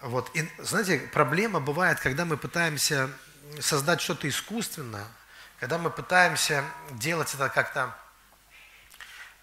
[0.00, 0.30] Вот.
[0.34, 3.10] И, знаете, проблема бывает, когда мы пытаемся
[3.60, 5.06] создать что-то искусственное,
[5.58, 7.94] когда мы пытаемся делать это как-то,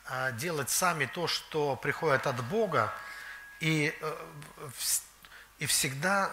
[0.09, 2.91] а, делать сами то, что приходит от Бога,
[3.59, 4.28] и, э,
[5.59, 6.31] и всегда,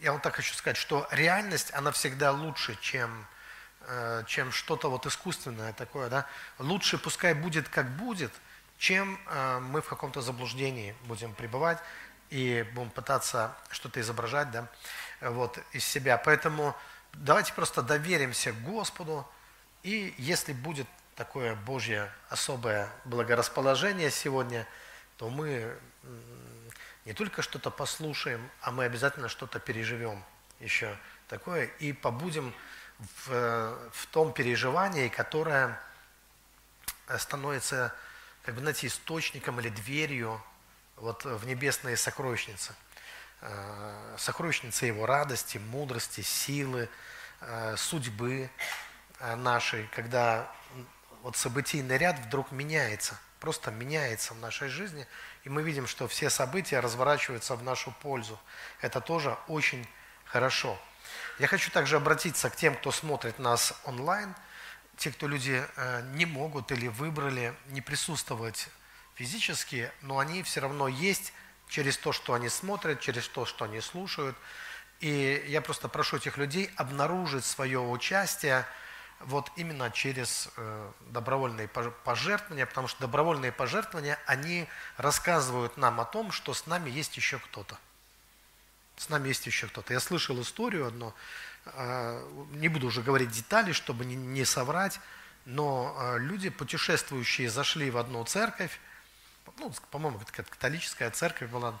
[0.00, 3.26] я вот так хочу сказать, что реальность, она всегда лучше, чем,
[3.82, 6.26] э, чем что-то вот искусственное такое, да.
[6.58, 8.32] Лучше пускай будет, как будет,
[8.78, 11.78] чем э, мы в каком-то заблуждении будем пребывать
[12.30, 14.68] и будем пытаться что-то изображать, да,
[15.20, 16.18] вот, из себя.
[16.18, 16.76] Поэтому
[17.12, 19.26] давайте просто доверимся Господу,
[19.82, 24.66] и если будет такое Божье особое благорасположение сегодня,
[25.16, 25.76] то мы
[27.04, 30.22] не только что-то послушаем, а мы обязательно что-то переживем
[30.60, 30.96] еще
[31.28, 32.52] такое и побудем
[32.98, 35.80] в, в том переживании, которое
[37.18, 37.94] становится,
[38.42, 40.42] как бы, знаете, источником или дверью
[40.96, 42.74] вот в небесные сокровищницы.
[43.42, 46.88] Э, сокровищницы его радости, мудрости, силы,
[47.40, 48.50] э, судьбы
[49.20, 50.50] э, нашей, когда
[51.22, 55.06] вот событийный ряд вдруг меняется, просто меняется в нашей жизни,
[55.44, 58.40] и мы видим, что все события разворачиваются в нашу пользу.
[58.80, 59.86] Это тоже очень
[60.24, 60.78] хорошо.
[61.38, 64.34] Я хочу также обратиться к тем, кто смотрит нас онлайн,
[64.96, 65.62] те, кто люди
[66.14, 68.68] не могут или выбрали не присутствовать
[69.16, 71.32] физически, но они все равно есть
[71.68, 74.36] через то, что они смотрят, через то, что они слушают.
[75.00, 78.64] И я просто прошу этих людей обнаружить свое участие
[79.20, 86.30] вот именно через э, добровольные пожертвования, потому что добровольные пожертвования, они рассказывают нам о том,
[86.30, 87.78] что с нами есть еще кто-то.
[88.96, 89.92] С нами есть еще кто-то.
[89.92, 91.14] Я слышал историю одну,
[91.64, 95.00] э, не буду уже говорить детали, чтобы не, соврать,
[95.46, 98.78] но э, люди, путешествующие, зашли в одну церковь,
[99.58, 101.78] ну, по-моему, католическая церковь была,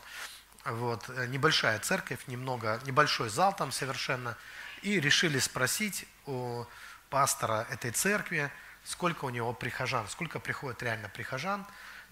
[0.64, 4.36] вот, э, небольшая церковь, немного, небольшой зал там совершенно,
[4.82, 6.64] и решили спросить у
[7.10, 8.50] пастора этой церкви,
[8.84, 11.66] сколько у него прихожан, сколько приходит реально прихожан,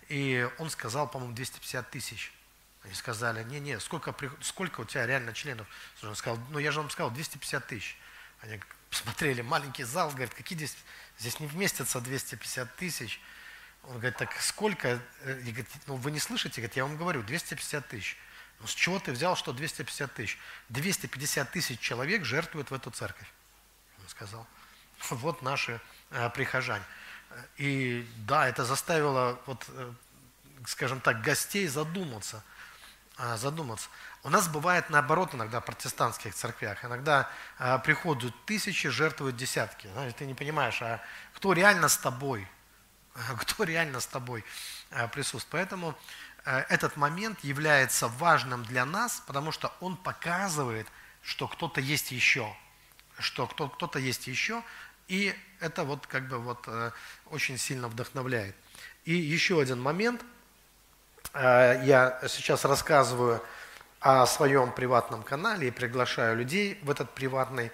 [0.09, 2.33] и он сказал, по-моему, 250 тысяч.
[2.83, 5.67] Они сказали, не-не, сколько, сколько у тебя реально членов?
[6.03, 7.97] Он сказал, ну я же вам сказал, 250 тысяч.
[8.41, 8.61] Они
[8.91, 10.77] посмотрели, маленький зал, говорят, какие здесь,
[11.19, 13.21] здесь не вместятся 250 тысяч.
[13.89, 14.95] Он говорит, так сколько?
[14.95, 16.61] И э, говорит, ну вы не слышите?
[16.61, 18.17] Говорит, я вам говорю, 250 тысяч.
[18.61, 20.39] Ну с чего ты взял, что 250 тысяч?
[20.71, 23.31] 250 тысяч человек жертвуют в эту церковь.
[24.03, 24.47] Он сказал.
[25.11, 25.81] Вот наши
[26.11, 26.85] э, прихожане.
[27.57, 29.93] И да, это заставило, вот, э,
[30.67, 32.43] скажем так, гостей задуматься.
[33.19, 33.89] Э, задуматься.
[34.23, 36.85] У нас бывает наоборот иногда в протестантских церквях.
[36.85, 37.29] Иногда
[37.59, 39.89] э, приходят тысячи, жертвуют десятки.
[39.89, 41.01] Знаешь, ты не понимаешь, а
[41.35, 42.49] кто реально с тобой?
[43.41, 44.45] кто реально с тобой
[44.91, 45.51] э, присутствует.
[45.51, 45.95] Поэтому
[46.45, 50.87] э, этот момент является важным для нас, потому что он показывает,
[51.23, 52.55] что кто-то есть еще,
[53.19, 54.63] что кто-то есть еще,
[55.09, 56.91] и это вот как бы вот э,
[57.27, 58.55] очень сильно вдохновляет.
[59.05, 60.25] И еще один момент.
[61.35, 63.43] Я сейчас рассказываю
[63.99, 67.73] о своем приватном канале и приглашаю людей в этот приватный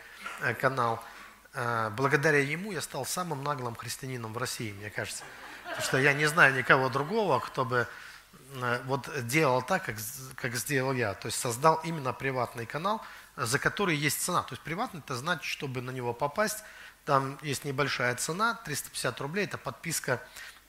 [0.61, 1.05] канал–
[1.53, 5.25] благодаря ему я стал самым наглым христианином в России, мне кажется.
[5.71, 7.87] Потому что я не знаю никого другого, кто бы
[8.55, 9.97] э, вот делал так, как,
[10.35, 11.15] как сделал я.
[11.15, 13.01] То есть создал именно приватный канал,
[13.37, 14.43] за который есть цена.
[14.43, 16.65] То есть приватный, это значит, чтобы на него попасть,
[17.05, 20.21] там есть небольшая цена, 350 рублей, это подписка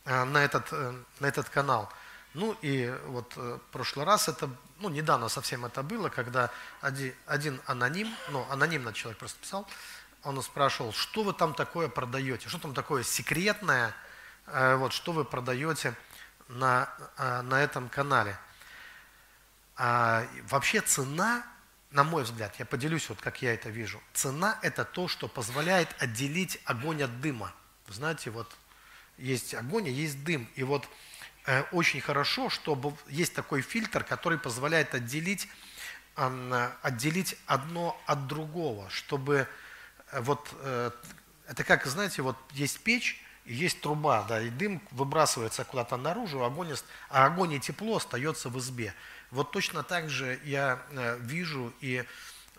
[0.06, 1.92] э, на этот, э, на этот канал.
[2.36, 4.50] Ну и вот в прошлый раз это,
[4.80, 6.50] ну недавно совсем это было, когда
[6.80, 9.68] один, один аноним, ну анонимно человек просто писал,
[10.24, 13.94] он спрашивал, что вы там такое продаете, что там такое секретное,
[14.48, 15.96] э, вот, что вы продаете
[16.48, 18.38] на, э, на этом канале.
[19.76, 21.44] А, вообще цена,
[21.92, 25.90] на мой взгляд, я поделюсь, вот как я это вижу, цена– это то, что позволяет
[26.00, 27.54] отделить огонь от дыма.
[27.88, 28.56] Вы знаете, вот
[29.18, 30.48] есть огонь, а есть дым.
[30.56, 30.88] И вот
[31.46, 35.48] э, очень хорошо, чтобы есть такой фильтр, который позволяет отделить,
[36.16, 39.48] э, отделить одно от другого, чтобы
[40.20, 40.92] вот э,
[41.48, 46.44] это как, знаете, вот есть печь, и есть труба, да, и дым выбрасывается куда-то наружу,
[46.44, 46.74] огонь,
[47.10, 48.94] а огонь и тепло остается в избе.
[49.32, 52.06] Вот точно так же я э, вижу и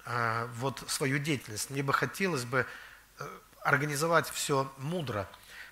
[0.05, 1.71] э, вот свою деятельность.
[1.71, 2.67] Мне бы хотелось бы
[3.63, 5.29] организовать все мудро.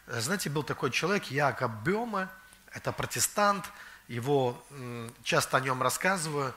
[0.06, 2.30] Знаете, был такой человек, Якоб Бема,
[2.72, 3.64] это протестант,
[4.06, 4.60] его,
[5.22, 6.54] часто о нем рассказываю.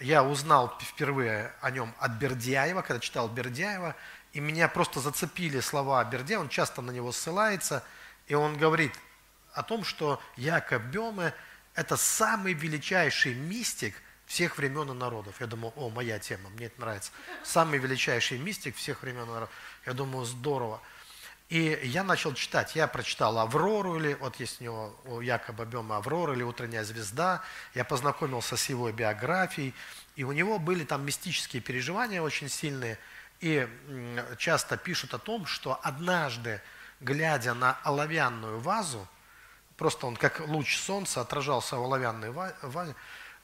[0.00, 3.94] Я узнал впервые о нем от Бердяева, когда читал Бердяева,
[4.32, 7.84] и меня просто зацепили слова Берде, он часто на него ссылается,
[8.26, 8.92] и он говорит
[9.52, 11.34] о том, что Якоб Беме–
[11.74, 13.94] это самый величайший мистик
[14.26, 15.40] всех времен и народов.
[15.40, 17.12] Я думаю, о, моя тема, мне это нравится.
[17.44, 19.50] Самый величайший мистик всех времен и народов.
[19.84, 20.80] Я думаю, здорово.
[21.50, 22.74] И я начал читать.
[22.74, 27.42] Я прочитал «Аврору», или вот есть у него у Якоба Бема «Аврора» или «Утренняя звезда».
[27.74, 29.74] Я познакомился с его биографией.
[30.16, 32.98] И у него были там мистические переживания очень сильные.
[33.42, 33.68] И
[34.38, 36.62] часто пишут о том, что однажды,
[37.00, 39.08] глядя на оловянную вазу,
[39.76, 42.94] просто он как луч солнца отражался в оловянной вазе,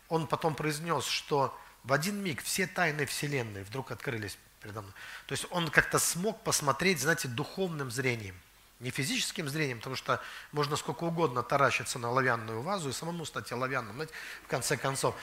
[0.09, 4.95] он потом произнес, что в один миг все тайны Вселенной вдруг открылись передо мной.
[5.27, 8.37] То есть он как-то смог посмотреть, знаете, духовным зрением.
[8.79, 10.23] Не физическим зрением, потому что
[10.53, 15.17] можно сколько угодно таращиться на оловянную вазу и самому стать оловянным, знаете, в конце концов.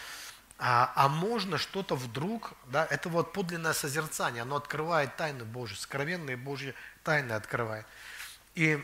[0.58, 6.38] А, а можно что-то вдруг, да, это вот подлинное созерцание, оно открывает тайны Божьи, скровенные
[6.38, 6.74] Божьи
[7.04, 7.86] тайны открывает.
[8.54, 8.82] И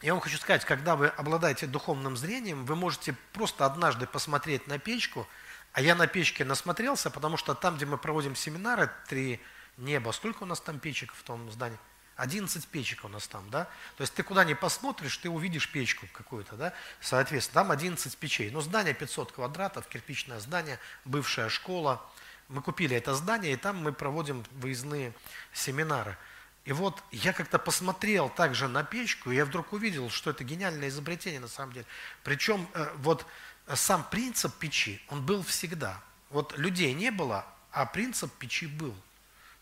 [0.00, 4.78] я вам хочу сказать, когда вы обладаете духовным зрением, вы можете просто однажды посмотреть на
[4.78, 5.26] печку,
[5.72, 9.40] а я на печке насмотрелся, потому что там, где мы проводим семинары, три
[9.78, 11.78] неба, сколько у нас там печек в том здании?
[12.16, 13.64] 11 печек у нас там, да?
[13.96, 16.74] То есть ты куда ни посмотришь, ты увидишь печку какую-то, да?
[17.00, 18.50] Соответственно, там 11 печей.
[18.50, 22.04] Но здание 500 квадратов, кирпичное здание, бывшая школа.
[22.48, 25.14] Мы купили это здание, и там мы проводим выездные
[25.52, 26.16] семинары.
[26.64, 30.88] И вот я как-то посмотрел также на печку, и я вдруг увидел, что это гениальное
[30.88, 31.86] изобретение на самом деле.
[32.22, 33.26] Причем э, вот
[33.74, 36.00] сам принцип печи, он был всегда.
[36.30, 38.94] Вот людей не было, а принцип печи был.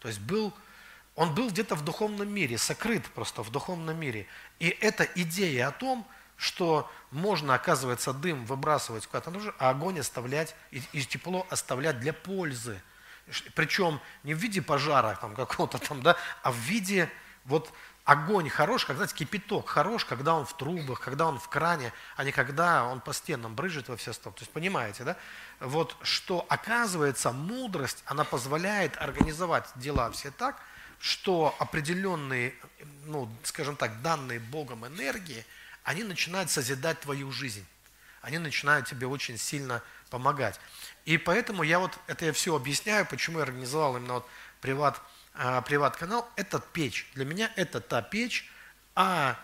[0.00, 0.54] То есть был,
[1.16, 4.26] он был где-то в духовном мире, сокрыт просто в духовном мире.
[4.58, 10.54] И эта идея о том, что можно, оказывается, дым выбрасывать куда-то нужно, а огонь оставлять
[10.70, 12.80] и, и тепло оставлять для пользы–
[13.54, 17.10] причем не в виде пожара там, какого-то там, да, а в виде
[17.44, 17.72] вот
[18.04, 22.32] огонь хорош, когда кипяток хорош, когда он в трубах, когда он в кране, а не
[22.32, 24.36] когда он по стенам брыжет во все стороны.
[24.36, 25.16] То есть понимаете, да?
[25.60, 30.56] Вот что оказывается мудрость, она позволяет организовать дела все так,
[31.00, 32.54] что определенные,
[33.06, 35.44] ну, скажем так, данные Богом энергии,
[35.82, 37.66] они начинают созидать твою жизнь.
[38.20, 40.60] Они начинают тебе очень сильно помогать.
[41.06, 44.28] И поэтому я вот, это я все объясняю, почему я организовал именно вот
[44.60, 45.00] приват,
[45.34, 46.28] э, приват-канал.
[46.36, 48.52] Этот печь, для меня это та печь,
[48.94, 49.38] а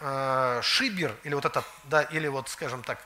[0.00, 2.98] э, шибер, или вот это, да, или вот, скажем так,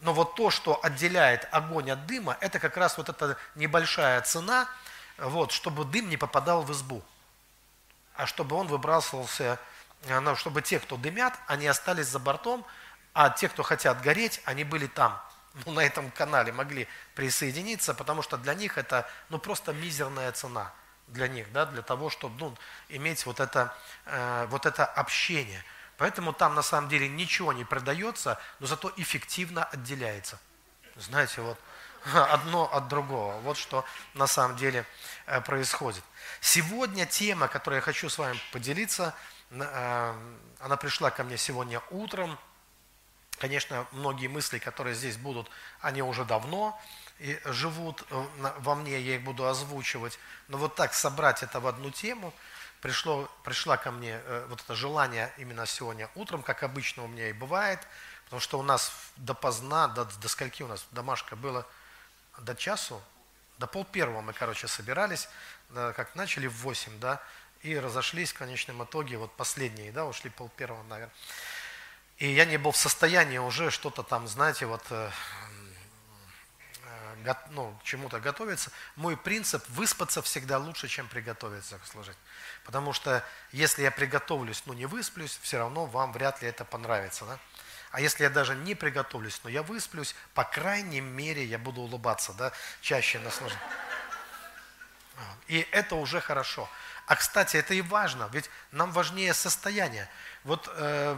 [0.00, 4.68] но вот то, что отделяет огонь от дыма, это как раз вот эта небольшая цена,
[5.18, 7.04] вот, чтобы дым не попадал в избу,
[8.14, 9.58] а чтобы он выбрасывался,
[10.08, 12.64] ну, чтобы те, кто дымят, они остались за бортом,
[13.14, 15.22] а те, кто хотят гореть, они были там
[15.66, 20.72] ну, на этом канале могли присоединиться, потому что для них это ну, просто мизерная цена
[21.08, 22.56] для них, да, для того, чтобы ну,
[22.88, 23.74] иметь вот это,
[24.06, 25.62] э, вот это общение.
[25.98, 30.38] Поэтому там на самом деле ничего не продается, но зато эффективно отделяется.
[30.96, 31.58] Знаете, вот
[32.14, 33.38] одно от другого.
[33.40, 33.84] Вот что
[34.14, 34.86] на самом деле
[35.26, 36.02] э, происходит.
[36.40, 39.14] Сегодня тема, которую я хочу с вами поделиться,
[39.50, 40.14] э,
[40.60, 42.38] она пришла ко мне сегодня утром–
[43.38, 45.50] Конечно, многие мысли, которые здесь будут,
[45.80, 46.80] они уже давно
[47.44, 48.24] живут э,
[48.60, 50.16] во мне, я их буду озвучивать.
[50.46, 52.32] Но вот так собрать это в одну тему,
[52.80, 57.32] пришло, пришла ко мне вот это желание именно сегодня утром, как обычно у меня и
[57.32, 57.80] бывает,
[58.26, 61.66] потому что у нас допоздна, до, до скольки у нас домашка было,
[62.38, 63.02] до часу,
[63.58, 65.28] до пол первого мы, короче, собирались,
[65.72, 67.22] как начали в 8, да,
[67.62, 71.14] и разошлись в конечном итоге, вот последние, да, ушли пол первого, наверное.
[72.18, 75.10] И я не был в состоянии уже что-то там, знаете, вот э,
[76.84, 78.70] э, ну, к чему-то готовиться.
[78.96, 82.16] Мой принцип– выспаться всегда лучше, чем приготовиться к служить.
[82.64, 87.24] Потому что если я приготовлюсь, но не высплюсь, все равно вам вряд ли это понравится.
[87.24, 87.38] Да?
[87.92, 92.32] А если я даже не приготовлюсь, но я высплюсь, по крайней мере, я буду улыбаться,
[92.32, 93.30] да, чаще на.
[95.46, 96.68] И это уже хорошо.
[97.06, 100.08] А, кстати, это и важно, ведь нам важнее состояние.
[100.44, 101.16] Вот э,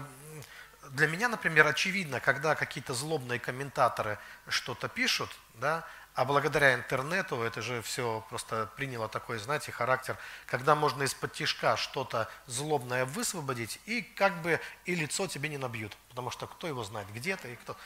[0.91, 7.61] для меня, например, очевидно, когда какие-то злобные комментаторы что-то пишут, да, а благодаря интернету это
[7.61, 10.17] же все просто приняло такой, знаете, характер,
[10.47, 15.97] когда можно из-под тишка что-то злобное высвободить, и как бы и лицо тебе не набьют,
[16.11, 17.77] потому что кто его знает, где ты и кто.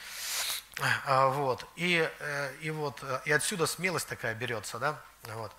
[1.07, 1.67] А, вот.
[1.77, 5.01] И, э, и вот и отсюда смелость такая берется, да,
[5.35, 5.53] вот,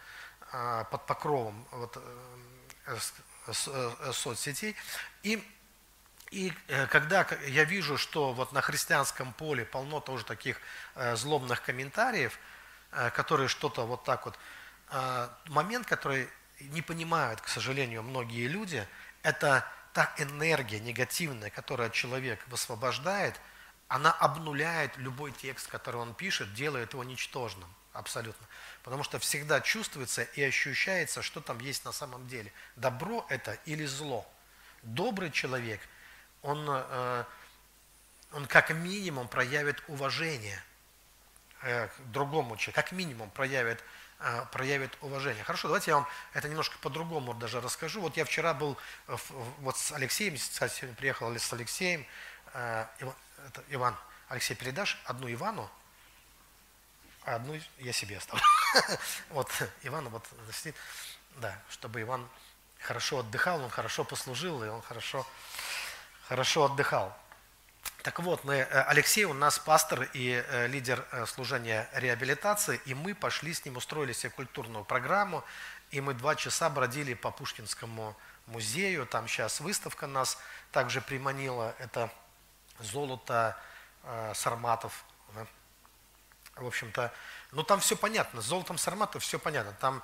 [0.52, 1.98] а, под покровом вот,
[2.86, 2.98] э,
[3.48, 4.76] э, соцсетей.
[5.24, 5.44] И
[6.32, 10.62] и э, когда я вижу, что вот на христианском поле полно тоже таких
[10.94, 12.59] э, злобных комментариев, э,
[13.14, 14.38] которые что-то вот так вот,
[15.48, 16.28] момент, который
[16.60, 18.88] не понимают, к сожалению, многие люди,
[19.24, 23.40] это та энергия негативная, которая человек высвобождает,
[23.88, 27.68] она обнуляет любой текст, который он пишет, делает его ничтожным.
[27.92, 28.48] абсолютно.
[28.84, 32.54] Потому что всегда чувствуется и ощущается, что там есть на самом деле.
[32.76, 34.26] Добро это или зло.
[34.84, 35.82] Добрый человек,
[36.42, 37.24] он, э,
[38.32, 40.69] он как минимум проявит уважение э,
[41.62, 43.84] к другому человеку, как минимум проявит
[44.20, 45.44] э, проявит уважение.
[45.44, 48.02] Хорошо, давайте я вам это немножко по-другому даже расскажу.
[48.02, 48.78] Вот я вчера был
[49.60, 52.06] вот с Алексеем, кстати, сегодня приехал с Алексеем.
[53.70, 53.96] Иван,
[54.28, 55.70] Алексей, передашь одну Ивану,
[57.24, 58.44] а одну я себе оставлю.
[59.30, 59.52] Вот
[59.84, 60.76] Иван вот сидит,
[61.38, 62.28] да, чтобы Иван
[62.80, 65.26] хорошо отдыхал, он хорошо послужил, и он хорошо,
[66.28, 67.18] хорошо отдыхал.
[68.02, 72.94] Так вот, мы, э, Алексей у нас пастор и э, лидер э, служения реабилитации, и
[72.94, 75.44] мы пошли с ним, устроили себе культурную программу,
[75.92, 78.16] и мы два часа бродили по Пушкинскому
[78.46, 80.38] музею, там сейчас выставка нас
[80.72, 82.10] также приманила, это
[82.80, 83.58] золото
[84.34, 85.04] сарматов,
[86.56, 87.12] в общем-то,
[87.52, 89.74] ну там все понятно, с золотом сармата все понятно.
[89.74, 90.04] Там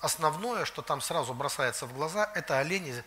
[0.00, 3.02] основное, что там сразу бросается в глаза, это олени,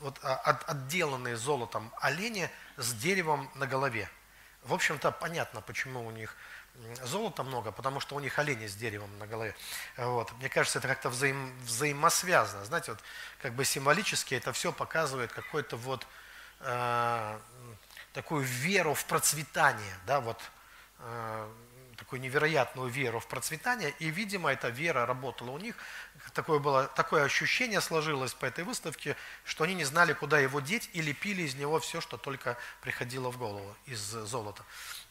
[0.00, 4.08] вот, а, отделанные золотом олени с деревом на голове.
[4.62, 6.36] В общем-то, понятно, почему у них
[7.04, 9.54] золота много, потому что у них олени с деревом на голове.
[9.96, 10.32] Вот.
[10.38, 12.64] Мне кажется, это как-то взаим, взаимосвязано.
[12.64, 13.00] Знаете, вот
[13.40, 16.06] как бы символически это все показывает какой-то вот
[16.60, 17.38] э,
[18.12, 20.40] такую веру в процветание, да, вот
[20.98, 21.52] э,
[21.96, 25.76] такую невероятную веру в процветание, и, видимо, эта вера работала у них.
[26.32, 30.90] Такое, было, такое ощущение сложилось по этой выставке, что они не знали, куда его деть,
[30.92, 34.62] и лепили из него все, что только приходило в голову из золота.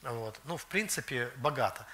[0.01, 0.39] Вот.
[0.45, 1.85] Ну, в принципе, богато.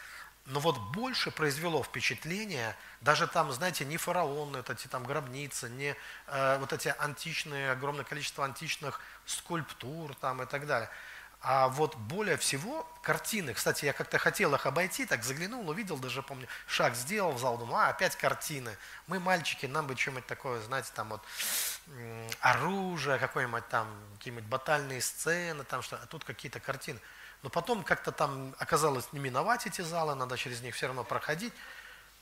[0.46, 5.96] Но вот больше произвело впечатление, даже там, знаете, не фараоны, эти там гробницы, не
[6.28, 10.90] э, вот эти античные, огромное количество античных скульптур там и так далее–
[11.42, 16.22] а вот более всего картины, кстати, я как-то хотел их обойти, так заглянул, увидел, даже
[16.22, 18.76] помню, шаг сделал в зал, думаю, а, опять картины.
[19.08, 21.22] Мы, мальчики, нам бы что-нибудь такое, знаете, там вот
[22.42, 27.00] оружие, какое-нибудь там, какие-нибудь батальные сцены, там что, а тут какие-то картины.
[27.42, 31.54] Но потом как-то там оказалось не миновать эти залы, надо через них все равно проходить.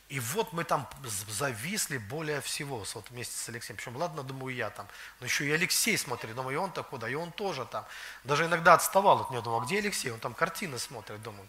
[0.09, 3.75] И вот мы там зависли более всего, вот вместе с Алексеем.
[3.75, 4.87] Причем, ладно, думаю, я там.
[5.19, 7.85] Но еще и Алексей смотрит, думаю, и он-то куда, и он тоже там.
[8.23, 10.09] Даже иногда отставал от него, думал, а где Алексей?
[10.11, 11.47] Он там картины смотрит, думаю.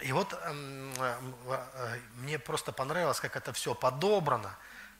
[0.00, 1.16] И вот эм, э,
[1.46, 4.54] э, мне просто понравилось, как это все подобрано.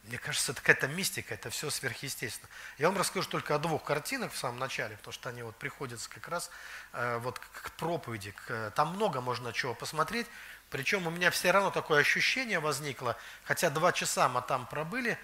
[0.04, 2.48] Мне кажется, это какая-то мистика, это все сверхъестественно.
[2.78, 6.08] Я вам расскажу только о двух картинах в самом начале, потому что они вот приходятся
[6.08, 6.50] как раз
[6.92, 8.34] э, вот к проповеди.
[8.74, 10.26] Там много можно чего посмотреть.
[10.74, 15.16] Причем у меня все равно такое ощущение возникло, хотя два часа мы там пробыли,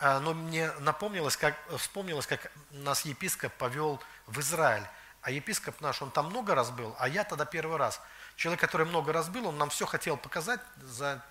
[0.00, 4.82] а, но мне напомнилось, как, вспомнилось, как нас епископ повел в Израиль.
[5.22, 8.00] А епископ наш, он там много раз был, а я тогда первый раз.
[8.34, 11.24] Человек, который много раз был, он нам все хотел показать за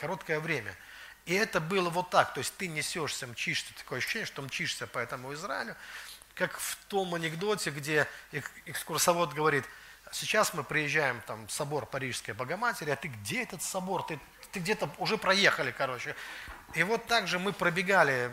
[0.00, 0.74] короткое время.
[1.26, 4.98] И это было вот так, то есть ты несешься, мчишься, такое ощущение, что мчишься по
[4.98, 5.76] этому Израилю,
[6.34, 8.08] как в том анекдоте, где
[8.64, 9.64] экскурсовод говорит–
[10.18, 14.02] Сейчас мы приезжаем там в собор Парижской Богоматери, а ты где этот собор?
[14.02, 14.18] Ты,
[14.50, 16.16] ты где-то уже проехали, короче.
[16.72, 18.32] И вот также мы пробегали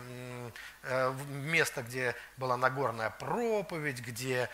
[0.84, 4.48] э, место, где была Нагорная проповедь, где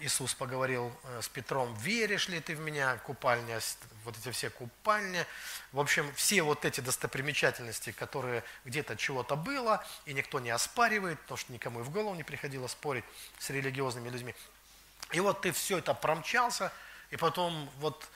[0.00, 3.60] Иисус поговорил э, с Петром, веришь ли ты в меня, купальня,
[4.04, 5.24] вот эти все купальни.
[5.70, 11.38] В общем, все вот эти достопримечательности, которые где-то чего-то было, и никто не оспаривает, потому
[11.38, 13.04] что никому и в голову не приходило спорить
[13.38, 14.34] с религиозными людьми.
[15.12, 16.72] И вот ты все это промчался,
[17.10, 18.08] и потом вот,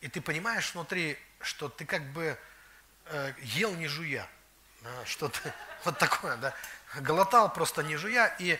[0.00, 2.38] и ты понимаешь внутри, что ты как бы
[3.06, 4.26] э, ел не жуя.
[4.80, 5.38] Да, что-то
[5.84, 6.54] вот такое, да.
[6.96, 8.58] Глотал просто не жуя, и,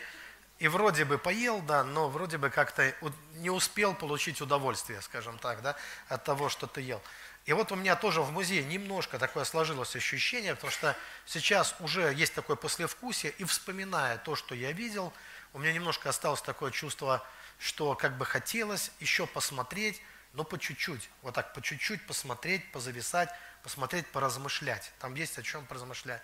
[0.59, 2.93] и вроде бы поел, да, но вроде бы как-то
[3.35, 5.75] не успел получить удовольствие, скажем так, да,
[6.07, 7.01] от того, что ты ел.
[7.45, 10.95] И вот у меня тоже в музее немножко такое сложилось ощущение, потому что
[11.25, 15.11] сейчас уже есть такое послевкусие, и вспоминая то, что я видел,
[15.53, 17.25] у меня немножко осталось такое чувство,
[17.61, 20.01] что как бы хотелось еще посмотреть,
[20.33, 23.29] но по чуть-чуть, вот так по чуть-чуть посмотреть, позависать,
[23.61, 24.91] посмотреть, поразмышлять.
[24.99, 26.21] Там есть о чем поразмышлять.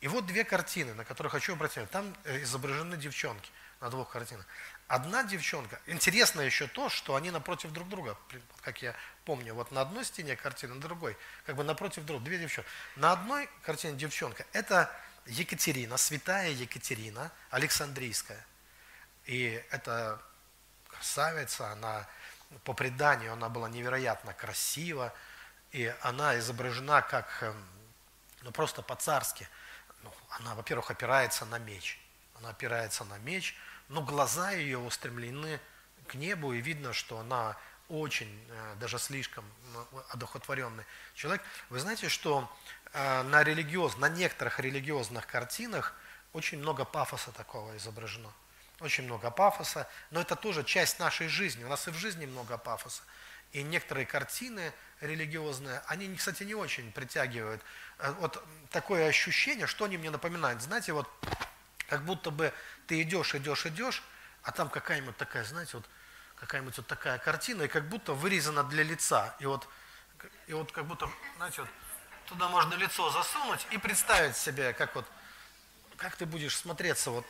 [0.00, 1.92] И вот две картины, на которые хочу обратить внимание.
[1.92, 4.44] Там э, изображены девчонки на двух картинах.
[4.88, 8.18] Одна девчонка, интересно еще то, что они напротив друг друга,
[8.62, 11.16] как я помню, вот на одной стене картина, на другой,
[11.46, 12.68] как бы напротив друг, две девчонки.
[12.96, 14.90] На одной картине девчонка, это
[15.26, 18.44] Екатерина, святая Екатерина, Александрийская.
[19.26, 20.20] И это
[21.00, 22.06] красавица, она
[22.64, 25.14] по преданию она была невероятно красива,
[25.72, 27.68] и она изображена как, эм,
[28.42, 29.48] ну просто по-царски.
[30.02, 31.98] Ну, она, во-первых, опирается на меч.
[32.34, 33.56] Она опирается на меч,
[33.88, 35.58] но глаза ее устремлены
[36.06, 37.56] к небу, и видно, что она
[37.88, 39.44] очень, э, даже слишком
[40.10, 41.42] одухотворенный человек.
[41.70, 42.50] Вы знаете, что
[42.92, 45.94] э, на религиоз, на некоторых религиозных картинах
[46.34, 48.30] очень много пафоса такого изображено.
[48.80, 51.64] Очень много пафоса, но это тоже часть нашей жизни.
[51.64, 53.02] У нас и в жизни много пафоса.
[53.52, 57.62] И некоторые картины религиозные, они, кстати, не очень притягивают.
[57.98, 60.62] Э, вот такое ощущение, что они мне напоминают.
[60.62, 61.08] Знаете, вот
[61.88, 62.54] как будто бы
[62.86, 64.02] ты идешь, идешь, идешь,
[64.42, 65.86] а там какая-нибудь такая, знаете, вот
[66.36, 69.34] какая-нибудь вот такая картина, и как будто вырезана для лица.
[69.40, 69.68] И вот,
[70.46, 71.70] и вот как будто, знаете, вот
[72.26, 75.04] туда можно лицо засунуть и представить себе, как вот,
[75.96, 77.26] как ты будешь смотреться вот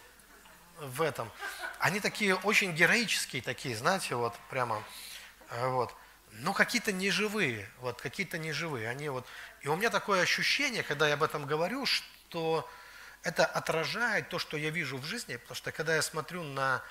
[0.81, 1.31] в этом.
[1.79, 4.83] Они такие очень героические такие, знаете, вот прямо,
[5.51, 5.95] э, вот.
[6.33, 8.89] Но какие-то неживые, вот какие-то неживые.
[8.89, 9.27] Они вот,
[9.63, 12.69] и у меня такое ощущение, когда я об этом говорю, что
[13.23, 16.83] это отражает то, что я вижу в жизни, потому что когда я смотрю на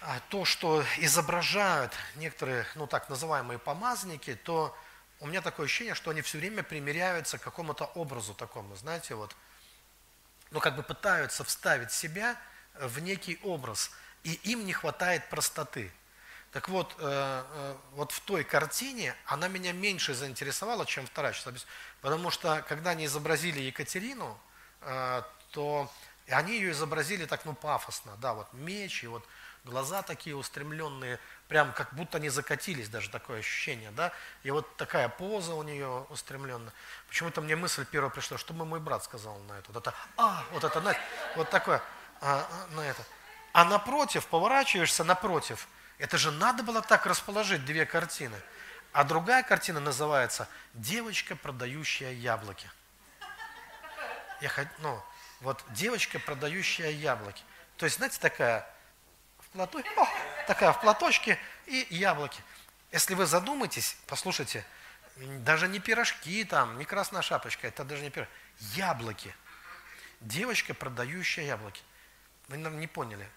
[0.00, 4.76] а, то, что изображают некоторые, ну так называемые помазники, то
[5.18, 9.34] у меня такое ощущение, что они все время примеряются к какому-то образу такому, знаете, вот,
[10.50, 12.36] ну как бы пытаются вставить себя
[12.80, 13.90] в некий образ,
[14.24, 15.92] и им не хватает простоты.
[16.52, 21.34] Так вот, э, э, вот в той картине она меня меньше заинтересовала, чем вторая.
[22.00, 24.38] Потому что, когда они изобразили Екатерину,
[24.80, 25.90] э, то
[26.28, 29.24] они ее изобразили так, ну, пафосно, да, вот меч, и вот
[29.64, 31.18] глаза такие устремленные,
[31.48, 36.06] прям как будто они закатились, даже такое ощущение, да, и вот такая поза у нее
[36.08, 36.72] устремленная.
[37.08, 40.44] Почему-то мне мысль первая пришла, что бы мой брат сказал на это, вот это, а,
[40.52, 40.96] вот это,
[41.36, 41.82] вот такое,
[42.26, 43.04] а, на это.
[43.52, 45.68] А напротив, поворачиваешься напротив,
[45.98, 48.36] это же надо было так расположить две картины.
[48.92, 52.68] А другая картина называется «Девочка, продающая яблоки».
[54.40, 55.00] Я, ну,
[55.40, 57.42] вот девочка, продающая яблоки.
[57.76, 58.68] То есть, знаете, такая
[59.38, 60.08] в плату, о,
[60.46, 62.42] такая в платочке и яблоки.
[62.90, 64.66] Если вы задумаетесь, послушайте,
[65.16, 68.34] даже не пирожки там, не красная шапочка, это даже не пирожки,
[68.74, 69.34] яблоки.
[70.20, 71.82] Девочка, продающая яблоки.
[72.48, 73.28] Вы, наверное, не поняли.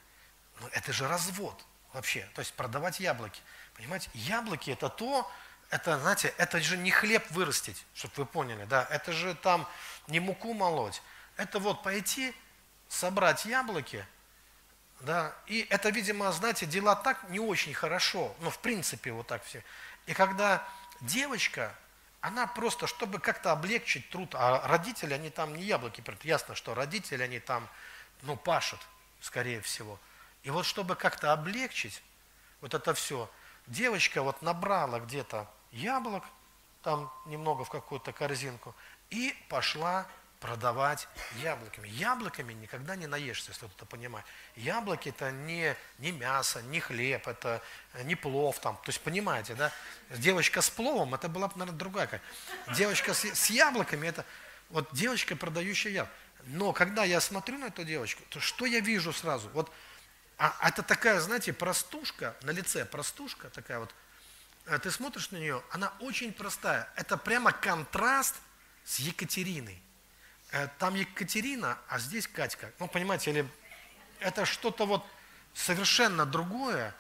[0.62, 2.28] Но это же развод вообще.
[2.36, 3.42] То есть продавать яблоки.
[3.76, 5.30] Понимаете, яблоки это то,
[5.70, 9.68] это, знаете, это же не хлеб вырастить, чтобы вы поняли, да, это же там
[10.08, 11.02] не муку молоть.
[11.38, 12.36] Это вот пойти,
[12.88, 14.06] собрать яблоки,
[15.02, 19.44] да, и это, видимо, знаете, дела так не очень хорошо, ну, в принципе, вот так
[19.46, 19.64] все.
[20.08, 20.68] И когда
[21.02, 21.74] девочка,
[22.20, 27.24] она просто, чтобы как-то облегчить труд, а родители, они там не яблоки, ясно, что родители,
[27.24, 27.70] они там,
[28.24, 28.82] ну, пашут,
[29.22, 30.00] скорее всего.
[30.44, 32.02] И вот чтобы как-то облегчить
[32.62, 33.30] вот это все,
[33.68, 36.24] девочка вот набрала где-то яблок,
[36.82, 38.76] там немного в какую-то корзинку,
[39.10, 40.08] и пошла
[40.40, 41.08] продавать
[41.42, 41.88] яблоками.
[41.90, 44.26] Яблоками никогда не наешься, если кто-то понимает.
[44.56, 47.62] Яблоки это не, не мясо, не хлеб, это
[48.04, 48.78] не плов там.
[48.78, 49.72] То есть понимаете, да?
[50.10, 52.22] Девочка с пловом, это была бы, наверное, другая.
[52.74, 54.26] Девочка с, с яблоками, это
[54.70, 56.16] вот девочка, продающая яблоки.
[56.46, 59.50] Но когда я смотрю на эту девочку, то что я вижу сразу?
[59.50, 59.72] Вот
[60.40, 63.94] а это такая, знаете, простушка, на лице простушка такая вот.
[64.68, 66.90] Э, ты смотришь на нее, она очень простая.
[66.96, 68.36] Это прямо контраст
[68.86, 69.82] с Екатериной.
[70.52, 72.72] Э, там Екатерина, а здесь Катька.
[72.80, 73.50] Ну, понимаете, или
[74.22, 75.06] это что-то вот
[75.54, 76.96] совершенно другое.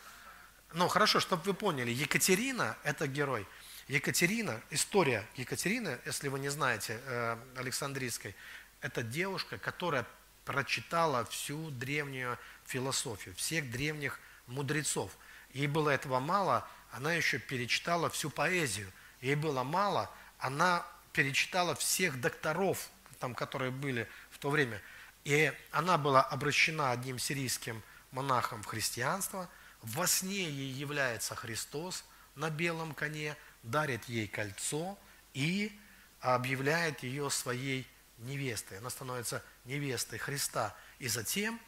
[0.74, 3.48] Ну, хорошо, чтобы вы поняли, Екатерина– это герой.
[3.88, 8.36] Екатерина, история Екатерины, если вы не знаете, э, Александрийской,
[8.82, 10.06] это девушка, которая
[10.46, 15.12] прочитала всю древнюю философию, всех древних мудрецов.
[15.54, 18.92] Ей было этого мало, она еще перечитала всю поэзию.
[19.22, 22.90] Ей было мало, она перечитала всех докторов,
[23.20, 24.82] там, которые были в то время.
[25.24, 29.50] И она была обращена одним сирийским монахом в христианство.
[29.82, 34.98] Во сне ей является Христос на белом коне, дарит ей кольцо
[35.34, 35.78] и
[36.22, 37.88] объявляет ее своей
[38.20, 38.78] невестой.
[38.80, 40.76] Она становится невестой Христа.
[41.00, 41.60] И затем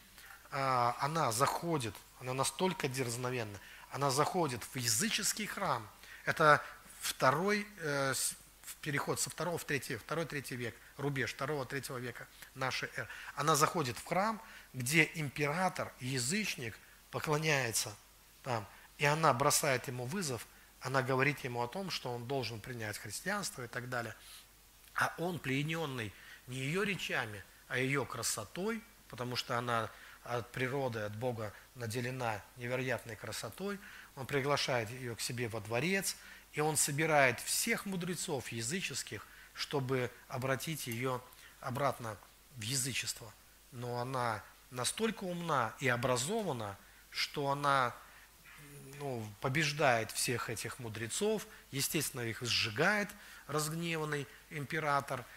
[0.51, 3.59] а, она заходит, она настолько дерзновенна,
[3.91, 5.89] она заходит в языческий храм.
[6.25, 6.63] Это
[6.99, 8.13] второй э,
[8.81, 13.07] переход со второго в третий, второй, третий век, рубеж второго, третьего века нашей эры.
[13.35, 14.41] Она заходит в храм,
[14.73, 16.77] где император, язычник,
[17.09, 17.95] поклоняется
[18.43, 20.45] там, и она бросает ему вызов,
[20.79, 24.15] она говорит ему о том, что он должен принять христианство и так далее.
[24.93, 26.13] А он, плененный
[26.47, 29.89] не ее речами, а ее красотой, потому что она
[30.23, 33.79] от природы, от Бога наделена невероятной красотой.
[34.15, 36.15] Он приглашает ее к себе во дворец,
[36.53, 41.21] и он собирает всех мудрецов языческих, чтобы обратить ее
[41.59, 42.17] обратно
[42.57, 43.33] в язычество.
[43.71, 46.77] Но она настолько умна и образована,
[47.09, 47.95] что она
[48.99, 53.09] ну, побеждает всех этих мудрецов, естественно, их сжигает
[53.47, 55.25] разгневанный император–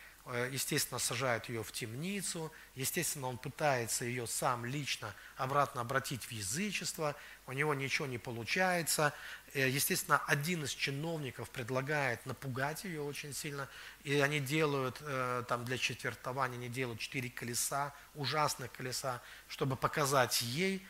[0.50, 7.14] естественно, сажают ее в темницу, естественно, он пытается ее сам лично обратно обратить в язычество,
[7.46, 9.12] у него ничего не получается.
[9.52, 13.68] Э, естественно, один из чиновников предлагает напугать ее очень сильно,
[14.02, 20.40] и они делают, э, там для четвертования, они делают четыре колеса, ужасных колеса, чтобы показать
[20.40, 20.86] ей,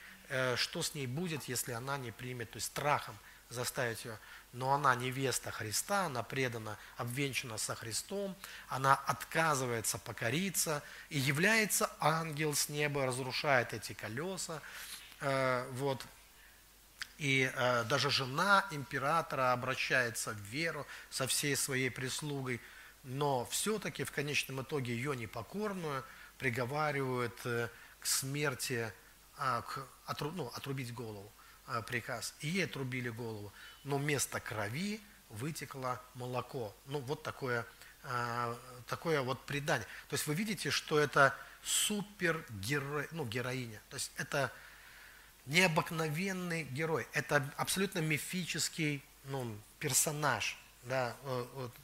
[0.56, 3.14] что с ней будет, если она не примет, то есть страхом
[3.50, 4.18] заставить ее
[4.54, 8.36] но она невеста Христа, она предана, обвенчана со Христом,
[8.68, 14.62] она отказывается покориться, и является ангел с неба, разрушает эти колеса,
[15.20, 16.06] э, вот,
[17.18, 22.60] и э, даже жена императора обращается в веру со всей своей прислугой,
[23.02, 26.04] но все-таки в конечном итоге ее непокорную
[26.38, 28.92] приговаривают э, к смерти,
[29.36, 29.84] а, к,
[30.20, 31.30] ну, отрубить голову
[31.86, 32.34] приказ.
[32.40, 33.50] И ей отрубили голову
[33.84, 36.74] но вместо крови вытекло молоко.
[36.86, 37.66] Ну, вот такое,
[38.04, 39.86] э, такое вот предание.
[40.08, 43.80] То есть вы видите, что это супергерой, ну, героиня.
[43.90, 44.52] То есть это
[45.46, 47.06] необыкновенный герой.
[47.12, 50.58] Это абсолютно мифический ну, персонаж.
[50.84, 51.16] Да,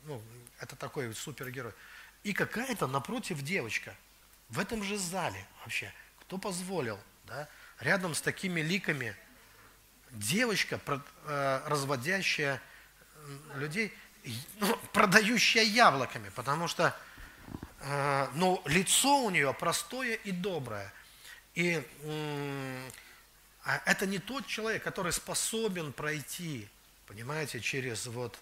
[0.04, 0.22] ну,
[0.58, 1.72] это такой супергерой.
[2.22, 3.94] И какая-то напротив девочка
[4.50, 5.92] в этом же зале вообще.
[6.20, 9.16] Кто позволил, да, рядом с такими ликами–
[10.12, 10.80] девочка,
[11.26, 12.60] э, разводящая
[13.54, 13.92] людей,
[14.58, 16.94] ну, продающая яблоками, потому что
[17.80, 20.92] э, ну, лицо у нее простое и доброе.
[21.54, 21.82] И
[23.64, 26.68] а это не тот человек, который способен пройти,
[27.06, 28.38] понимаете, через вот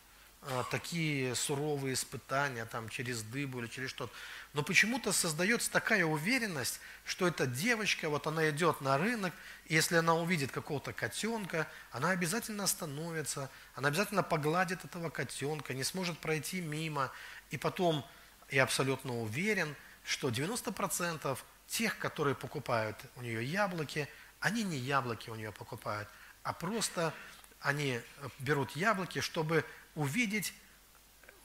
[0.70, 4.12] такие суровые испытания, там, через дыбу или через что-то.
[4.54, 9.34] Но почему-то создается такая уверенность, что эта девочка, вот она идет на рынок,
[9.66, 15.84] и если она увидит какого-то котенка, она обязательно остановится, она обязательно погладит этого котенка, не
[15.84, 17.10] сможет пройти мимо.
[17.50, 18.06] И потом,
[18.50, 19.74] я абсолютно уверен,
[20.04, 24.08] что 90% тех, которые покупают у нее яблоки,
[24.40, 26.08] они не яблоки у нее покупают,
[26.42, 27.12] а просто
[27.60, 28.00] они
[28.38, 29.64] берут яблоки, чтобы
[29.98, 30.54] увидеть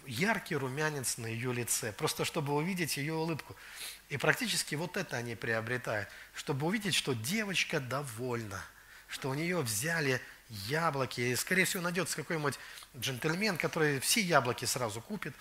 [0.06, 3.56] яркий румянец на ее лице, просто чтобы увидеть ее улыбку.
[4.10, 8.64] И практически вот это они приобретают, чтобы увидеть, что девочка довольна,
[9.08, 12.60] что у нее взяли яблоки, и, скорее всего, найдется какой-нибудь
[12.96, 15.34] джентльмен, который все яблоки сразу купит,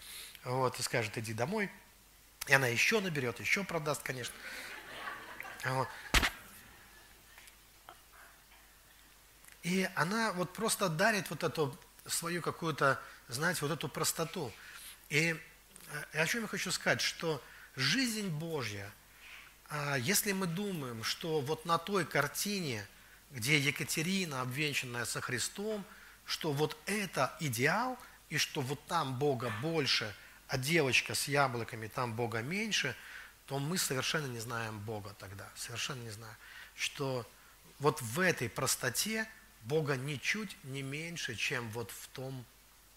[0.44, 1.70] вот, и скажет, иди домой,
[2.46, 4.34] и она еще наберет, еще продаст, конечно.
[5.66, 5.88] Вот.
[9.64, 13.00] И она вот просто дарит вот эту свою какую-то
[13.32, 14.52] знаете, вот эту простоту.
[15.08, 15.36] И,
[16.12, 17.42] и о чем я хочу сказать, что
[17.76, 18.90] жизнь Божья,
[19.68, 22.86] а, если мы думаем, что вот на той картине,
[23.30, 25.84] где Екатерина, обвенчанная со Христом,
[26.24, 30.14] что вот это идеал, и что вот там Бога больше,
[30.48, 32.96] а девочка с яблоками, там Бога меньше,
[33.46, 36.36] то мы совершенно не знаем Бога тогда, совершенно не знаем,
[36.74, 37.30] что
[37.78, 39.28] вот в этой простоте
[39.64, 42.44] Бога ничуть не меньше, чем вот в том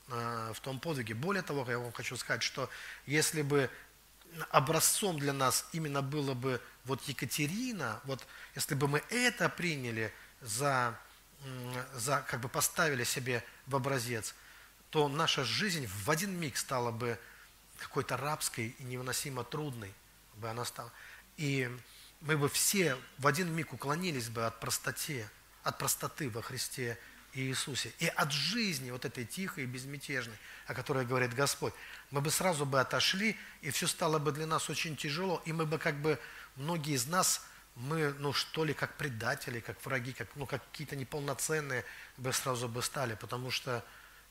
[0.07, 1.15] Э, в том подвиге.
[1.15, 2.69] Более того, я вам хочу сказать, что
[3.07, 3.71] если бы
[4.51, 8.23] образцом для нас именно было бы вот Екатерина, вот
[8.53, 10.95] если бы мы это приняли за,
[11.95, 14.35] за как бы поставили себе в образец,
[14.91, 17.17] то наша жизнь в один миг стала бы
[17.79, 19.91] какой-то рабской и невыносимо трудной
[20.35, 20.91] бы она стала.
[21.37, 21.67] И
[22.21, 25.27] мы бы все в один миг уклонились бы от простоте,
[25.65, 26.97] от простоты во Христе
[27.33, 27.91] Иисусе.
[27.99, 31.73] И от жизни вот этой тихой и безмятежной, о которой говорит Господь,
[32.11, 35.65] мы бы сразу бы отошли, и все стало бы для нас очень тяжело, и мы
[35.65, 36.19] бы как бы,
[36.55, 37.43] многие из нас,
[37.75, 41.83] мы, ну что ли, как предатели, как враги, как, ну, как какие-то неполноценные
[42.17, 43.83] бы сразу бы стали, потому что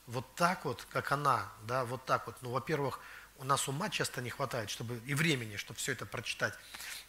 [0.07, 3.01] вот так вот, как она, да, вот так вот, ну, во-первых,
[3.37, 6.57] у нас ума часто не хватает, чтобы и времени, чтобы все это прочитать,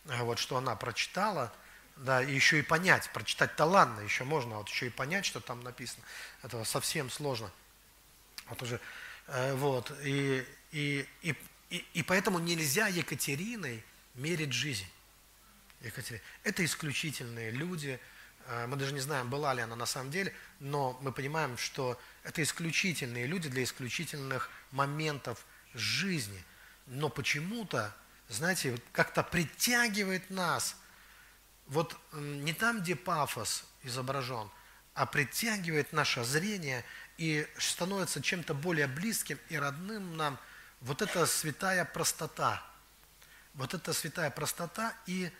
[0.04, 1.54] вот, что она прочитала–
[1.96, 5.40] да, и еще и понять, прочитать талантно еще можно, а вот еще и понять, что
[5.40, 6.04] там написано,
[6.42, 7.50] это совсем сложно.
[8.48, 8.80] Вот уже,
[9.28, 11.34] э, вот, и, и, и,
[11.70, 13.82] и, и поэтому нельзя Екатериной
[14.14, 14.86] мерить жизнь.
[15.80, 16.22] Екатерина.
[16.42, 17.98] Это исключительные люди,
[18.46, 21.98] э, мы даже не знаем, была ли она на самом деле, но мы понимаем, что
[22.24, 26.44] это исключительные люди для исключительных моментов жизни.
[26.86, 27.94] Но почему-то,
[28.28, 30.76] знаете, как-то притягивает нас–
[31.66, 34.50] вот не там, где пафос изображен,
[34.94, 36.84] а притягивает наше зрение
[37.18, 40.38] и становится чем-то более близким и родным нам
[40.80, 42.62] вот эта святая простота.
[43.54, 45.30] Вот эта святая простота и,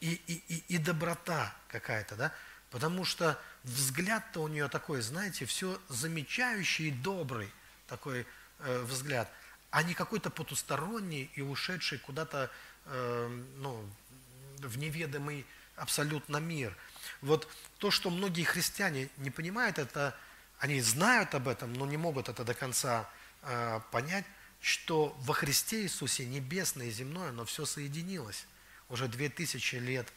[0.00, 2.32] и, и, и, и доброта какая-то, да?
[2.70, 7.52] Потому что взгляд-то у нее такой, знаете, все замечающий и добрый
[7.86, 8.26] такой
[8.60, 9.30] э, взгляд,
[9.70, 12.50] а не какой-то потусторонний и ушедший куда-то
[12.86, 13.86] э, ну,
[14.58, 16.76] в неведомый абсолютно мир.
[17.20, 20.16] Вот то, что многие христиане не понимают, это
[20.58, 23.08] они знают об этом, но не могут это до конца
[23.42, 24.24] э, понять,
[24.60, 28.46] что во Христе Иисусе небесное и земное, но все соединилось
[28.88, 30.12] уже две тысячи лет,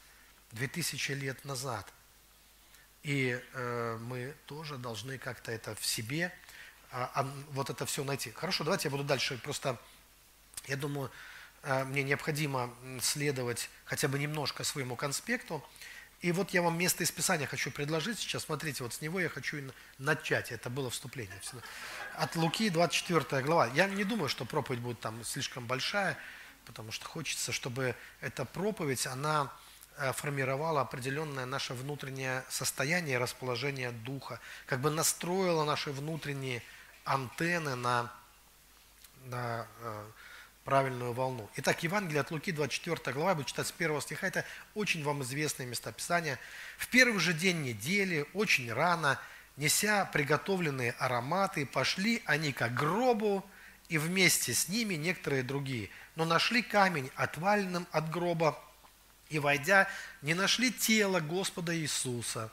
[0.51, 1.91] две тысячи лет назад.
[3.01, 6.33] И э, мы тоже должны как-то это в себе,
[6.91, 8.31] а, а, вот это все найти.
[8.31, 9.37] Хорошо, давайте я буду дальше.
[9.43, 9.79] Просто,
[10.67, 11.11] я думаю,
[11.85, 15.63] мне необходимо следовать хотя бы немножко своему конспекту.
[16.21, 18.43] И вот я вам место из Писания хочу предложить сейчас.
[18.43, 19.57] Смотрите, вот с него я хочу
[19.97, 20.51] начать.
[20.51, 21.39] Это было вступление.
[22.15, 23.67] От Луки, 24 глава.
[23.75, 26.17] Я не думаю, что проповедь будет там слишком большая,
[26.65, 29.51] потому что хочется, чтобы эта проповедь, она
[29.97, 36.61] Э, формировала определенное наше внутреннее состояние, расположение духа, как бы настроила наши внутренние
[37.05, 38.11] антенны на,
[39.23, 40.05] на э,
[40.65, 41.47] правильную волну.
[41.57, 45.21] Итак, Евангелие от Луки, 24 глава, я буду читать с первого стиха, это очень вам
[45.21, 46.39] известное местописание.
[46.77, 49.19] «В первый же день недели, очень рано,
[49.57, 53.45] неся приготовленные ароматы, пошли они к гробу,
[53.89, 58.59] и вместе с ними некоторые другие, но нашли камень отваленным от гроба,
[59.29, 59.87] и, войдя,
[60.23, 62.51] не нашли тело Господа Иисуса.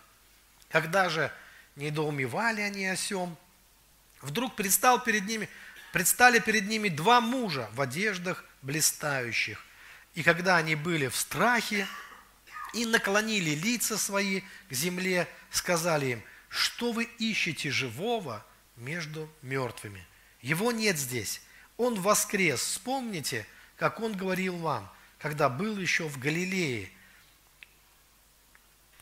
[0.69, 1.33] Когда же
[1.77, 3.39] недоумевали они о сем,
[4.21, 5.49] вдруг предстал перед ними,
[5.93, 9.65] предстали перед ними два мужа в одеждах блистающих.
[10.15, 11.87] И когда они были в страхе
[12.75, 18.45] и наклонили лица свои к земле, сказали им, что вы ищете живого
[18.77, 20.07] между мертвыми?
[20.41, 21.41] Его нет здесь.
[21.77, 22.61] Он воскрес.
[22.61, 24.91] Вспомните, как он говорил вам–
[25.23, 26.91] когда был еще в Галилее,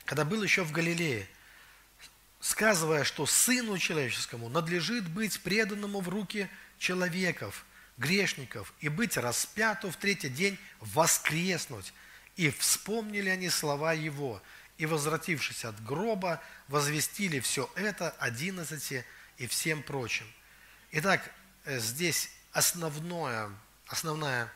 [0.05, 1.27] когда был еще в Галилее,
[2.41, 6.51] сказывая, что Сыну Человеческому надлежит быть преданному в руки
[6.81, 7.65] человеков,
[7.99, 11.93] грешников, и быть распяту в третий день, воскреснуть.
[12.37, 14.43] И вспомнили они слова Его,
[14.79, 19.05] и, возвратившись от гроба, возвестили все это одиннадцати
[19.37, 20.27] и всем прочим.
[20.93, 21.31] Итак,
[21.67, 23.51] э, здесь основное,
[23.87, 24.51] основная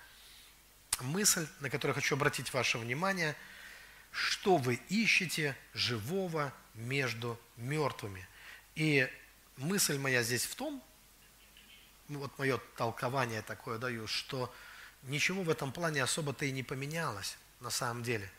[1.01, 3.37] мысль, на которую хочу обратить ваше внимание,
[4.13, 8.27] что вы ищете живого между мертвыми.
[8.77, 9.11] И
[9.59, 10.83] мысль моя здесь в том,
[12.09, 14.53] вот мое толкование такое даю, что
[15.05, 18.31] ничего в этом плане особо-то и не поменялось на самом деле.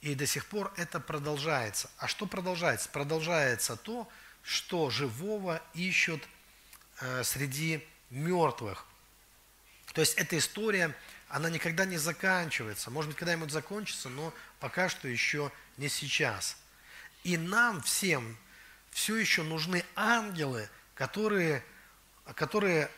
[0.00, 1.90] И до сих пор это продолжается.
[1.98, 2.88] А что продолжается?
[2.88, 4.08] Продолжается то,
[4.42, 6.26] что живого ищут
[7.00, 8.86] э, среди мертвых.
[9.92, 10.94] То есть эта история
[11.28, 12.90] она никогда не заканчивается.
[12.90, 16.56] Может быть, когда-нибудь закончится, но пока что еще не сейчас.
[17.22, 18.36] И нам всем
[18.90, 21.64] все еще нужны ангелы, которые,
[22.34, 22.90] которые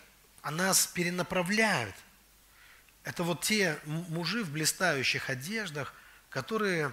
[0.50, 1.94] нас перенаправляют.
[3.04, 5.94] Это вот те мужи в блистающих одеждах,
[6.30, 6.92] которые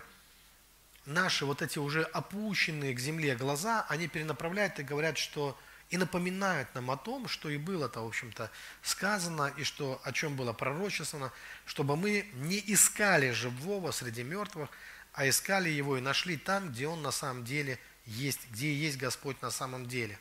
[1.06, 5.58] наши вот эти уже опущенные к земле глаза, они перенаправляют и говорят, что
[5.90, 8.52] и напоминают нам о том, что и было-то, в общем-то,
[8.84, 11.32] сказано, и что, о чем было пророчествовано,
[11.66, 14.70] чтобы мы не искали живого среди мертвых,
[15.14, 19.42] а искали его и нашли там, где он на самом деле есть, где есть Господь
[19.42, 20.20] на самом деле.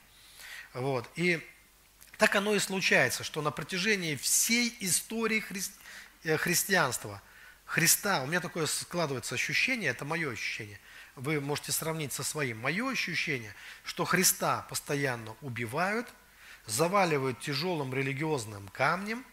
[0.72, 1.08] Вот.
[1.16, 1.46] И
[2.18, 5.62] так оно и случается, что на протяжении всей истории хри...
[6.24, 7.22] Э, христианства,
[7.64, 10.80] Христа, у меня такое складывается ощущение, это мое ощущение,
[11.16, 12.58] вы можете сравнить со своим.
[12.58, 13.54] Мое ощущение,
[13.84, 16.08] что Христа постоянно убивают,
[16.66, 19.24] заваливают тяжелым религиозным камнем,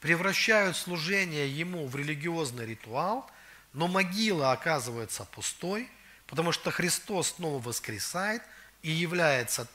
[0.00, 3.30] превращают служение Ему в религиозный ритуал,
[3.72, 5.88] но могила оказывается пустой,
[6.26, 8.42] потому что Христос снова воскресает
[8.82, 9.66] и является,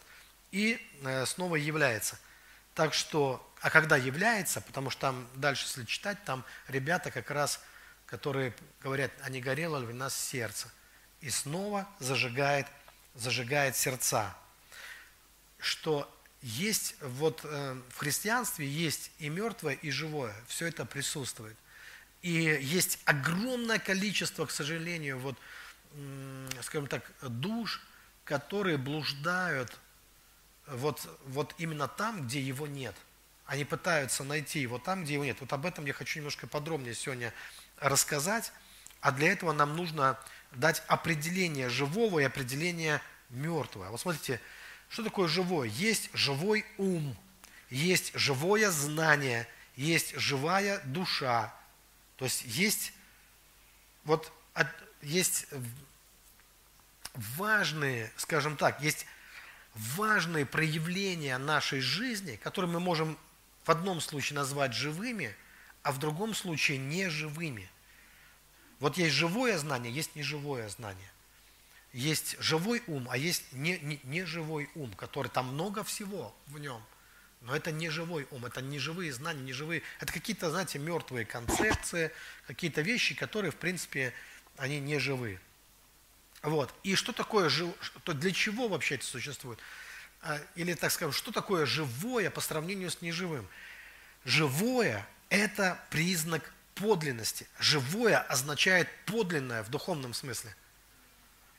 [0.52, 2.18] и э, снова является.
[2.75, 7.59] Так что, а когда является, потому что там дальше, если читать, там ребята как раз,
[8.05, 10.71] которые говорят, а не горело ли в нас сердце–
[11.25, 12.67] и снова зажигает,
[13.15, 14.35] зажигает сердца.
[15.57, 16.07] Что
[16.43, 20.35] есть вот э, в христианстве есть и мертвое, и живое.
[20.47, 21.57] Все это присутствует.
[22.21, 25.35] И есть огромное количество, к сожалению, вот,
[26.61, 27.81] скажем так, душ,
[28.23, 29.75] которые блуждают
[30.67, 32.95] вот, вот именно там, где его нет.
[33.45, 35.38] Они пытаются найти его там, где его нет.
[35.39, 37.34] Вот об этом я хочу немножко подробнее сегодня
[37.78, 38.51] рассказать.
[39.01, 40.19] А для этого нам нужно
[40.51, 43.89] дать определение живого и определение мертвого.
[43.89, 44.41] Вот смотрите,
[44.89, 45.67] что такое живое?
[45.67, 47.15] Есть живой ум,
[47.69, 51.54] есть живое знание, есть живая душа.
[52.17, 52.93] То есть есть,
[54.06, 54.32] вот,
[55.01, 55.47] есть
[57.13, 59.06] важные, скажем так, есть
[59.75, 63.17] важные проявления нашей жизни, которые мы можем
[63.63, 65.35] в одном случае назвать живыми,
[65.83, 67.69] а в другом случае неживыми.
[68.79, 71.11] Вот есть живое знание, есть неживое знание.
[71.93, 76.83] Есть живой ум, а есть не, не, неживой ум, который там много всего в нем.
[77.41, 79.81] Но это не живой ум, это не живые знания, не живые.
[79.99, 82.11] Это какие-то, знаете, мертвые концепции,
[82.47, 84.13] какие-то вещи, которые, в принципе,
[84.57, 85.39] они не живые.
[86.45, 86.71] Вот.
[86.84, 87.49] И что такое,
[88.03, 89.60] то для чего вообще это существует?
[90.21, 93.47] А, или, так скажем, что такое живое по сравнению с неживым?
[94.25, 97.47] Живое– это признак подлинности.
[97.60, 100.55] Живое означает подлинное в духовном смысле.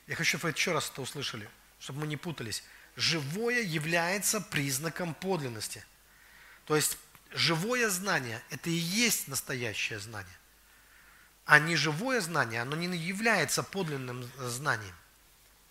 [0.06, 2.62] Я хочу, чтобы вы еще раз это услышали, чтобы мы не путались.
[2.94, 5.84] Живое является признаком подлинности.
[6.64, 6.96] То есть
[7.32, 10.38] живое знание– это и есть настоящее знание.
[11.46, 14.94] А неживое знание, оно не является подлинным знанием.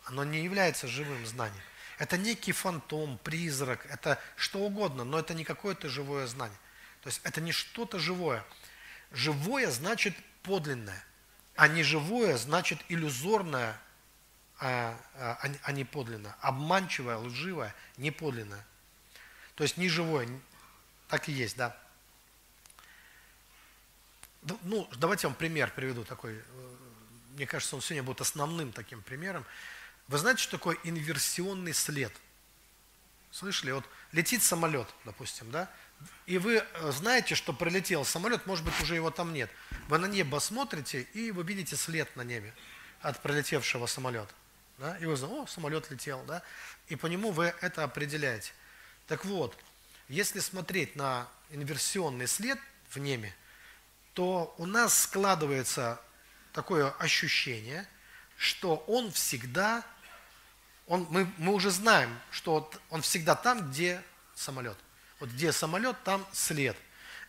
[0.06, 1.62] Оно не является живым знанием.
[1.98, 6.58] Это некий фантом, призрак, это что угодно, но это не какое-то живое знание.
[7.02, 8.44] То есть это не что-то живое.
[9.12, 11.04] Живое значит подлинное,
[11.56, 13.80] а неживое значит иллюзорное,
[14.60, 16.36] а, а, а, не подлинное.
[16.42, 18.66] Обманчивое, лживое, не подлинное.
[19.56, 20.28] То есть неживое,
[21.10, 21.78] так и есть, да.
[24.64, 26.36] Ну, давайте я вам пример приведу такой.
[26.36, 26.42] Э,
[27.36, 29.46] мне кажется, он сегодня будет основным таким примером.
[30.08, 32.14] Вы знаете, что такое инверсионный след?
[33.32, 33.72] Слышали?
[33.72, 35.70] Вот летит самолет, допустим, да?
[36.26, 39.50] И вы э, знаете, что прилетел самолет, может быть, уже его там нет.
[39.88, 42.54] Вы на небо смотрите, и вы видите след на небе
[43.02, 44.34] от прилетевшего самолета.
[44.78, 44.98] Да?
[44.98, 46.44] И вы знаете, о, самолет летел, да?
[46.88, 48.52] И по нему вы это определяете.
[49.08, 49.58] Так вот,
[50.08, 53.34] если смотреть на инверсионный след в небе,
[54.16, 56.02] то у нас складывается
[56.54, 57.86] такое ощущение,
[58.38, 59.84] что он всегда,
[60.88, 64.02] он, мы, мы уже знаем, что он всегда там, где
[64.34, 64.78] самолет.
[65.20, 66.78] Вот где самолет, там след.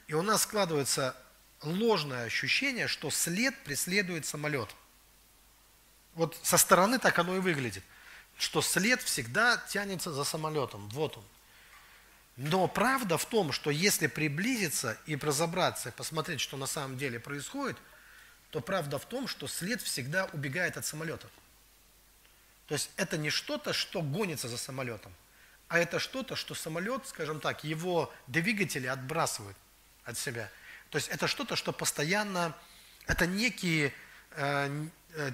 [0.06, 1.16] И у нас складывается
[1.60, 4.70] ложное ощущение, что след преследует самолет.
[6.14, 7.82] Вот со стороны так оно и выглядит,
[8.38, 10.88] что след всегда тянется за самолетом.
[10.90, 11.24] Вот он.
[12.36, 17.78] Но правда в том, что если приблизиться и разобраться, посмотреть, что на самом деле происходит,
[18.50, 21.28] то правда в том, что след всегда убегает от самолета.
[22.66, 25.12] То есть это не что-то, что гонится за самолетом,
[25.68, 29.56] а это что-то, что самолет, скажем так, его двигатели отбрасывают
[30.04, 30.50] от себя.
[30.90, 32.54] То есть это что-то, что постоянно,
[33.06, 33.94] это некие
[34.32, 35.32] э, э,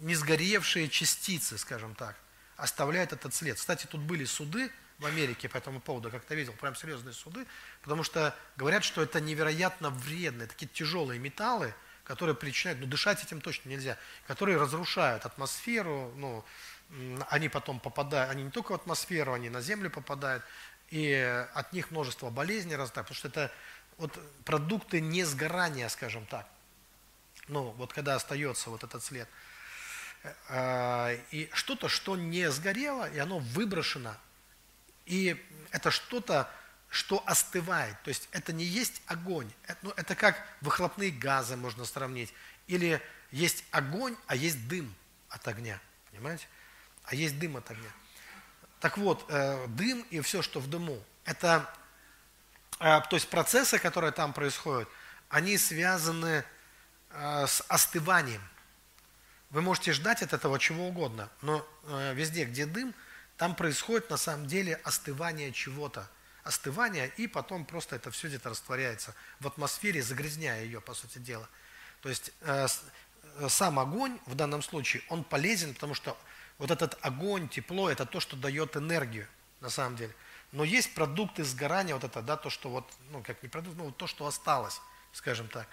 [0.00, 2.16] не частицы, скажем так,
[2.56, 3.56] оставляют этот след.
[3.56, 4.70] Кстати, тут были суды,
[5.02, 7.46] в Америке по этому поводу, как-то видел, прям серьезные суды,
[7.82, 13.40] потому что говорят, что это невероятно вредные, такие тяжелые металлы, которые причиняют, ну дышать этим
[13.40, 16.44] точно нельзя, которые разрушают атмосферу, ну,
[17.28, 20.44] они потом попадают, они не только в атмосферу, они на землю попадают,
[20.90, 23.52] и от них множество болезней растает, потому что это
[23.98, 26.46] вот продукты несгорания, скажем так.
[27.48, 29.28] Ну, вот когда остается вот этот след.
[30.48, 34.16] Э, и что-то, что не сгорело, и оно выброшено
[35.06, 36.50] и это что-то,
[36.90, 38.00] что остывает.
[38.02, 39.50] То есть это не есть огонь.
[39.66, 42.32] Это, ну, это как выхлопные газы можно сравнить.
[42.66, 44.94] Или есть огонь, а есть дым
[45.28, 45.80] от огня.
[46.10, 46.46] Понимаете?
[47.04, 47.90] А есть дым от огня.
[48.80, 51.72] Так вот, э, дым и все, что в дыму, это,
[52.78, 54.88] э, то есть процессы, которые там происходят,
[55.28, 56.44] они связаны
[57.10, 58.42] э, с остыванием.
[59.50, 62.94] Вы можете ждать от этого чего угодно, но э, везде, где дым–
[63.42, 66.08] там происходит на самом деле остывание чего-то.
[66.44, 71.48] Остывание, и потом просто это все где-то растворяется в атмосфере, загрязняя ее, по сути дела.
[72.02, 72.68] То есть э,
[73.38, 76.16] э, сам огонь в данном случае, он полезен, потому что
[76.58, 79.26] вот этот огонь, тепло, это то, что дает энергию
[79.60, 80.14] на самом деле.
[80.52, 83.90] Но есть продукты сгорания, вот это, да, то, что вот, ну, как не продукт, ну,
[83.90, 84.80] то, что осталось,
[85.12, 85.66] скажем так.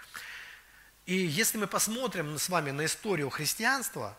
[1.05, 4.17] И если мы посмотрим с вами на историю христианства,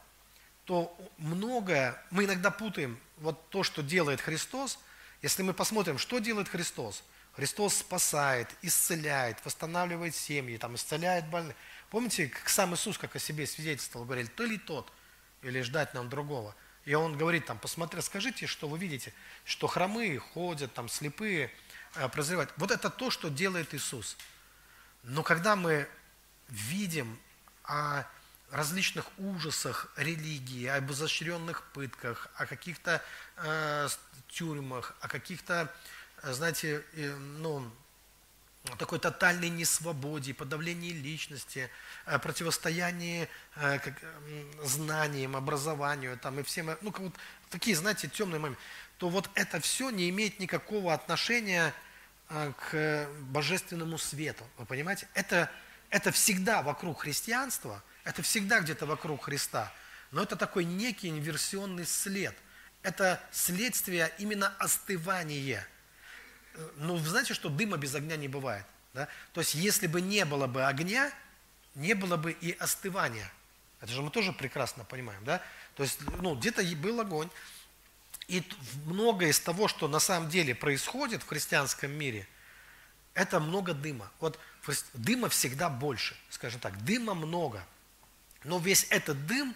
[0.67, 4.79] то многое, мы иногда путаем вот то, что делает Христос,
[5.23, 11.55] если мы посмотрим, что делает Христос, Христос спасает, исцеляет, восстанавливает семьи, там, исцеляет больных.
[11.91, 14.91] Помните, как сам Иисус, как о себе свидетельствовал, говорил, то ли тот,
[15.43, 16.55] или ждать нам другого.
[16.85, 19.12] И он говорит, там, посмотри, скажите, что вы видите,
[19.45, 21.53] что хромые ходят, там, слепые
[21.95, 22.53] э, прозревают.
[22.57, 24.16] Вот это то, что делает Иисус.
[25.03, 25.89] Но когда мы
[26.49, 27.18] видим
[27.64, 28.07] а,
[28.51, 33.03] различных ужасах религии, об изощренных пытках, о каких-то
[33.36, 33.88] э,
[34.28, 35.72] тюрьмах, о каких-то,
[36.22, 37.70] э, знаете, э, ну,
[38.78, 41.70] такой тотальной несвободе, подавлении личности,
[42.07, 43.94] э, противостоянии э, как,
[44.64, 47.14] знаниям, образованию там, и всем, ну, как вот
[47.48, 48.61] такие, знаете, темные моменты,
[48.98, 51.72] то вот это все не имеет никакого отношения
[52.28, 54.44] э, к божественному свету.
[54.59, 55.09] Вы понимаете?
[55.14, 55.51] Это,
[55.88, 59.72] это всегда вокруг христианства, это всегда где-то вокруг Христа,
[60.11, 62.34] но это такой некий инверсионный след.
[62.82, 65.66] Это следствие именно остывания–
[66.76, 68.64] ну, вы знаете, что дыма без огня не бывает.
[68.94, 69.09] Да?
[69.32, 71.12] То есть, если бы не было бы огня,
[71.74, 73.30] не было бы и остывания.
[73.80, 75.40] Это же мы тоже прекрасно понимаем, да?
[75.76, 77.30] То есть, ну, где-то был огонь.
[78.28, 78.44] И
[78.84, 82.28] многое из того, что на самом деле происходит в христианском мире,
[83.14, 84.11] это много дыма.
[84.20, 84.38] Вот
[84.92, 87.64] дыма всегда больше, скажем так, дыма много.
[88.45, 89.55] Но весь этот дым,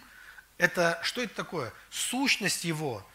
[0.57, 1.73] это что это такое?
[1.89, 3.05] Сущность его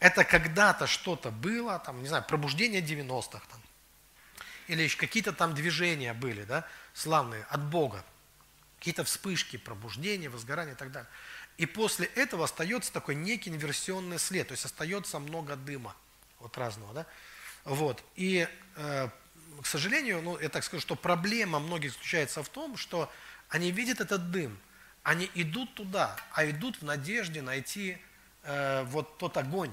[0.00, 3.60] это когда-то что-то было, там, не знаю, пробуждение 90-х, там,
[4.66, 8.02] или еще какие-то там движения были, да, славные, от Бога.
[8.78, 11.08] Какие-то вспышки, пробуждения, возгорания и так далее.
[11.58, 15.94] И после этого остается такой некий инверсионный след, то есть остается много дыма,
[16.38, 17.06] вот разного, да.
[17.64, 19.08] Вот, и, э,
[19.60, 23.12] к сожалению, ну, я так скажу, что проблема многих заключается в том, что
[23.50, 24.58] они видят этот дым,
[25.02, 27.98] они идут туда, а идут в надежде найти
[28.42, 29.72] э, вот тот огонь,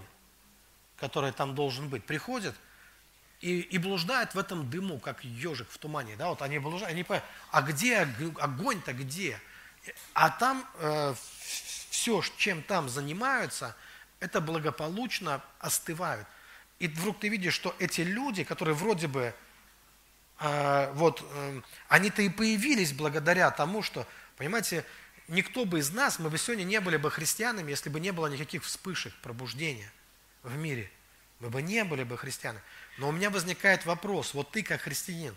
[0.97, 2.55] который там должен быть, приходят
[3.41, 6.15] и, и блуждают в этом дыму, как ежик в тумане.
[6.15, 6.29] Да?
[6.29, 8.07] Вот они блуждают, они понимают, а где
[8.39, 9.39] огонь-то где?
[10.13, 11.13] А там э,
[11.89, 13.75] все, чем там занимаются,
[14.19, 16.27] это благополучно остывают.
[16.79, 19.33] И вдруг ты видишь, что эти люди, которые вроде бы,
[20.39, 24.07] э, вот, э, они-то и появились благодаря тому, что,
[24.37, 24.85] понимаете,
[25.27, 28.27] никто бы из нас, мы бы сегодня не были бы христианами, если бы не было
[28.27, 29.91] никаких вспышек пробуждения
[30.43, 30.91] в мире.
[31.39, 32.63] Мы бы не были бы христианами.
[32.97, 35.35] Но у меня возникает вопрос, вот ты как христианин,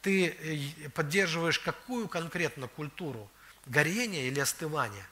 [0.00, 3.30] ты э, поддерживаешь какую конкретно культуру?
[3.66, 5.06] Горения или остывания?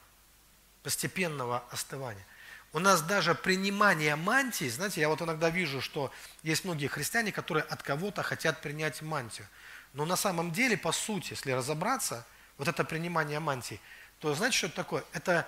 [0.81, 2.25] Постепенного остывания.
[2.73, 6.11] У нас даже принимание мантии, знаете, я вот иногда вижу, что
[6.43, 9.47] есть многие христиане, которые от кого-то хотят принять мантию.
[9.93, 12.25] Но на самом деле, по сути, если разобраться,
[12.57, 13.79] вот это принимание мантии,
[14.19, 15.03] то знаете, что это такое?
[15.13, 15.47] Это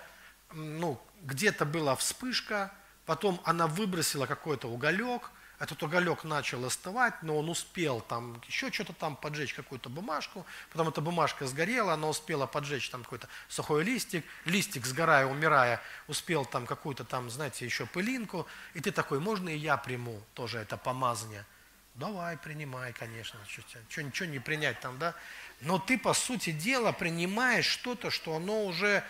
[0.53, 2.72] ну, где-то была вспышка,
[3.05, 8.93] потом она выбросила какой-то уголек, этот уголек начал остывать, но он успел там еще что-то
[8.93, 14.26] там поджечь, какую-то бумажку, потом эта бумажка сгорела, она успела поджечь там какой-то сухой листик,
[14.45, 19.57] листик, сгорая, умирая, успел там какую-то там, знаете, еще пылинку, и ты такой, можно и
[19.57, 21.45] я приму тоже это помазание?
[22.00, 25.14] Давай, принимай, конечно, что, ничего не принять там, да?
[25.62, 29.04] Но ты, по сути дела, принимаешь что-то, что оно уже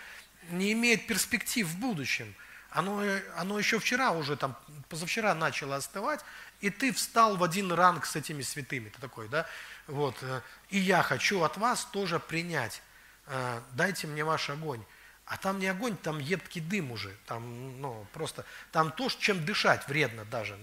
[0.50, 2.36] не имеет перспектив в будущем–
[2.72, 3.02] оно,
[3.36, 4.56] оно еще вчера уже, там,
[4.90, 6.24] позавчера начало остывать,
[6.62, 8.90] и ты встал в один ранг с этими святыми.
[8.90, 9.48] Ты такой, да?
[9.88, 10.16] Вот.
[10.22, 12.82] Э, и я хочу от вас тоже принять.
[13.26, 14.84] Э, дайте мне ваш огонь.
[15.26, 17.16] А там не огонь, там едкий дым уже.
[17.26, 20.58] Там, ну, просто, там то, чем дышать вредно даже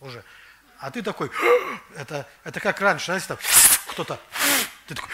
[0.00, 0.24] уже.
[0.78, 1.30] А ты такой,
[1.96, 3.38] это, это как раньше, знаете, там
[3.88, 4.20] кто-то,
[4.86, 5.10] ты такой,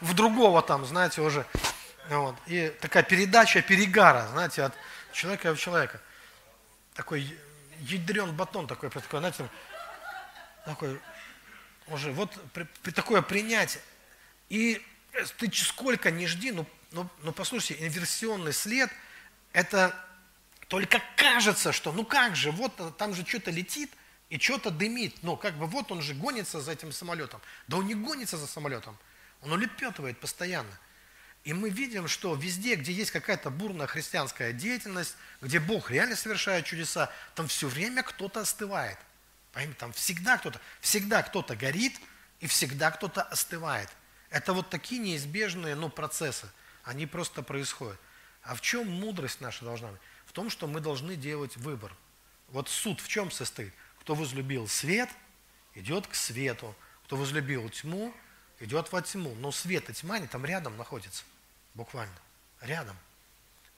[0.00, 1.44] в другого там, знаете, уже
[2.08, 2.36] вот.
[2.46, 4.74] И такая передача перегара, знаете, от
[5.12, 6.00] человека в человека.
[6.94, 7.38] Такой
[7.80, 9.48] ядрен батон такой, такой, знаете,
[10.64, 11.00] такой,
[11.88, 13.82] уже вот при, при, такое принятие.
[14.48, 14.82] И
[15.38, 18.90] ты сколько не жди, ну, ну, ну послушайте, инверсионный след,
[19.52, 19.94] это
[20.68, 23.90] только кажется, что ну как же, вот там же что-то летит
[24.28, 25.16] и что-то дымит.
[25.22, 27.40] Ну, как бы вот он же гонится за этим самолетом.
[27.66, 28.96] Да он не гонится за самолетом,
[29.40, 30.78] он улепетывает постоянно.
[31.44, 36.66] И мы видим, что везде, где есть какая-то бурная христианская деятельность, где Бог реально совершает
[36.66, 38.98] чудеса, там все время кто-то остывает.
[39.52, 41.98] Поймите, там всегда кто-то, всегда кто-то горит,
[42.40, 43.88] и всегда кто-то остывает.
[44.30, 46.48] Это вот такие неизбежные ну, процессы.
[46.84, 47.98] Они просто происходят.
[48.42, 50.00] А в чем мудрость наша должна быть?
[50.28, 51.90] В том, что мы должны делать выбор.
[52.48, 53.72] Вот суд в чем состоит?
[54.00, 55.08] Кто возлюбил свет,
[55.74, 56.74] идет к свету.
[57.04, 58.14] Кто возлюбил тьму,
[58.60, 59.34] идет во тьму.
[59.36, 61.24] Но свет и тьма, они там рядом находятся
[61.72, 62.14] буквально,
[62.60, 62.94] рядом.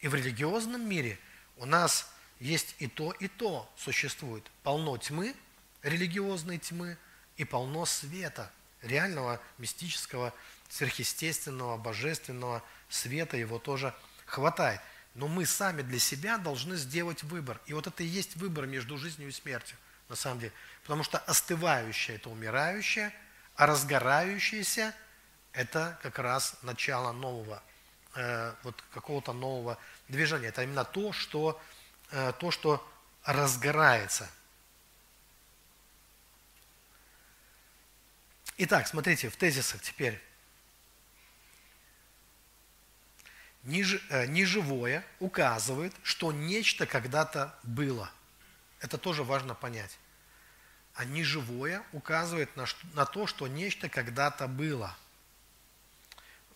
[0.01, 1.21] И в религиозном мире
[1.57, 4.51] у нас есть и то, и то существует.
[4.65, 5.37] Полно тьмы,
[5.83, 6.99] религиозной тьмы,
[7.37, 8.51] и полно света,
[8.83, 10.35] реального, мистического,
[10.69, 13.95] сверхъестественного, божественного света, его тоже
[14.27, 14.81] хватает.
[15.15, 17.61] Но мы сами для себя должны сделать выбор.
[17.67, 19.77] И вот это и есть выбор между жизнью и смертью,
[20.09, 20.53] на самом деле.
[20.83, 23.13] Потому что остывающее– это умирающее,
[23.57, 24.95] а разгорающееся–
[25.53, 27.63] это как раз начало нового
[28.15, 30.49] э, вот какого-то нового движения.
[30.49, 31.61] Это именно то, что,
[32.11, 32.87] э, то, что
[33.25, 34.31] разгорается.
[38.59, 40.15] Итак, смотрите, в тезисах теперь.
[40.15, 40.19] Э,
[43.65, 48.11] неживое указывает, что нечто когда-то было.
[48.81, 49.99] Это тоже важно понять.
[50.95, 54.97] А неживое указывает на, на то, что нечто когда-то было.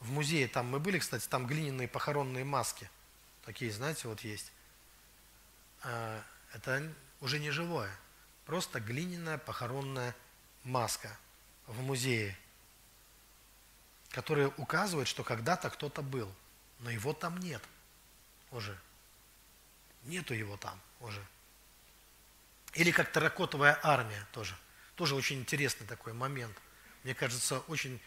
[0.01, 2.91] В музее там мы были, кстати, там глиняные похоронные маски.
[3.45, 4.53] Такие, знаете, вот есть.
[5.83, 7.95] А, это уже не живое.
[8.47, 10.15] Просто глиняная похоронная
[10.63, 11.17] маска
[11.67, 12.37] в музее,
[14.11, 16.35] которая указывает, что когда-то кто-то был–
[16.81, 17.63] но его там нет
[18.51, 18.79] уже.
[20.05, 21.25] Нету его там уже.
[22.75, 24.55] Или как терракотовая армия тоже.
[24.97, 26.57] Тоже очень интересный такой момент.
[27.03, 28.01] Мне кажется, очень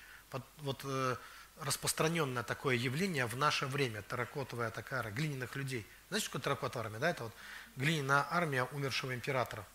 [0.59, 1.15] вот, э,
[1.59, 4.01] распространенное такое явление в наше время.
[4.03, 5.85] Терракотовая такая глиняных людей.
[6.09, 6.99] Знаете, что такое терракотовая армия?
[6.99, 7.33] Да, это вот
[7.75, 9.65] глиняная армия умершего императора.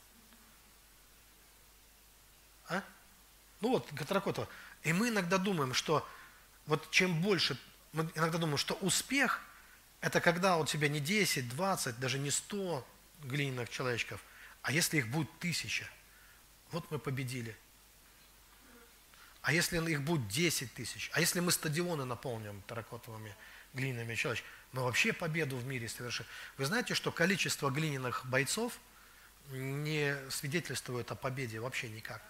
[2.68, 2.82] А?
[3.60, 4.48] Ну вот, терракотовая.
[4.82, 6.06] И мы иногда думаем, что
[6.66, 7.58] вот чем больше
[7.92, 9.40] мы иногда думаем, что успех–
[10.00, 12.86] это когда у тебя не 10, 20, даже не 100
[13.24, 14.20] глиняных человечков,
[14.62, 15.88] а если их будет тысяча,
[16.70, 17.56] вот мы победили.
[19.42, 23.34] А если их будет 10 тысяч, а если мы стадионы наполним терракотовыми
[23.74, 26.24] глиняными человечками, мы вообще победу в мире совершим.
[26.56, 28.78] Вы знаете, что количество глиняных бойцов
[29.50, 32.22] не свидетельствует о победе вообще никак.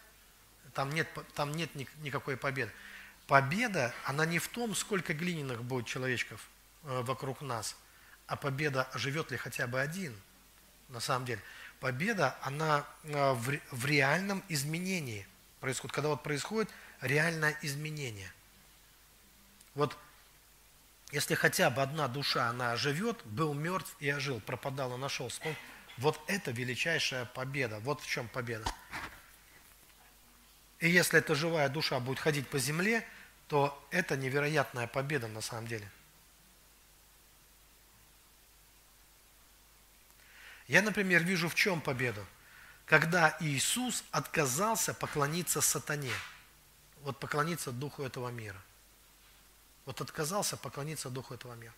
[0.75, 2.73] Там нет, там нет никакой победы
[3.33, 6.47] победа, она не в том, сколько глиняных будет человечков
[6.85, 7.78] э, вокруг нас,
[8.26, 10.14] а победа, живет ли хотя бы один,
[10.91, 11.41] на самом деле.
[11.80, 15.26] Победа, она э, в, реальном изменении
[15.61, 16.68] происходит, когда вот происходит
[17.01, 18.30] реальное изменение.
[19.74, 19.97] Вот
[21.11, 25.33] если хотя бы одна душа, она живет, был мертв и ожил, пропадал и нашел,
[25.97, 27.78] вот это величайшая победа.
[27.78, 28.70] Вот в чем победа.
[30.80, 33.09] И если эта живая душа будет ходить по земле,
[33.53, 35.87] то это невероятная победа на самом деле.
[40.69, 42.27] Я, например, вижу в чем победу.
[42.87, 46.15] Когда Иисус отказался поклониться сатане,
[47.03, 48.57] вот поклониться духу этого мира.
[49.85, 51.75] Вот отказался поклониться духу этого мира.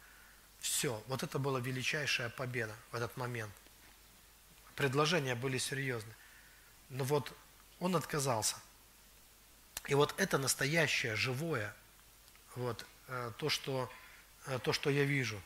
[0.61, 3.53] Все, вот это была величайшая победа в этот момент.
[4.77, 6.15] Предложения были серьезны.
[6.89, 7.37] Но вот
[7.81, 8.59] он отказался–
[9.87, 11.75] и вот это настоящее, живое,
[12.55, 13.93] вот, э, то, что,
[14.47, 15.41] э, то, что я вижу.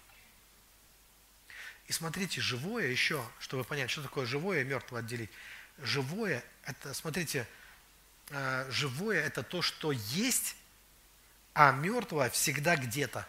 [1.86, 5.30] И смотрите, живое еще, чтобы понять, что такое живое и мертвое отделить.
[5.78, 7.49] Живое, это, смотрите,
[8.30, 10.57] э, живое это то, что есть,
[11.55, 13.26] а мертвое всегда где-то.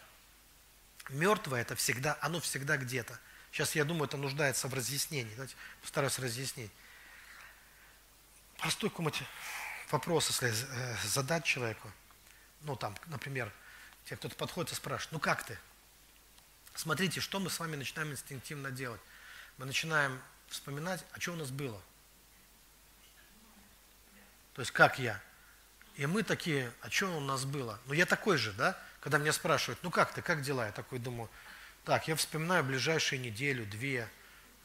[1.08, 3.18] Мертвое это всегда, оно всегда где-то.
[3.50, 5.32] Сейчас, я думаю, это нуждается в разъяснении.
[5.34, 6.70] Давайте постараюсь разъяснить.
[8.58, 9.22] Простой какой-нибудь
[9.92, 11.90] вопрос, если э, задать человеку,
[12.62, 13.52] ну там, например,
[14.04, 15.58] тебе кто-то подходит и спрашивает, ну как ты?
[16.74, 19.00] Смотрите, что мы с вами начинаем инстинктивно делать.
[19.58, 21.80] Мы начинаем вспоминать, а что у нас было.
[24.54, 25.20] То есть как я.
[25.96, 27.78] И мы такие, а что у нас было?
[27.86, 28.78] Ну я такой же, да?
[29.00, 30.66] Когда меня спрашивают, ну как ты, как дела?
[30.66, 31.28] Я такой думаю,
[31.84, 34.08] так, я вспоминаю ближайшие неделю, две.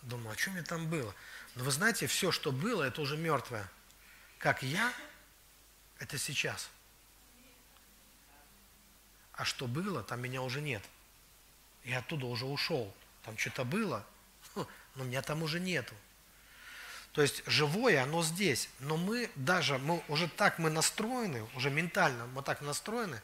[0.02, 1.14] Думаю, а что мне там было?
[1.56, 3.70] Но вы знаете, все, что было, это уже мертвое.
[4.38, 4.94] Как я,
[6.00, 6.70] это сейчас.
[9.34, 10.82] А что было, там меня уже нет.
[11.84, 12.94] Я оттуда уже ушел.
[13.24, 14.06] Там что-то было,
[14.96, 15.94] но меня там уже нету.
[17.12, 18.70] То есть живое, оно здесь.
[18.80, 23.22] Но мы даже, мы уже так мы настроены, уже ментально мы так настроены,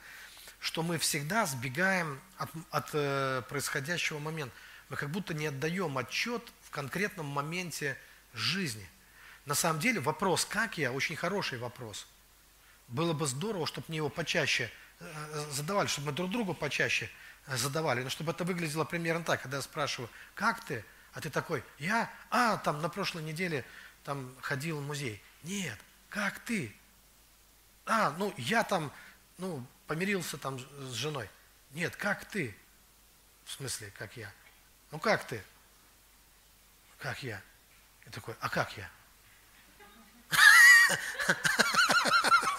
[0.60, 4.56] что мы всегда сбегаем от, от э, происходящего момента.
[4.90, 7.98] Мы как будто не отдаем отчет в конкретном моменте
[8.34, 8.88] жизни.
[9.46, 12.08] На самом деле вопрос «как я?» очень хороший вопрос–
[12.92, 14.70] было бы здорово, чтобы мне его почаще
[15.00, 17.10] э, задавали, чтобы мы друг другу почаще
[17.48, 18.04] э, задавали.
[18.04, 20.86] Но чтобы это выглядело примерно так, когда я спрашиваю, как ты?
[21.14, 23.66] А ты такой, я, а, там на прошлой неделе
[24.04, 25.22] там ходил в музей.
[25.44, 25.78] Нет,
[26.10, 26.76] как ты?
[27.86, 28.92] А, ну я там,
[29.38, 31.30] ну, помирился там с женой.
[31.72, 32.56] Нет, как ты?
[33.46, 34.32] В смысле, как я?
[34.92, 35.42] Ну как ты?
[37.00, 37.42] Как я?
[38.06, 38.90] И такой, а как я?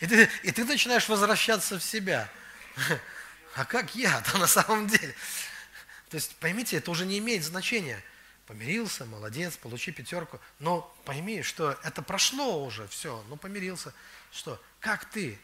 [0.00, 2.28] И ты, и ты начинаешь возвращаться в себя.
[3.54, 5.14] А как я-то на самом деле?
[6.10, 8.02] То есть, поймите, это уже не имеет значения.
[8.46, 10.40] Помирился, молодец, получи пятерку.
[10.58, 13.92] Но пойми, что это прошло уже, все, ну помирился.
[14.30, 14.62] Что?
[14.80, 15.38] Как ты?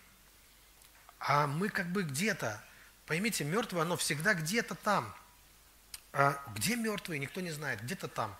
[1.18, 2.62] А мы как бы где-то.
[3.07, 5.14] Поймите, мертвое, оно всегда где-то там.
[6.12, 8.34] А где мертвые, никто не знает, где-то там.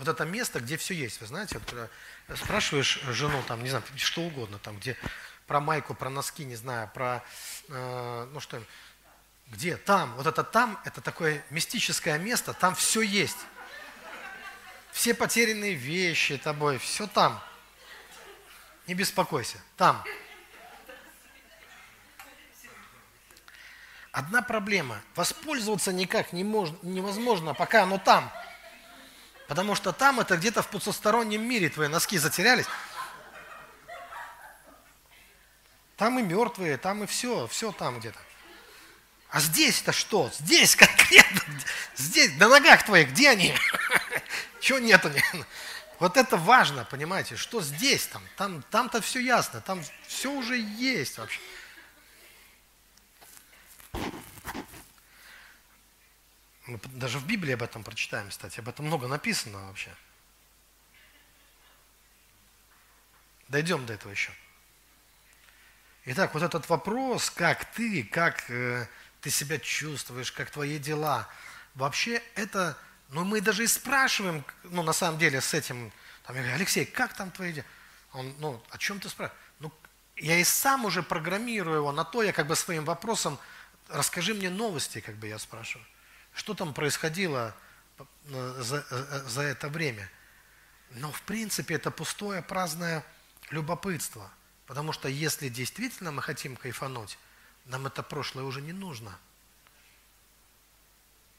[0.00, 1.20] Вот это место, где все есть.
[1.20, 4.96] Вы знаете, вот, э, спрашиваешь жену, там, не знаю, что угодно, там, где
[5.46, 7.22] про майку, про носки, не знаю, про,
[7.68, 8.62] э, ну что,
[9.48, 9.76] где?
[9.76, 10.14] Там.
[10.14, 13.36] Вот это там, это такое мистическое место, там все есть.
[14.90, 17.38] Все потерянные вещи тобой, все там.
[18.86, 20.02] Не беспокойся, там.
[24.12, 25.02] Одна проблема.
[25.14, 28.32] Воспользоваться никак не можно, невозможно, пока оно там.
[29.50, 32.66] Потому что там это где-то в потустороннем мире твои носки затерялись.
[35.96, 38.20] Там и мертвые, там и все, все там где-то.
[39.28, 40.30] А здесь-то что?
[40.38, 41.40] Здесь конкретно,
[41.96, 43.52] здесь, на ногах твоих, где они?
[44.60, 45.10] Чего нету?
[45.98, 51.18] Вот это важно, понимаете, что здесь там, там, там-то все ясно, там все уже есть
[51.18, 51.40] вообще.
[56.70, 59.90] Мы даже в Библии об этом прочитаем, кстати, об этом много написано вообще.
[63.48, 64.30] Дойдем до этого еще.
[66.04, 68.86] Итак, вот этот вопрос, как ты, как э,
[69.20, 71.28] ты себя чувствуешь, как твои дела,
[71.74, 75.90] вообще это, ну мы даже и спрашиваем, ну на самом деле с этим,
[76.24, 77.66] там, я говорю, Алексей, как там твои дела?
[78.12, 79.42] Он, ну, о чем ты спрашиваешь?
[79.58, 79.72] Ну,
[80.16, 83.40] я и сам уже программирую его на то, я как бы своим вопросом,
[83.88, 85.84] расскажи мне новости, как бы я спрашиваю.
[86.40, 87.54] Что там происходило
[87.98, 90.10] э, за, э, за это время?
[90.92, 93.04] Но в принципе это пустое, праздное
[93.50, 94.30] любопытство.
[94.64, 97.18] Потому что если действительно мы хотим кайфануть,
[97.66, 99.18] нам это прошлое уже не нужно.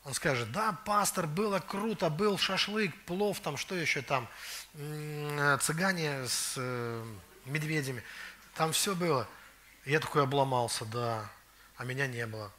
[0.03, 4.29] Он скажет, да, пастор, было круто, был шашлык, плов, там, что еще там,
[4.75, 6.59] э, цыгане с
[7.45, 8.03] медведями,
[8.53, 9.27] там все было.
[9.83, 11.27] Я такой обломался, да,
[11.75, 12.51] а меня не было.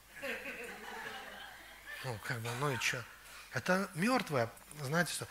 [2.05, 3.05] Ну, как бы, ну и что?
[3.53, 4.51] Это мертвое,
[4.81, 5.29] знаете что?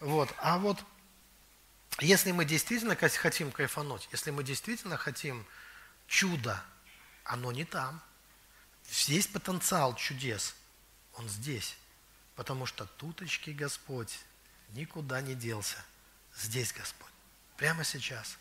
[0.00, 0.82] Вот, а вот
[2.00, 5.46] если мы действительно хотим кайфануть, если мы действительно хотим
[6.06, 6.62] чуда,
[7.24, 8.02] оно не там.
[9.06, 10.54] Есть потенциал чудес,
[11.14, 11.76] он здесь.
[12.34, 14.18] Потому что туточки Господь
[14.70, 15.78] никуда не делся.
[16.36, 17.12] Здесь Господь.
[17.56, 18.38] Прямо сейчас.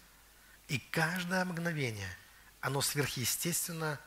[0.68, 2.18] И каждое мгновение,
[2.62, 4.00] оно сверхъестественно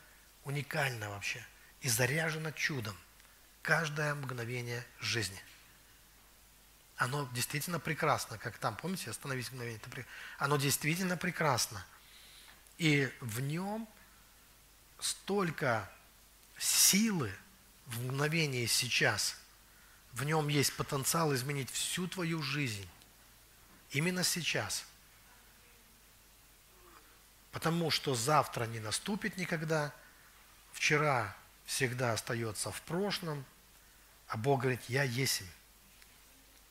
[0.45, 1.45] уникально вообще.
[1.83, 2.97] И заряжено чудом
[3.65, 5.41] каждое мгновение жизни.
[6.97, 9.81] Оно действительно прекрасно, как там, помните, остановить мгновение.
[10.39, 11.85] Оно действительно прекрасно.
[12.79, 13.89] И в нем
[15.01, 15.91] столько
[16.59, 17.33] силы
[17.87, 19.37] в мгновении сейчас.
[20.13, 22.89] В нем есть потенциал изменить всю твою жизнь.
[23.91, 24.85] Именно сейчас.
[27.51, 29.93] Потому что завтра не наступит никогда.
[30.73, 31.35] Вчера
[31.65, 33.45] всегда остается в прошлом.
[34.29, 35.43] А Бог говорит, я есть.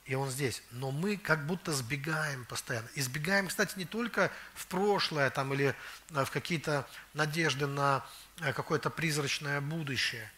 [0.06, 0.62] И Он здесь.
[0.72, 2.88] Но мы как будто сбегаем постоянно.
[2.96, 5.76] Избегаем, кстати, не только в прошлое там, или
[6.12, 8.06] э, в какие-то надежды на
[8.42, 10.30] э, какое-то призрачное будущее.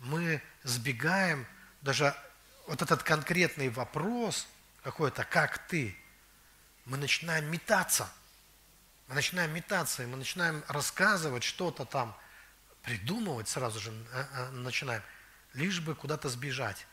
[0.00, 1.46] Мы сбегаем
[1.82, 2.14] даже
[2.66, 4.48] вот этот конкретный вопрос
[4.82, 5.96] какой-то, как ты,
[6.84, 8.10] мы начинаем метаться.
[9.08, 12.16] Мы начинаем метаться, и мы начинаем рассказывать что-то там,
[12.82, 15.02] придумывать сразу же э, начинаем
[15.56, 16.86] лишь бы куда-то сбежать.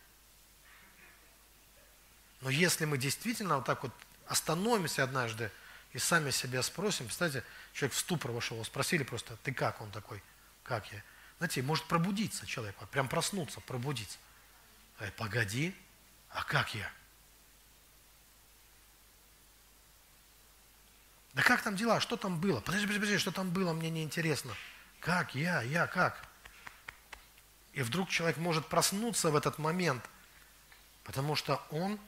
[2.41, 3.93] Но если мы действительно вот так вот
[4.27, 5.51] остановимся однажды
[5.91, 7.43] и сами себя спросим, кстати,
[7.73, 9.79] человек в ступор вошел, спросили просто, ты как?
[9.81, 10.23] Он такой,
[10.63, 11.03] как я?
[11.37, 14.17] Знаете, может пробудиться человек, прям проснуться, пробудиться.
[14.99, 15.75] Эй, погоди,
[16.29, 16.91] а как я?
[21.33, 21.99] Да как там дела?
[21.99, 22.59] Что там было?
[22.61, 24.53] Подожди, подожди, подожди, что там было, мне не интересно.
[24.99, 25.61] Как я?
[25.61, 26.27] Я как?
[27.73, 30.03] И вдруг человек может проснуться в этот момент,
[31.03, 31.99] потому что он...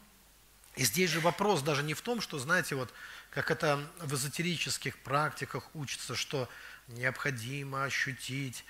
[0.76, 2.94] И здесь же вопрос даже не в том, что, знаете, вот
[3.32, 6.50] как это в эзотерических практиках учится, что
[6.90, 8.66] необходимо ощутить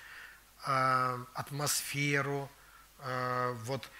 [0.66, 2.50] э, атмосферу,
[3.00, 3.90] э, вот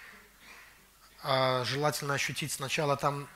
[1.65, 3.27] желательно ощутить сначала там,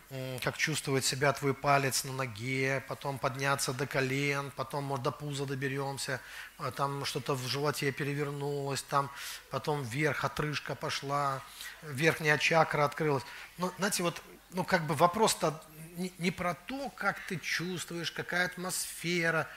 [0.44, 5.46] как чувствует себя твой палец на ноге, потом подняться до колен, потом, может, до пуза
[5.46, 6.22] доберемся,
[6.58, 9.12] а там что-то в животе перевернулось, там
[9.50, 11.42] потом вверх отрыжка пошла,
[11.82, 13.24] верхняя чакра открылась.
[13.58, 14.22] Ну, знаете, вот,
[14.52, 15.62] ну, как бы вопрос-то
[15.98, 19.48] не, не про то, как ты чувствуешь, какая атмосфера,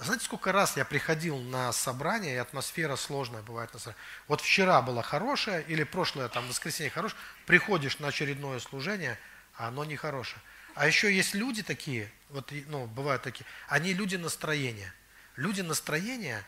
[0.00, 4.00] знаете, сколько раз я приходил на собрание, и атмосфера сложная бывает на собрании.
[4.28, 9.18] Вот вчера была хорошая, или прошлое там воскресенье хорошее, приходишь на очередное служение,
[9.56, 10.40] а оно нехорошее.
[10.74, 14.94] А еще есть люди такие, вот, ну, бывают такие, они люди настроения.
[15.34, 16.44] Люди настроения,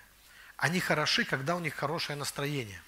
[0.56, 2.80] они хороши, когда у них хорошее настроение.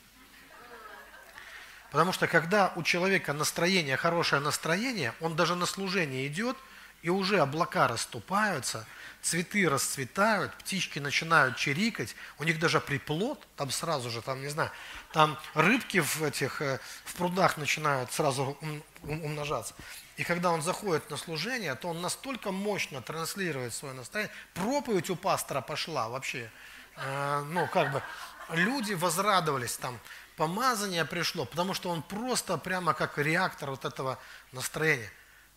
[1.90, 6.56] Потому что когда у человека настроение, хорошее настроение, он даже на служение идет,
[7.02, 8.86] и уже облака расступаются,
[9.20, 14.70] цветы расцветают, птички начинают чирикать, у них даже приплод, там сразу же, там, не знаю,
[15.12, 18.56] там рыбки в этих, э, в прудах начинают сразу
[19.02, 19.74] умножаться.
[20.16, 24.32] И когда он заходит на служение, то он настолько мощно транслирует свое настроение.
[24.54, 26.50] Проповедь у пастора пошла вообще.
[26.96, 28.02] Э, ну, как бы,
[28.50, 29.98] люди возрадовались там,
[30.36, 34.18] помазание пришло, потому что он просто прямо как реактор вот этого
[34.52, 35.10] настроения.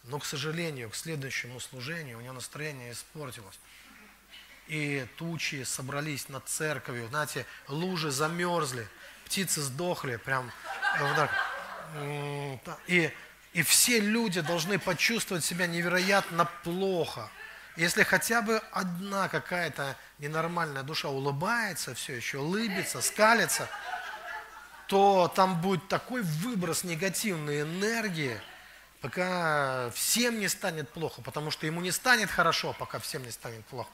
[0.08, 3.60] Но, к сожалению, к следующему служению у него настроение испортилось.
[4.68, 8.88] И тучи собрались над церковью, знаете, лужи замерзли,
[9.26, 10.51] птицы сдохли, прям.
[12.88, 13.12] И,
[13.53, 17.30] и все люди должны почувствовать себя невероятно плохо.
[17.76, 23.68] Если хотя бы одна какая-то ненормальная душа улыбается все еще, улыбится, скалится,
[24.88, 28.39] то там будет такой выброс негативной энергии,
[29.06, 33.64] пока всем не станет плохо, потому что ему не станет хорошо, пока всем не станет
[33.66, 33.91] плохо.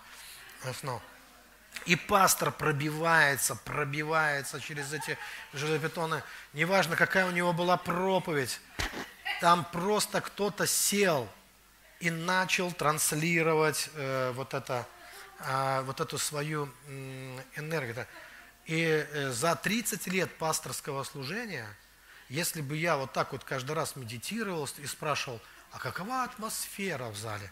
[1.86, 5.18] И пастор пробивается, пробивается через эти
[5.51, 6.24] железобетоны.
[6.53, 8.62] Неважно, какая у него была проповедь,
[9.41, 11.28] там просто кто-то сел
[11.99, 14.88] и начал транслировать э, вот, это,
[15.39, 18.07] э, вот эту свою э, энергию.
[18.66, 21.68] И э, за 30 лет пасторского служения,
[22.32, 25.42] если бы я вот так вот каждый раз медитировал и спрашивал,
[25.74, 27.52] а какова атмосфера в зале?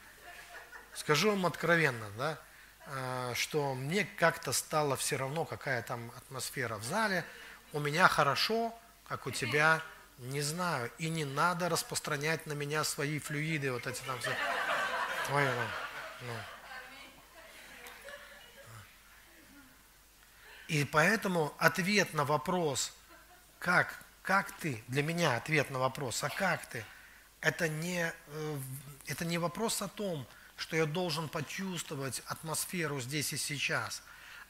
[0.93, 2.39] Скажу вам откровенно, да,
[2.85, 7.25] э, что мне как-то стало все равно, какая там атмосфера в зале.
[7.73, 8.73] У меня хорошо,
[9.05, 9.81] как у тебя,
[10.17, 10.89] не знаю.
[10.97, 14.17] И не надо распространять на меня свои флюиды, вот эти там.
[15.27, 15.65] Твои, ну,
[16.21, 16.33] ну.
[20.69, 22.93] И поэтому ответ на вопрос,
[23.59, 23.99] как,
[24.29, 26.85] как ты, для меня ответ на вопрос, а как ты,
[27.41, 28.59] это не, э,
[29.07, 30.23] это не вопрос о том,
[30.55, 34.03] что я должен почувствовать атмосферу здесь и сейчас,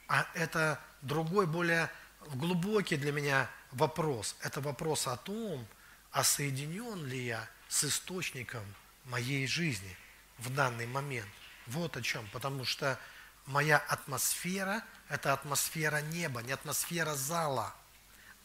[0.10, 1.90] а это другой, более
[2.34, 4.36] глубокий для меня вопрос.
[4.42, 5.66] Это вопрос о том,
[6.12, 8.66] а соединен ли я с источником
[9.06, 9.96] моей жизни
[10.40, 11.32] в данный момент.
[11.68, 12.28] Вот о чем.
[12.34, 13.00] Потому что
[13.46, 17.74] моя атмосфера– это атмосфера неба, не атмосфера зала,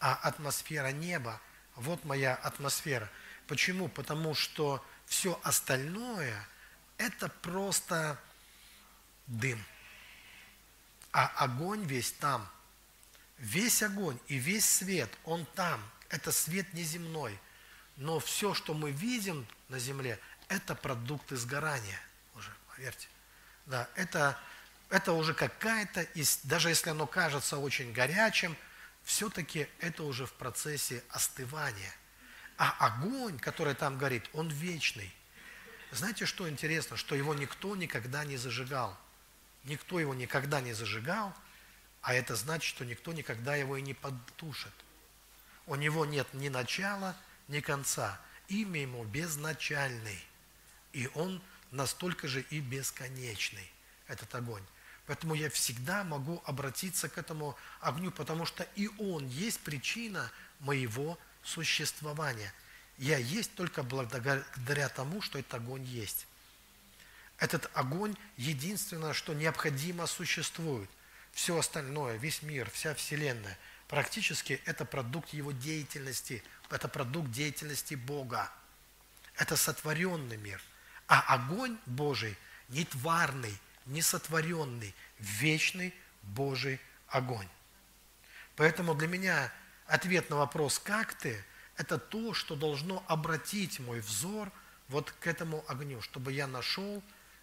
[0.05, 1.41] а атмосфера неба.
[1.77, 3.11] Вот моя атмосфера.
[3.47, 3.89] Почему?
[3.89, 6.47] Потому что все остальное–
[6.99, 8.21] это просто
[9.27, 9.65] дым.
[11.11, 12.47] А огонь весь там.
[13.39, 15.83] Весь огонь и весь свет, он там.
[16.11, 17.39] Это свет неземной.
[17.97, 22.01] Но все, что мы видим на земле, это продукты сгорания
[22.35, 23.09] уже, поверьте.
[23.65, 24.39] Да, это
[24.91, 26.07] это уже какая-то,
[26.43, 28.55] даже если оно кажется очень горячим,
[29.05, 31.95] все-таки это уже в процессе остывания.
[32.57, 35.13] А огонь, который там горит, он вечный.
[35.93, 36.97] Знаете, что интересно?
[36.97, 38.99] Что его никто никогда не зажигал.
[39.65, 41.35] Никто его никогда не зажигал,
[42.03, 44.73] а это значит, что никто никогда его и не подтушит.
[45.67, 47.17] У него нет ни начала,
[47.49, 48.21] ни конца.
[48.49, 50.23] Имя ему безначальный.
[50.93, 51.41] И он
[51.71, 53.71] настолько же и бесконечный,
[54.07, 54.63] этот огонь.
[55.07, 60.31] Поэтому я всегда могу обратиться к этому огню, потому что и он есть причина
[60.61, 62.53] моего существования.
[62.97, 66.27] Я есть только благодаря тому, что этот огонь есть.
[67.39, 70.89] Этот огонь единственное, что необходимо существует.
[71.33, 78.51] Все остальное, весь мир, вся Вселенная, практически это продукт его деятельности, это продукт деятельности Бога.
[79.37, 80.63] Это сотворенный мир.
[81.09, 82.37] А огонь Божий
[82.69, 87.49] нетварный, несотворенный, вечный Божий огонь.
[88.57, 89.53] Поэтому для меня
[89.87, 91.45] ответ на вопрос «как ты?»–
[91.77, 94.51] это то, что должно обратить мой взор
[94.89, 97.03] вот к этому огню, чтобы я нашел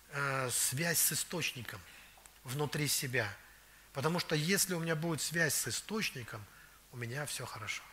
[0.09, 1.81] э, связь с источником
[2.43, 3.31] внутри себя.
[3.93, 6.45] Потому что если у меня будет связь с источником,
[6.91, 7.83] у меня все хорошо.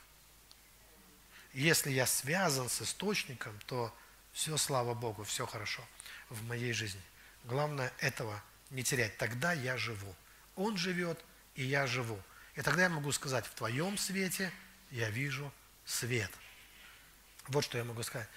[1.53, 3.93] Если я связан с источником, то
[4.33, 5.83] все, слава Богу, все хорошо
[6.29, 7.03] в моей жизни.
[7.45, 9.17] Главное этого не терять.
[9.17, 10.15] Тогда я живу.
[10.57, 11.19] Он живет,
[11.55, 12.21] и я живу.
[12.55, 14.53] И тогда я могу сказать, в твоем свете
[14.91, 15.53] я вижу
[15.85, 16.31] свет.
[17.49, 18.29] Вот что я могу сказать.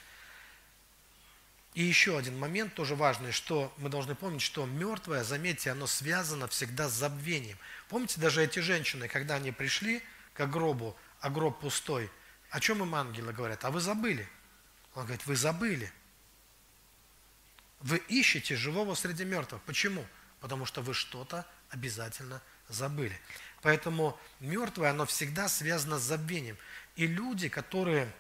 [1.74, 6.48] И еще один момент тоже важный, что мы должны помнить, что мертвое, заметьте, оно связано
[6.50, 7.58] всегда с забвением.
[7.88, 12.12] Помните, даже эти женщины, когда они пришли к гробу, а гроб пустой,
[12.50, 13.64] о чем им ангелы говорят?
[13.64, 14.28] А вы забыли.
[14.96, 15.92] Он говорит, вы забыли.
[17.82, 19.62] Вы ищете живого среди мертвых.
[19.64, 20.06] Почему?
[20.40, 23.20] Потому что вы что-то обязательно забыли.
[23.62, 26.58] Поэтому мертвое, оно всегда связано с забвением.
[26.96, 28.12] И люди, которые,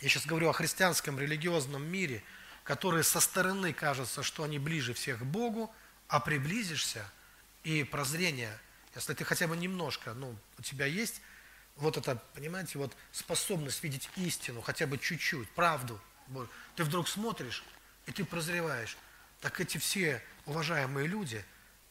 [0.00, 2.22] я сейчас говорю о христианском религиозном мире,
[2.62, 5.74] которые со стороны кажется, что они ближе всех к Богу,
[6.08, 7.10] а приблизишься,
[7.62, 8.56] и прозрение,
[8.94, 11.20] если ты хотя бы немножко, ну, у тебя есть
[11.76, 16.00] вот это, понимаете, вот способность видеть истину, хотя бы чуть-чуть, правду,
[16.76, 17.64] ты вдруг смотришь,
[18.06, 18.96] и ты прозреваешь,
[19.40, 21.44] так эти все уважаемые люди,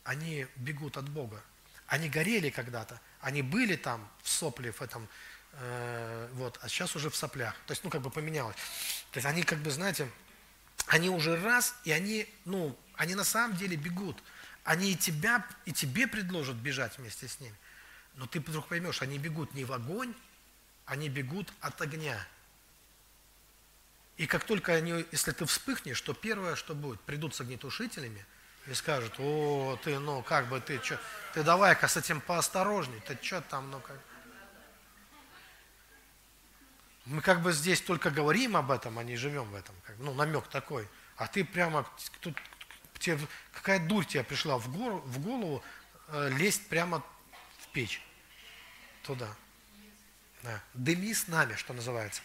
[0.03, 1.41] они бегут от Бога.
[1.87, 5.07] Они горели когда-то, они были там в сопле, в этом,
[5.53, 7.55] э, вот, а сейчас уже в соплях.
[7.67, 8.55] То есть, ну, как бы поменялось.
[9.11, 10.09] То есть, они, как бы, знаете,
[10.87, 14.21] они уже раз, и они, ну, они на самом деле бегут.
[14.63, 17.55] Они и тебя, и тебе предложат бежать вместе с ними.
[18.15, 20.13] Но ты вдруг поймешь, они бегут не в огонь,
[20.85, 22.17] они бегут от огня.
[24.17, 28.25] И как только они, если ты вспыхнешь, то первое, что будет, придут с огнетушителями
[28.67, 30.99] и скажут, о, ты, ну, как бы ты, что,
[31.33, 33.99] ты давай-ка с этим поосторожней, ты что там, ну, как.
[37.05, 40.13] Мы как бы здесь только говорим об этом, а не живем в этом, как, ну,
[40.13, 40.87] намек такой.
[41.17, 41.85] А ты прямо,
[42.21, 42.37] тут,
[42.99, 43.19] тебе,
[43.51, 45.63] какая дурь тебе пришла в, гору, в голову
[46.09, 47.03] э, лезть прямо
[47.59, 48.01] в печь,
[49.01, 49.27] туда.
[50.43, 50.61] Да.
[50.73, 52.21] Дыми с нами, что называется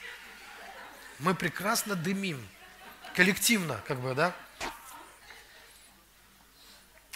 [1.18, 2.46] мы прекрасно дымим.
[3.14, 4.34] Коллективно, как бы, да?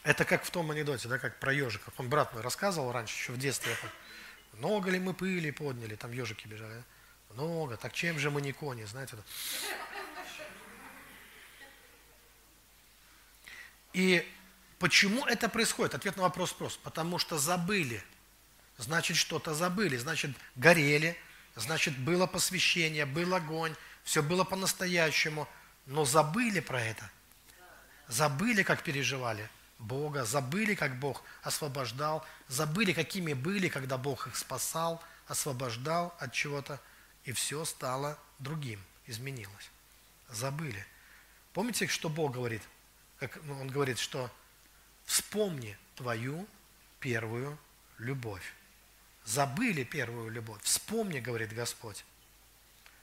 [0.02, 1.92] Это как в том анекдоте, да, как про ежика.
[1.96, 3.76] Он брат мой рассказывал раньше, еще в детстве.
[4.54, 6.74] Много ли мы пыли подняли, там ежики бежали.
[6.74, 6.82] Да?
[7.34, 7.76] Много.
[7.76, 9.16] Так чем же мы не кони, знаете?
[9.16, 9.22] Да?
[13.92, 14.28] И
[14.78, 15.94] почему это происходит?
[15.94, 16.80] Ответ на вопрос просто.
[16.82, 18.02] Потому что забыли.
[18.76, 19.96] Значит, что-то забыли.
[19.96, 21.16] Значит, горели.
[21.54, 25.48] Значит, было посвящение, был огонь все было по-настоящему,
[25.86, 27.10] но забыли про это.
[28.08, 29.48] Забыли, как переживали
[29.78, 36.80] Бога, забыли, как Бог освобождал, забыли, какими были, когда Бог их спасал, освобождал от чего-то,
[37.24, 39.70] и все стало другим, изменилось.
[40.28, 40.86] Забыли.
[41.52, 42.62] Помните, что Бог говорит?
[43.18, 44.30] Как ну, Он говорит, что
[45.04, 46.46] вспомни твою
[47.00, 47.58] первую
[47.98, 48.54] любовь.
[49.24, 50.62] Забыли первую любовь.
[50.62, 52.04] Вспомни, говорит Господь.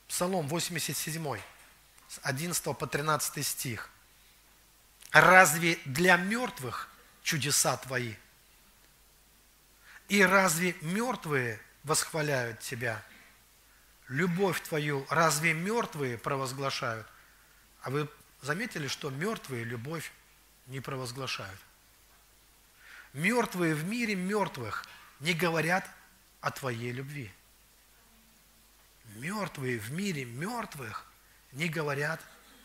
[0.09, 1.39] Псалом 87,
[2.07, 3.89] с 11 по 13 стих.
[5.11, 6.89] «Разве для мертвых
[7.21, 8.15] чудеса Твои?
[10.07, 13.03] И разве мертвые восхваляют Тебя?
[14.07, 17.07] Любовь Твою разве мертвые провозглашают?»
[17.81, 18.09] А вы
[18.41, 20.11] заметили, что мертвые любовь
[20.65, 21.59] не провозглашают?
[23.13, 24.85] Мертвые в мире мертвых
[25.19, 25.87] не говорят
[26.41, 27.31] о Твоей любви
[29.15, 31.05] мертвые в мире мертвых
[31.51, 32.21] не говорят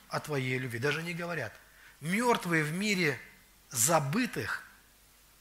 [0.08, 1.52] о твоей любви, даже не говорят.
[2.00, 3.18] Мертвые в мире
[3.70, 4.62] забытых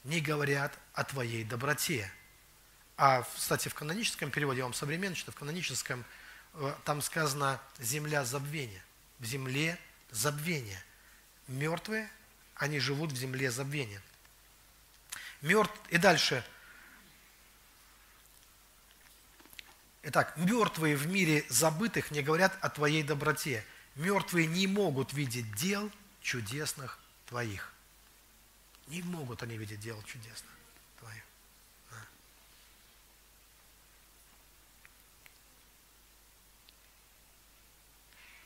[0.04, 2.10] не говорят о твоей доброте.
[2.96, 6.04] А, кстати, в каноническом переводе, я вам современно что в каноническом
[6.54, 8.82] э, там сказано «земля забвения».
[9.18, 9.78] В земле
[10.10, 10.82] забвения.
[11.48, 12.10] Мертвые,
[12.54, 14.02] они живут в земле забвения.
[15.40, 15.74] Мертв...
[15.90, 16.44] И дальше–
[20.06, 23.64] Итак, мертвые в мире забытых не говорят о Твоей доброте.
[23.94, 25.90] Мертвые не могут видеть дел
[26.20, 27.72] чудесных Твоих.
[28.88, 30.52] Не могут они видеть дел чудесных
[31.00, 31.22] Твоих.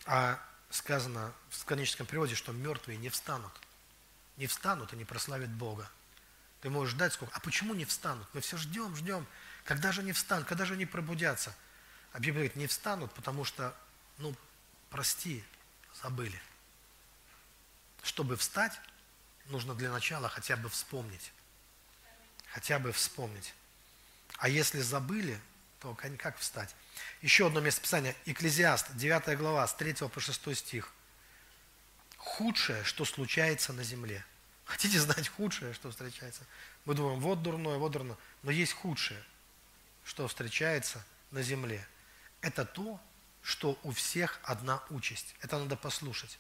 [0.07, 0.41] А
[0.71, 3.53] сказано в каноническом переводе, что мертвые не встанут.
[4.37, 5.91] Не встанут и не прославят Бога.
[6.61, 7.35] Ты можешь ждать сколько.
[7.37, 8.29] А почему не встанут?
[8.33, 9.27] Мы все ждем, ждем.
[9.69, 10.49] Когда же они встанут?
[10.49, 11.55] Когда же они пробудятся?
[12.13, 13.77] А Библия говорит, не встанут, потому что,
[14.17, 14.35] ну,
[14.89, 15.45] прости,
[16.03, 16.41] забыли.
[18.03, 18.81] Чтобы встать,
[19.49, 21.33] нужно для начала хотя бы вспомнить.
[22.47, 23.53] Хотя бы вспомнить.
[24.39, 25.39] А если забыли,
[25.81, 26.75] то как встать?
[27.21, 28.17] Еще одно место Писания.
[28.25, 30.91] Экклезиаст, 9 глава, с 3 по 6 стих.
[32.17, 34.25] Худшее, что случается на земле.
[34.65, 36.47] Хотите знать худшее, что встречается?
[36.87, 38.17] Мы думаем, вот дурное, вот дурное.
[38.43, 39.23] Но есть худшее–
[40.09, 41.87] что встречается на земле,
[42.41, 42.99] это то,
[43.43, 45.35] что у всех одна участь.
[45.43, 46.39] Это надо послушать.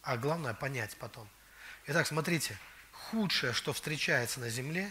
[0.00, 1.28] А главное понять потом.
[1.86, 2.56] Итак, смотрите,
[2.92, 4.90] худшее, что встречается на земле,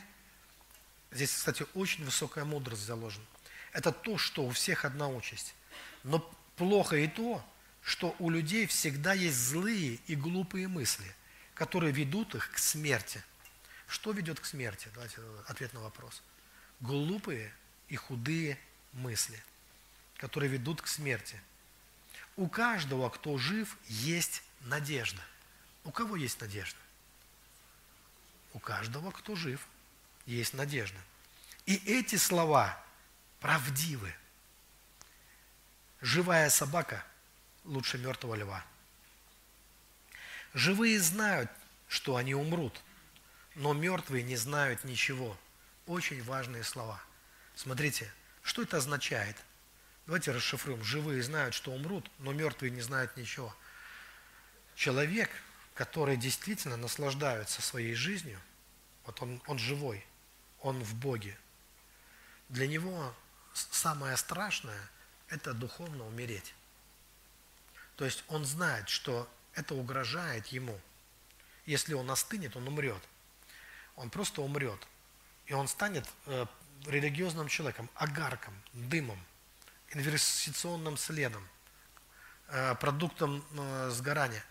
[1.09, 3.25] здесь, кстати, очень высокая мудрость заложена.
[3.73, 5.55] Это то, что у всех одна участь.
[6.03, 6.19] Но
[6.55, 7.43] плохо и то,
[7.81, 11.15] что у людей всегда есть злые и глупые мысли,
[11.55, 13.23] которые ведут их к смерти.
[13.87, 14.87] Что ведет к смерти?
[14.93, 15.17] Давайте
[15.47, 16.21] ответ на вопрос.
[16.79, 17.51] Глупые
[17.89, 18.57] и худые
[18.93, 19.41] мысли,
[20.17, 21.39] которые ведут к смерти.
[22.37, 25.21] У каждого, кто жив, есть надежда.
[25.83, 26.77] У кого есть надежда?
[28.53, 29.67] У каждого, кто жив,
[30.25, 30.99] есть надежда.
[31.65, 32.81] И эти слова
[33.39, 34.13] правдивы.
[36.01, 37.03] Живая собака
[37.65, 38.65] лучше мертвого льва.
[40.53, 41.51] Живые знают,
[41.87, 42.81] что они умрут,
[43.55, 45.37] но мертвые не знают ничего.
[45.85, 47.01] Очень важные слова.
[47.59, 48.09] Смотрите,
[48.41, 49.35] что это означает?
[50.05, 50.81] Давайте расшифруем.
[50.81, 53.53] Живые знают, что умрут, но мертвые не знают ничего.
[54.75, 55.29] Человек,
[55.73, 58.39] который действительно наслаждается своей жизнью,
[59.05, 60.05] вот он, он живой,
[60.61, 61.37] он в Боге,
[62.47, 63.13] для него
[63.51, 64.89] самое страшное–
[65.27, 66.55] это духовно умереть.
[67.97, 70.79] То есть он знает, что это угрожает ему.
[71.65, 73.03] Если он остынет, он умрет.
[73.97, 74.79] Он просто умрет.
[75.47, 76.45] И он станет э,
[76.85, 79.19] религиозным человеком, агарком, дымом,
[79.89, 81.47] инвестиционным следом,
[82.47, 84.43] э, продуктом э, сгорания,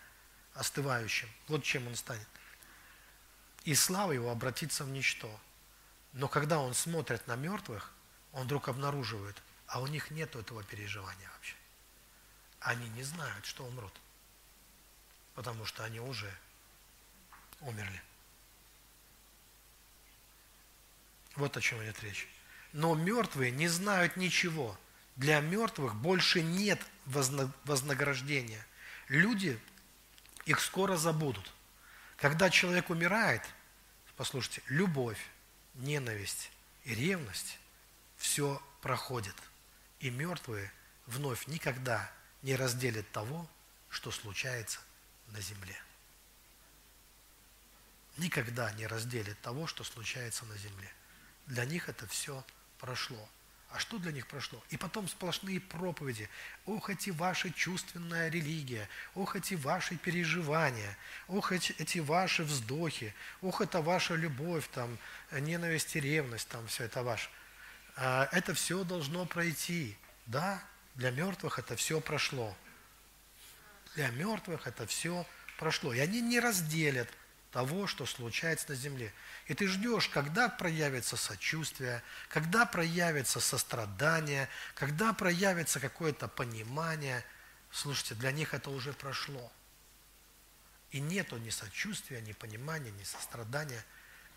[0.53, 1.29] остывающим.
[1.47, 2.27] Вот чем он станет.
[3.63, 5.39] И слава его обратится в ничто.
[6.13, 7.91] Но когда он смотрит на мертвых,
[8.31, 11.55] он вдруг обнаруживает, а у них нет этого переживания вообще.
[12.59, 13.93] Они не знают, что умрут,
[15.35, 16.31] потому что они уже
[17.61, 18.01] умерли.
[21.39, 22.27] Вот о чем идет речь.
[22.73, 24.77] Но мертвые не знают ничего.
[25.15, 28.65] Для мертвых больше нет вознаграждения.
[29.07, 29.57] Люди
[30.45, 31.49] их скоро забудут.
[32.17, 33.41] Когда человек умирает,
[34.17, 35.19] послушайте, любовь,
[35.75, 36.51] ненависть
[36.83, 37.57] и ревность
[38.17, 39.35] все проходит.
[40.01, 40.69] И мертвые
[41.05, 42.11] вновь никогда
[42.41, 43.49] не разделят того,
[43.89, 44.81] что случается
[45.27, 45.81] на земле.
[48.17, 50.91] Никогда не разделят того, что случается на земле.
[51.49, 52.45] Для них это все
[52.77, 53.27] прошло.
[53.71, 54.63] А что для них прошло?
[54.69, 56.29] И потом сплошные проповеди.
[56.65, 60.97] Ох, эти ваши чувственная религия, ох, эти ваши переживания,
[61.27, 64.97] ох, эти, эти ваши вздохи, ох, это ваша любовь, там,
[65.31, 67.29] ненависть и ревность, там, все это ваше.
[67.95, 69.97] А, это все должно пройти.
[70.27, 70.63] Да,
[70.95, 72.55] для мертвых это все прошло.
[73.95, 75.25] Для мертвых это все
[75.57, 75.93] прошло.
[75.93, 77.09] И они не разделят
[77.51, 79.11] того, что случается на земле.
[79.47, 87.25] И ты ждешь, когда проявится сочувствие, когда проявится сострадание, когда проявится какое-то понимание.
[87.71, 89.51] Слушайте, для них это уже прошло.
[90.91, 93.83] И нету ни сочувствия, ни понимания, ни сострадания.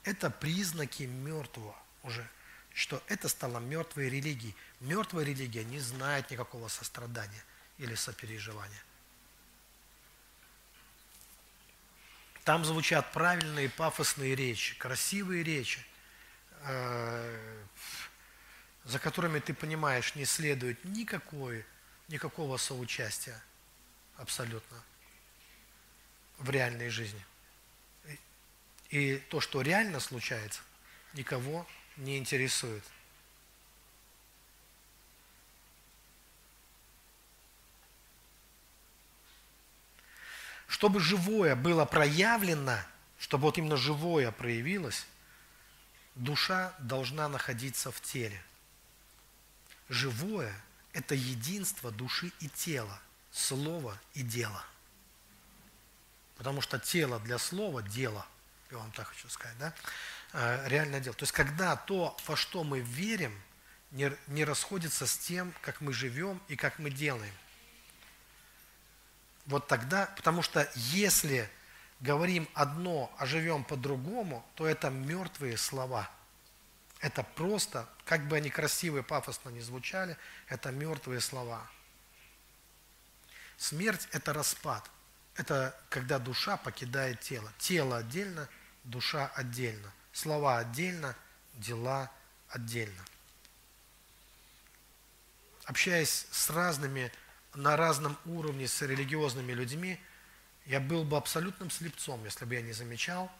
[0.04, 2.26] Это признаки мертвого уже,
[2.74, 4.56] что это стало мертвой религией.
[4.80, 7.44] Мертвая религия не знает никакого сострадания
[7.78, 8.82] или сопереживания.
[12.44, 15.84] Там звучат правильные пафосные речи, красивые речи,
[16.62, 17.64] э,
[18.84, 21.64] за которыми ты понимаешь, не следует никакой,
[22.08, 23.40] никакого соучастия
[24.16, 24.82] абсолютно
[26.38, 27.24] в реальной жизни.
[28.90, 30.60] И то, что реально случается,
[31.14, 31.66] никого
[31.96, 32.82] не интересует.
[40.72, 42.78] Чтобы живое было проявлено,
[43.18, 45.06] чтобы вот именно живое проявилось,
[46.14, 48.42] душа должна находиться в теле.
[49.90, 50.50] Живое–
[50.94, 52.98] это единство души и тела,
[53.30, 54.64] слова и дела.
[56.38, 58.24] Потому что тело для слова– дело.
[58.70, 59.74] Я вам так хочу сказать, да?
[60.32, 61.14] А, реальное дело.
[61.14, 63.38] То есть, когда то, во что мы верим,
[63.90, 67.34] не, не расходится с тем, как мы живем и как мы делаем–
[69.46, 71.48] вот тогда, потому что если
[72.00, 76.10] говорим одно, а живем по-другому, то это мертвые слова.
[77.00, 80.16] Это просто, как бы они красивые, пафосно не звучали,
[80.48, 81.68] это мертвые слова.
[83.56, 84.88] Смерть– это распад.
[85.36, 87.52] Это когда душа покидает тело.
[87.58, 88.48] Тело отдельно,
[88.84, 89.92] душа отдельно.
[90.12, 91.16] Слова отдельно,
[91.54, 92.10] дела
[92.48, 93.04] отдельно.
[95.64, 97.12] Общаясь с разными
[97.54, 100.00] на разном уровне с религиозными людьми,
[100.66, 103.30] я был бы абсолютным слепцом, если бы я не замечал,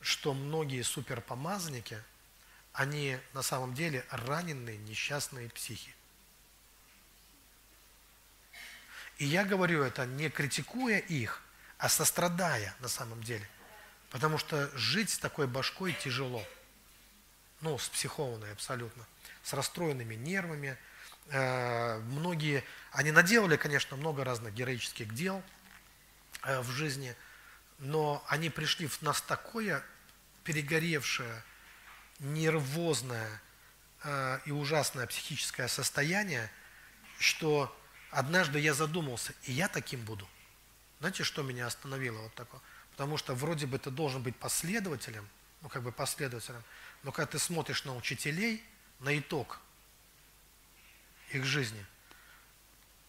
[0.00, 2.02] что многие суперпомазники,
[2.72, 5.94] они на самом деле раненые, несчастные психи.
[9.18, 11.42] И я говорю это не критикуя их,
[11.76, 13.46] а сострадая на самом деле.
[14.10, 16.44] Потому что жить с такой башкой тяжело.
[17.60, 19.06] Ну, с психованной абсолютно.
[19.42, 20.78] С расстроенными нервами–
[21.32, 25.42] многие, они наделали, конечно, много разных героических дел
[26.42, 27.14] э, в жизни,
[27.78, 29.82] но они пришли в нас такое
[30.44, 31.42] перегоревшее,
[32.18, 33.40] нервозное
[34.02, 36.50] э, и ужасное психическое состояние,
[37.18, 37.74] что
[38.10, 40.28] однажды я задумался, и я таким буду.
[40.98, 42.60] Знаете, что меня остановило вот такое?
[42.92, 45.28] Потому что вроде бы ты должен быть последователем,
[45.62, 46.62] ну как бы последователем,
[47.02, 48.64] но когда ты смотришь на учителей–
[49.00, 49.60] на итог
[51.32, 51.84] их жизни.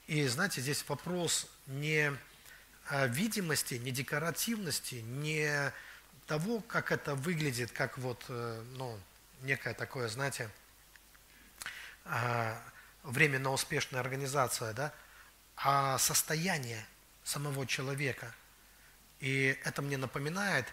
[0.08, 2.12] И знаете, здесь вопрос не
[2.90, 5.72] видимости, не декоративности, не
[6.28, 8.98] того, как это выглядит, как вот, э, ну,
[9.42, 10.50] некое такое, знаете,
[12.06, 12.62] а,
[13.04, 14.94] временно успешная организация, да,
[15.58, 16.86] а состояние
[17.24, 18.34] самого человека.
[19.20, 20.66] И это мне напоминает,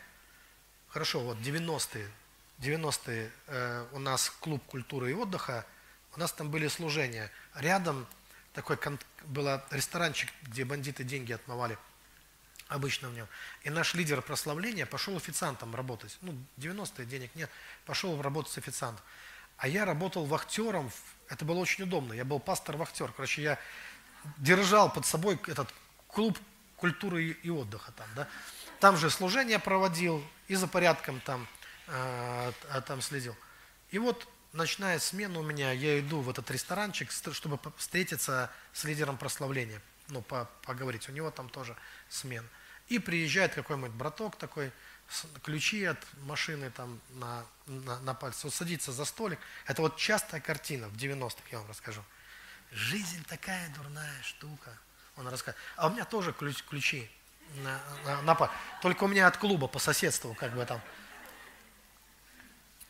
[0.88, 2.08] хорошо, вот 90-е,
[2.60, 5.66] 90-е э, у нас клуб культуры и отдыха,
[6.18, 7.30] у нас там были служения.
[7.54, 8.04] Рядом
[8.52, 8.76] такой
[9.26, 11.78] был ресторанчик, где бандиты деньги отмывали
[12.66, 13.28] обычно в нем.
[13.62, 16.18] И наш лидер прославления пошел официантом работать.
[16.20, 17.48] Ну, 90-е денег нет.
[17.86, 19.04] Пошел работать с официантом.
[19.58, 20.90] А я работал вахтером.
[21.28, 22.12] Это было очень удобно.
[22.14, 23.12] Я был пастор-вахтер.
[23.12, 23.58] Короче, я
[24.38, 25.72] держал под собой этот
[26.08, 26.36] клуб
[26.78, 28.28] культуры и отдыха там, да.
[28.80, 31.46] Там же служение проводил и за порядком там,
[31.86, 32.52] э,
[32.88, 33.36] там следил.
[33.92, 39.16] И вот начиная смена у меня, я иду в этот ресторанчик, чтобы встретиться с лидером
[39.16, 41.08] прославления, ну, по, поговорить.
[41.08, 41.76] У него там тоже
[42.08, 42.46] смена.
[42.88, 44.72] И приезжает какой-нибудь браток такой,
[45.42, 49.38] ключи от машины там на, на, на пальце, вот садится за столик.
[49.66, 52.02] Это вот частая картина в 90-х, я вам расскажу.
[52.72, 54.76] Жизнь такая дурная штука.
[55.16, 55.56] Он рассказывает.
[55.76, 57.10] А у меня тоже ключ, ключи
[57.56, 58.54] на, на, на пальце.
[58.82, 60.80] Только у меня от клуба по соседству, как бы там.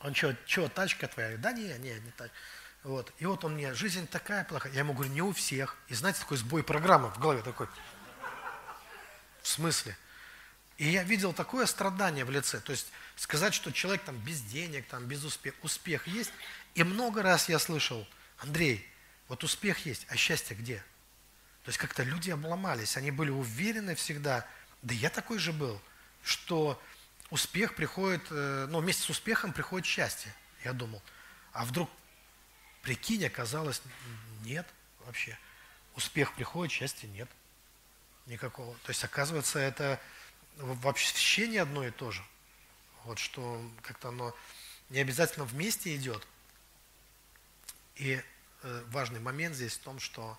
[0.01, 1.37] Он что, что, тачка твоя?
[1.37, 2.35] Да не, не, не тачка.
[2.83, 3.13] Вот.
[3.19, 4.71] И вот он мне, жизнь такая плохая.
[4.73, 5.75] Я ему говорю, не у всех.
[5.89, 7.67] И знаете, такой сбой программы в голове такой.
[9.41, 9.97] В смысле?
[10.77, 12.61] И я видел такое страдание в лице.
[12.61, 12.87] То есть
[13.17, 16.31] сказать, что человек там без денег, там без успеха, успех есть.
[16.73, 18.87] И много раз я слышал, Андрей,
[19.27, 20.77] вот успех есть, а счастье где?
[21.63, 24.47] То есть как-то люди обломались, они были уверены всегда,
[24.81, 25.81] да я такой же был,
[26.23, 26.81] что
[27.29, 31.01] успех приходит, э, ну вместе с успехом приходит счастье, я думал.
[31.51, 31.89] А вдруг,
[32.81, 33.81] прикинь, оказалось,
[34.43, 34.67] нет
[35.05, 35.37] вообще.
[35.95, 37.29] Успех приходит, счастья нет
[38.25, 38.73] никакого.
[38.83, 39.99] То есть, оказывается, это
[40.57, 42.23] вообще не одно и то же.
[43.05, 44.35] Вот что как-то оно
[44.89, 46.25] не обязательно вместе идет.
[47.95, 48.21] И
[48.61, 50.37] э, важный момент здесь в том, что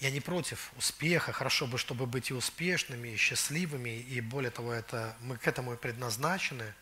[0.00, 4.72] я не против успеха, хорошо бы, чтобы быть и успешными, и счастливыми, и более того,
[4.72, 6.74] это, мы к этому и предназначены,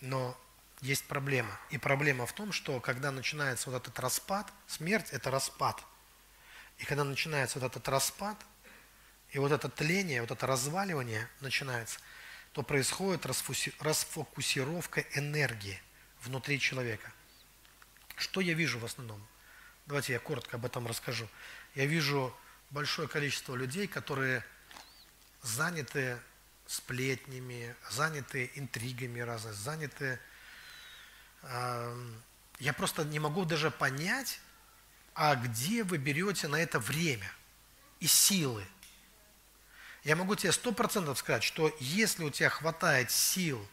[0.00, 0.38] но
[0.82, 1.58] есть проблема.
[1.70, 5.82] И проблема в том, что когда начинается вот этот распад, смерть– это распад–
[6.78, 8.36] и когда начинается вот этот распад,
[9.30, 11.98] и вот это тление, вот это разваливание начинается,
[12.52, 15.80] то происходит расфокусировка энергии
[16.22, 17.12] внутри человека.
[18.16, 19.26] Что я вижу в основном?
[19.86, 21.28] Давайте я коротко об этом расскажу.
[21.76, 22.34] Я вижу
[22.70, 24.42] большое количество людей, которые
[25.42, 26.18] заняты
[26.66, 30.18] сплетнями, заняты интригами разными, заняты...
[31.42, 31.94] Э,
[32.60, 34.40] я просто не могу даже понять,
[35.14, 37.30] а где вы берете на это время
[38.00, 38.66] и силы?
[40.02, 43.68] Я могу тебе сто процентов сказать, что если у тебя хватает сил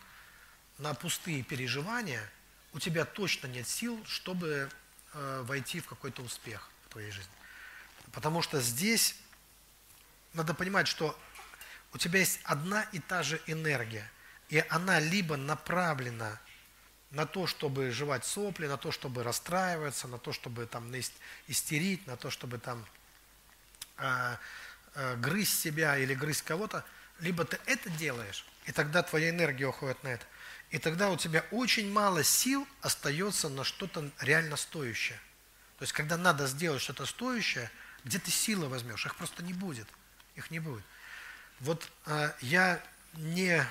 [0.77, 2.29] на пустые переживания,
[2.73, 4.69] у тебя точно нет сил, чтобы
[5.13, 7.31] э, войти в какой-то успех в твоей жизни.
[8.13, 9.15] Потому что здесь
[10.33, 11.19] надо понимать, что
[11.93, 14.09] у тебя есть одна и та же энергия,
[14.49, 16.39] и она либо направлена
[17.11, 20.91] на то, чтобы жевать сопли, на то, чтобы расстраиваться, на то, чтобы там
[21.47, 22.85] истерить, на то, чтобы там
[23.97, 24.37] э,
[24.95, 26.85] э, грызть себя или грызть кого-то,
[27.19, 30.25] либо ты это делаешь, и тогда твоя энергия уходит на это.
[30.71, 35.19] И тогда у тебя очень мало сил остается на что-то реально стоящее.
[35.77, 37.69] То есть, когда надо сделать что-то стоящее,
[38.03, 39.05] где ты силы возьмешь?
[39.05, 39.87] Их просто не будет.
[40.35, 40.83] Их не будет.
[41.59, 43.65] Вот э, я не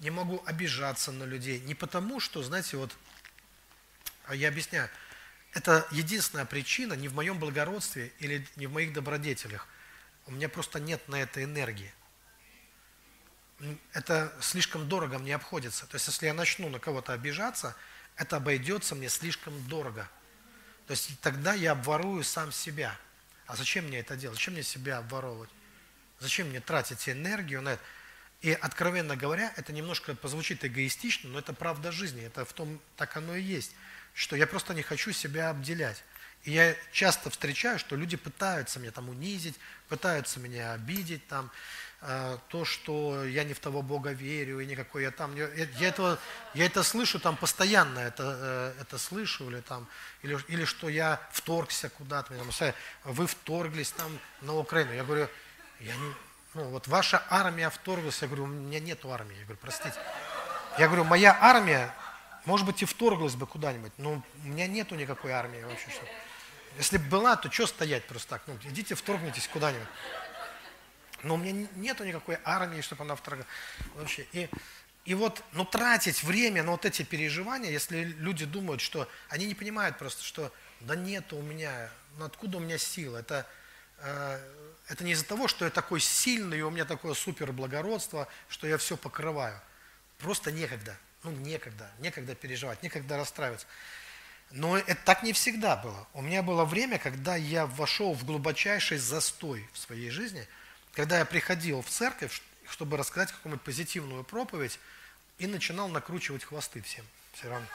[0.00, 1.60] не могу обижаться на людей.
[1.60, 2.94] Не потому, что, знаете, вот,
[4.26, 4.88] а я объясняю,
[5.52, 9.66] это единственная причина не в моем благородстве или не в моих добродетелях.
[10.26, 11.92] У меня просто нет на это энергии.
[13.92, 15.86] Это слишком дорого мне обходится.
[15.86, 17.74] То есть, если я начну на кого-то обижаться,
[18.14, 20.08] это обойдется мне слишком дорого.
[20.88, 22.96] То есть, тогда я обворую сам себя.
[23.46, 24.38] А зачем мне это делать?
[24.38, 25.50] Зачем мне себя обворовывать?
[26.18, 27.82] Зачем мне тратить энергию на это?
[28.40, 33.16] И, откровенно говоря, это немножко позвучит эгоистично, но это правда жизни, это в том, так
[33.18, 33.72] оно и есть,
[34.14, 36.02] что я просто не хочу себя обделять.
[36.44, 39.56] И я часто встречаю, что люди пытаются меня там унизить,
[39.90, 41.50] пытаются меня обидеть, там,
[42.48, 45.34] то, что я не в того Бога верю, и никакой я там...
[45.34, 46.18] Я, я, это,
[46.54, 49.88] я это слышу там постоянно, это, э, это слышу, или, там,
[50.22, 52.34] или, или что я вторгся куда-то,
[53.04, 54.92] вы вторглись там на Украину.
[54.92, 55.28] Я говорю,
[55.80, 56.14] я не,
[56.54, 59.36] ну, вот ваша армия вторглась, я говорю, у меня нет армии.
[59.36, 59.96] Я говорю, простите.
[60.78, 61.92] Я говорю, моя армия,
[62.44, 65.90] Может быть, и вторглась бы куда-нибудь, но у меня нету никакой армии вообще.
[65.90, 66.06] Что.
[66.78, 68.42] Если бы была, то что стоять просто так?
[68.46, 69.88] Ну, идите, вторгнитесь куда-нибудь.
[71.22, 73.50] Но у меня нету никакой армии, чтобы она вторгалась.
[73.94, 74.26] Вообще.
[74.32, 74.48] И,
[75.04, 79.54] и вот, ну, тратить время на вот эти переживания, если люди думают, что они не
[79.54, 83.18] понимают просто, что да нет у меня, ну откуда у меня сила?
[83.18, 83.46] Это,
[83.98, 84.40] э,
[84.88, 88.66] это не из-за того, что я такой сильный, и у меня такое супер благородство, что
[88.66, 89.60] я все покрываю.
[90.18, 90.96] Просто некогда.
[91.24, 91.90] Ну, некогда.
[91.98, 93.66] Некогда переживать, некогда расстраиваться.
[94.50, 96.06] Но это так не всегда было.
[96.14, 100.46] У меня было время, когда я вошел в глубочайший застой в своей жизни,
[100.98, 104.80] когда я приходил в церковь, чтобы рассказать какую-нибудь позитивную проповедь,
[105.38, 107.04] и начинал накручивать хвосты всем.
[107.34, 107.68] Все равно.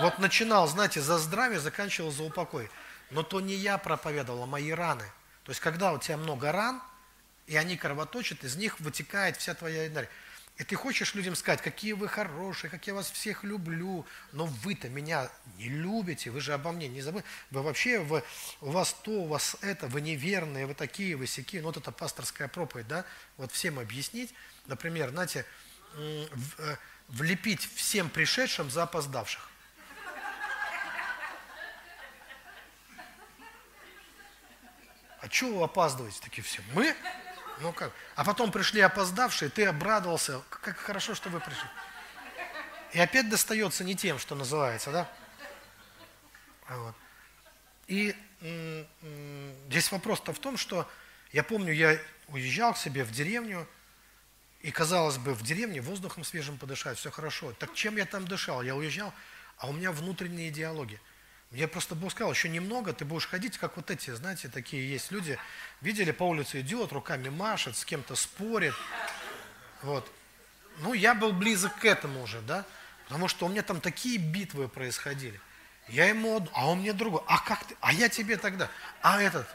[0.00, 2.70] Вот начинал, знаете, за здравие, заканчивал за упокой.
[3.10, 5.04] Но то не я проповедовал, а мои раны.
[5.44, 6.80] То есть, когда у тебя много ран,
[7.46, 10.10] и они кровоточат, из них вытекает вся твоя энергия.
[10.60, 14.90] И ты хочешь людям сказать, какие вы хорошие, как я вас всех люблю, но вы-то
[14.90, 17.24] меня не любите, вы же обо мне не забыли.
[17.50, 18.22] Вы вообще, вы,
[18.60, 21.62] у вас то, у вас это, вы неверные, вы такие, вы сякие.
[21.62, 23.06] Ну, вот это пасторская проповедь, да?
[23.38, 24.34] Вот всем объяснить.
[24.66, 25.46] Например, знаете,
[25.94, 26.26] э,
[27.08, 29.48] влепить всем пришедшим за опоздавших.
[35.20, 36.60] А чего вы опаздываете такие все?
[36.74, 36.94] Мы?
[37.60, 37.92] Ну как?
[38.14, 40.40] А потом пришли опоздавшие, ты обрадовался.
[40.48, 41.68] Как хорошо, что вы пришли.
[42.92, 45.12] И опять достается не тем, что называется, да?
[46.68, 46.94] Вот.
[47.86, 48.16] И
[49.66, 50.88] здесь вопрос-то в том, что
[51.32, 53.68] я помню, я уезжал к себе в деревню,
[54.62, 57.52] и, казалось бы, в деревне воздухом свежим подышать, все хорошо.
[57.54, 58.62] Так чем я там дышал?
[58.62, 59.12] Я уезжал,
[59.56, 61.00] а у меня внутренние диалоги.
[61.50, 65.10] Мне просто Бог сказал, еще немного, ты будешь ходить, как вот эти, знаете, такие есть
[65.10, 65.36] люди.
[65.80, 68.74] Видели, по улице идет, руками машет, с кем-то спорит.
[69.82, 70.08] Вот.
[70.78, 72.64] Ну, я был близок к этому уже, да,
[73.08, 75.40] потому что у меня там такие битвы происходили.
[75.88, 78.70] Я ему, а он мне другой, а как ты, а я тебе тогда,
[79.02, 79.48] а этот,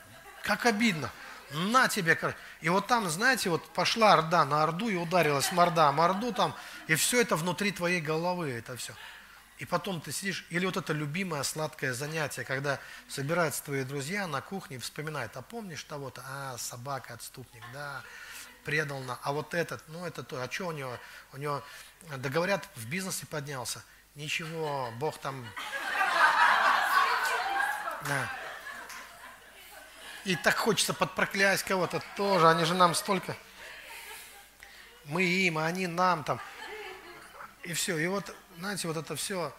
[0.43, 1.09] как обидно
[1.51, 2.19] на тебе.
[2.59, 6.53] И вот там, знаете, вот пошла орда на орду и ударилась морда морду там,
[6.87, 8.93] и все это внутри твоей головы, это все.
[9.57, 14.41] И потом ты сидишь, или вот это любимое сладкое занятие, когда собираются твои друзья на
[14.41, 18.01] кухне и вспоминают, а помнишь того-то, а, собака, отступник, да,
[18.65, 20.97] предал на, а вот этот, ну это то, а что у него,
[21.31, 21.63] у него,
[22.17, 23.81] да говорят, в бизнесе поднялся,
[24.15, 25.47] ничего, Бог там,
[28.07, 28.29] да.
[30.25, 32.49] И так хочется подпроклясть кого-то тоже.
[32.49, 33.35] Они же нам столько.
[35.05, 36.39] Мы им, а они нам там.
[37.63, 37.97] И все.
[37.97, 39.55] И вот, знаете, вот это все.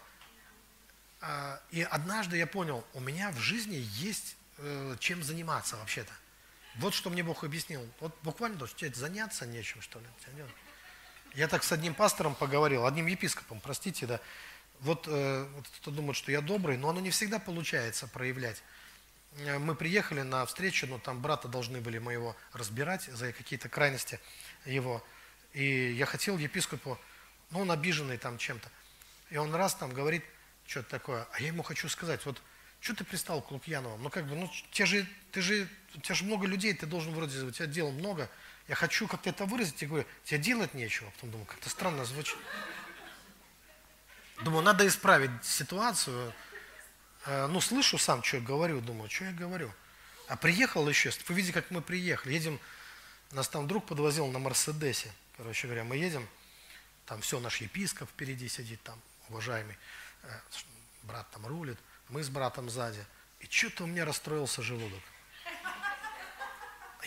[1.21, 6.13] А, и однажды я понял, у меня в жизни есть э, чем заниматься вообще-то.
[6.77, 7.87] Вот что мне Бог объяснил.
[8.01, 10.07] Вот буквально то, что заняться нечем, что ли.
[11.35, 14.21] Я так с одним пастором поговорил, одним епископом, простите, да.
[14.81, 18.63] Вот, э, вот кто думает, что я добрый, но оно не всегда получается проявлять.
[19.39, 24.21] Э, мы приехали на встречу, но там брата должны были моего разбирать за какие-то крайности
[24.65, 25.05] его.
[25.53, 26.99] И я хотел епископу,
[27.51, 28.69] ну он обиженный там чем-то.
[29.31, 30.25] И он раз там говорит
[30.67, 32.41] что-то такое, а я ему хочу сказать, вот
[32.81, 33.97] что ты пристал к Лукьянову?
[33.99, 37.15] Ну как бы, ну те же, ты же, у тебя же много людей, ты должен
[37.15, 38.29] вроде, у тебя дел много.
[38.69, 41.11] Я хочу как-то это выразить, я говорю, тебе делать нечего.
[41.11, 42.39] Потом думаю, как-то странно звучит.
[44.43, 46.33] Думаю, надо исправить ситуацию.
[47.27, 49.73] Э, ну, слышу сам, что я говорю, думаю, что я говорю.
[50.29, 52.61] А приехал еще, вы видите, как мы приехали, едем,
[53.31, 56.29] нас там друг подвозил на Мерседесе, короче говоря, мы едем,
[57.07, 59.77] там все, наш епископ впереди сидит, там, уважаемый,
[60.23, 60.29] э,
[61.03, 61.79] брат там рулит,
[62.09, 63.05] мы с братом сзади,
[63.41, 65.03] и что-то у меня расстроился желудок.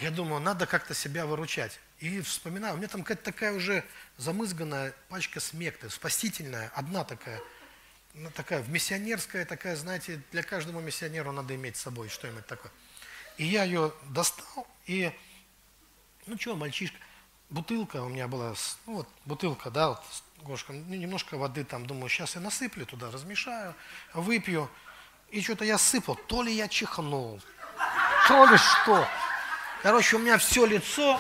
[0.01, 1.79] Я думаю, надо как-то себя выручать.
[1.99, 3.83] И вспоминаю, у меня там какая-то такая уже
[4.15, 7.41] замызганная пачка смекты, спасительная, одна такая–
[8.13, 12.71] ну, такая, миссионерская такая, знаете, для каждого миссионеру надо иметь с собой что-нибудь такое.
[13.37, 15.11] И я ее достал, и,
[16.25, 16.97] ну что, мальчишка,
[17.49, 18.53] бутылка у меня была,
[18.85, 20.03] ну вот, бутылка, да, вот,
[20.43, 23.75] Гошка, ну, немножко воды там, думаю, сейчас я насыплю туда, размешаю,
[24.13, 24.69] выпью.
[25.31, 27.41] И что-то я сыпал, то ли я чихнул,
[28.27, 29.05] то ли что.
[29.83, 31.19] Короче, у меня все лицо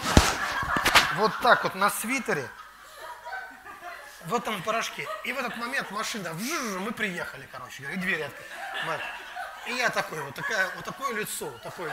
[1.17, 2.49] вот так вот на свитере,
[4.25, 5.07] в этом порошке.
[5.25, 9.01] И в этот момент машина, вжж, мы приехали, короче, и двери открыли.
[9.67, 11.91] И я такой, вот, такая, вот такое лицо, вот такое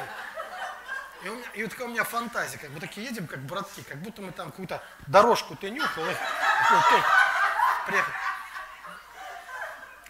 [1.24, 3.82] и, у меня, и вот такая у меня фантазия, как бы такие едем, как братки,
[3.82, 6.14] как будто мы там какую-то дорожку ты нюхал, и.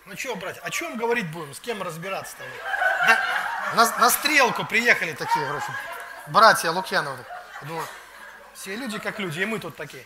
[0.06, 2.44] Ну что, братья, о чем говорить будем, с кем разбираться-то?
[3.06, 5.66] На, на, на стрелку приехали такие, короче,
[6.28, 7.24] братья Лукьяновы.
[7.62, 7.86] Думаю,
[8.54, 10.04] все люди как люди, и мы тут такие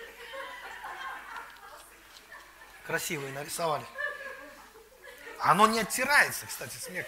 [2.86, 3.84] красивые нарисовали.
[5.38, 7.06] Оно не оттирается, кстати, смех.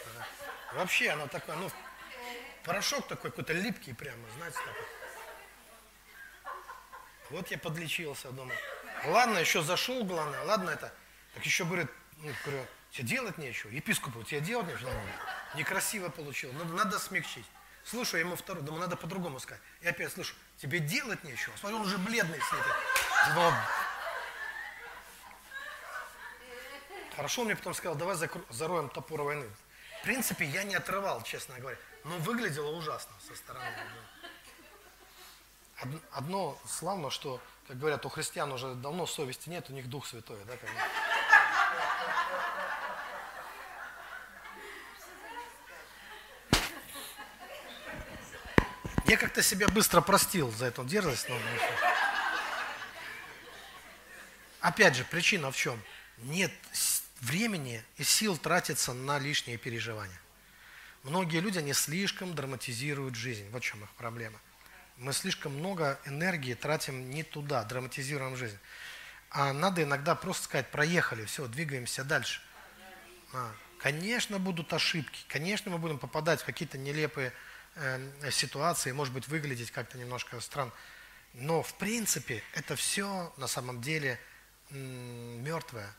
[0.74, 1.70] Вообще оно такое, ну,
[2.64, 4.86] порошок такой какой-то липкий прямо, знаете, такой.
[7.30, 8.58] Вот я подлечился, думаю.
[9.06, 10.92] Ладно, еще зашел, главное, ладно это.
[11.34, 13.70] Так еще, говорит, ну, говорю, тебе делать нечего.
[13.70, 14.90] Епископу, тебе делать нечего?
[15.54, 17.46] Некрасиво получилось, надо, надо смягчить.
[17.84, 19.62] Слушаю ему второй, думаю, надо по-другому сказать.
[19.80, 21.56] И опять слышу, тебе делать нечего.
[21.56, 23.34] Смотрю, он уже бледный сидит.
[23.34, 23.52] Но...
[27.16, 28.16] Хорошо, он мне потом сказал, давай
[28.50, 29.48] зароем топор войны.
[30.00, 31.76] В принципе, я не отрывал, честно говоря.
[32.04, 33.66] Но выглядело ужасно со стороны.
[36.12, 40.38] Одно славно, что, как говорят, у христиан уже давно совести нет, у них Дух Святой.
[40.44, 40.70] Да, как
[49.06, 51.28] Я как-то себя быстро простил за эту дерзость.
[51.28, 51.36] Но...
[54.60, 55.82] Опять же, причина в чем?
[56.18, 56.52] Нет
[57.20, 60.18] времени и сил тратится на лишние переживания.
[61.02, 63.48] Многие люди, они слишком драматизируют жизнь.
[63.50, 64.38] Вот в чем их проблема.
[64.98, 68.58] Мы слишком много энергии тратим не туда, драматизируем жизнь.
[69.30, 72.40] А надо иногда просто сказать, проехали, все, двигаемся дальше.
[73.32, 77.32] А, конечно, будут ошибки, конечно, мы будем попадать в какие-то нелепые
[77.74, 80.72] э, ситуации, может быть, выглядеть как-то немножко странно.
[81.32, 84.20] Но, в принципе, это все на самом деле
[84.70, 85.90] мертвое.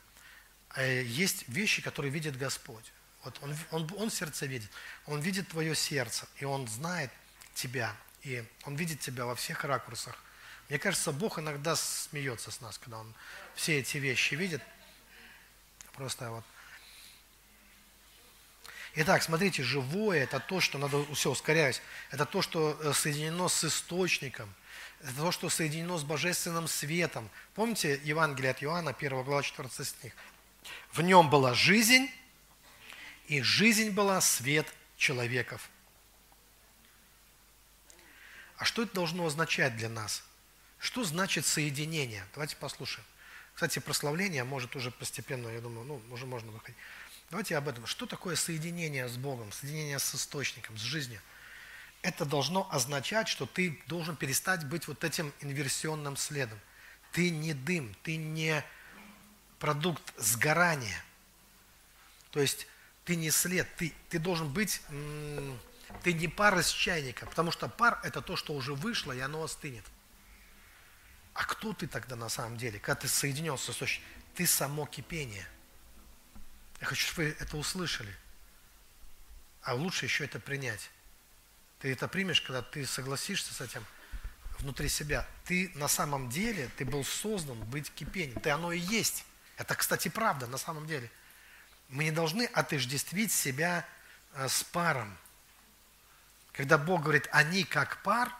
[0.76, 2.92] Э, есть вещи, которые видит Господь.
[3.24, 4.70] Вот он, он, он сердце видит.
[5.06, 7.10] Он видит твое сердце, и он знает
[7.54, 7.96] тебя.
[8.22, 10.16] И он видит тебя во всех ракурсах.
[10.68, 13.14] Мне кажется, Бог иногда смеется с нас, когда Он
[13.54, 14.62] все эти вещи видит.
[15.92, 16.44] Просто вот.
[18.96, 21.82] Итак, смотрите, живое– это то, что, надо, все, ускоряюсь,
[22.12, 24.54] это то, что э, соединено с источником,
[25.00, 27.28] это то, что соединено с божественным светом.
[27.56, 30.12] Помните Евангелие от Иоанна, 1 глава, 14 стих?
[30.92, 32.08] В нем была жизнь,
[33.28, 35.70] и жизнь была свет человеков.
[38.56, 40.22] А что это должно означать для нас?
[40.78, 42.24] Что значит соединение?
[42.34, 43.06] Давайте послушаем.
[43.54, 46.76] Кстати, прославление может уже постепенно, я думаю, ну, уже можно выходить.
[47.30, 47.86] Давайте об этом.
[47.86, 51.20] Что такое соединение с Богом, соединение с источником, с жизнью?
[52.02, 56.60] Это должно означать, что ты должен перестать быть вот этим инверсионным следом.
[57.12, 58.62] Ты не дым, ты не
[59.58, 61.02] продукт сгорания.
[62.30, 62.66] То есть
[63.04, 64.80] ты не след, ты, ты должен быть,
[66.02, 69.42] ты не пар из чайника, потому что пар это то, что уже вышло, и оно
[69.42, 69.84] остынет.
[71.34, 74.00] А кто ты тогда на самом деле, когда ты соединился с?
[74.34, 75.46] Ты само кипение.
[76.80, 78.14] Я хочу, чтобы вы это услышали.
[79.62, 80.90] А лучше еще это принять.
[81.80, 83.84] Ты это примешь, когда ты согласишься с этим
[84.58, 85.26] внутри себя.
[85.44, 88.40] Ты на самом деле, ты был создан быть кипением.
[88.40, 89.24] Ты оно и есть.
[89.56, 91.10] Это, кстати, правда на самом деле.
[91.88, 93.86] Мы не должны отождествить себя
[94.34, 95.16] э, с паром.
[96.52, 98.32] Когда Бог говорит, они как пар,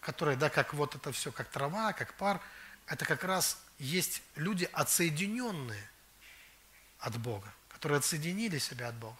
[0.00, 2.40] который, да, как вот это все, как трава, как пар,
[2.86, 5.90] это как раз есть люди, отсоединенные
[6.98, 9.18] от Бога, которые отсоединили себя от Бога.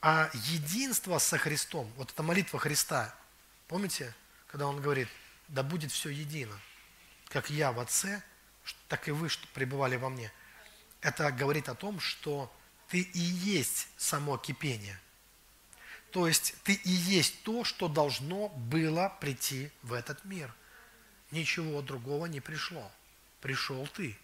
[0.00, 3.14] А единство со Христом, вот эта молитва Христа,
[3.68, 4.14] помните,
[4.48, 5.08] когда Он говорит,
[5.48, 6.58] да будет все едино,
[7.28, 8.22] как я в Отце,
[8.88, 10.30] так и вы что пребывали во мне.
[11.04, 12.50] Это говорит о том, что
[12.88, 14.98] ты и есть само кипение.
[16.10, 20.50] То есть ты и есть то, что должно было прийти в этот мир.
[21.30, 22.90] Ничего другого не пришло.
[23.42, 24.16] Пришел ты.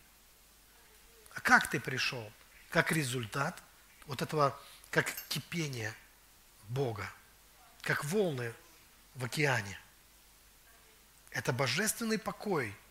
[1.35, 2.32] А как ты пришел?
[2.70, 3.62] Как результат
[4.07, 4.59] вот этого,
[4.90, 5.94] как кипение
[6.69, 7.12] Бога,
[7.82, 8.55] как волны
[9.16, 9.78] в океане.
[11.31, 12.74] Это божественный покой–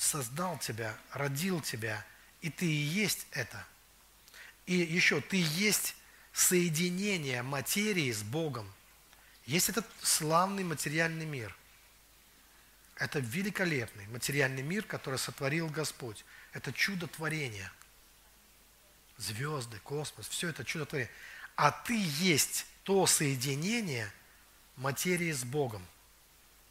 [0.00, 2.04] создал тебя, родил тебя,
[2.40, 3.66] и ты и есть это.
[4.66, 5.96] И еще, ты есть
[6.32, 8.70] соединение материи с Богом.
[9.46, 11.54] Есть этот славный материальный мир.
[12.96, 16.24] Это великолепный материальный мир, который сотворил Господь.
[16.52, 17.72] Это чудо творения.
[19.16, 21.12] Звезды, космос, все это чудо творения.
[21.56, 24.10] А ты есть то соединение
[24.76, 25.84] материи с Богом.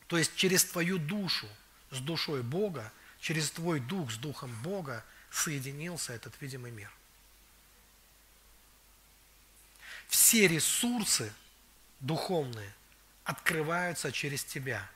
[0.07, 1.47] То есть через твою душу
[1.91, 6.91] с душой Бога через твой дух с духом Бога соединился этот видимый мир.
[10.07, 11.31] Все ресурсы
[11.99, 12.73] духовные
[13.23, 14.89] открываются через тебя.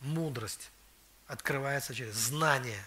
[0.00, 0.70] Мудрость
[1.26, 2.84] открывается через знание,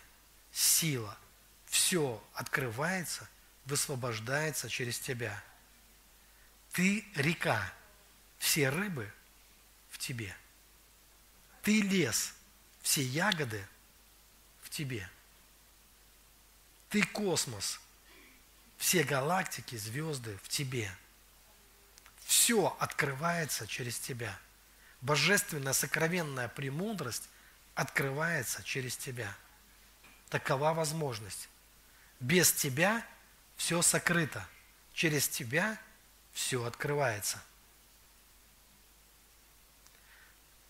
[0.52, 1.18] сила.
[1.66, 3.30] Все открывается,
[3.66, 5.44] высвобождается через тебя.
[6.72, 7.72] Ты река,
[8.38, 9.12] все рыбы
[9.90, 10.36] в тебе.
[11.62, 12.34] Ты лес,
[12.82, 13.68] все ягоды–
[14.70, 15.10] в тебе.
[16.90, 17.80] Ты космос.
[18.78, 20.92] все галактики, звезды в тебе.
[22.26, 24.38] Все открывается через тебя.
[25.02, 27.30] Божественная, сокровенная премудрость
[27.76, 29.36] открывается через тебя.
[30.30, 31.50] Такова возможность.
[32.20, 33.06] Без тебя
[33.56, 34.48] все сокрыто.
[34.94, 35.80] Через тебя
[36.34, 37.42] все открывается.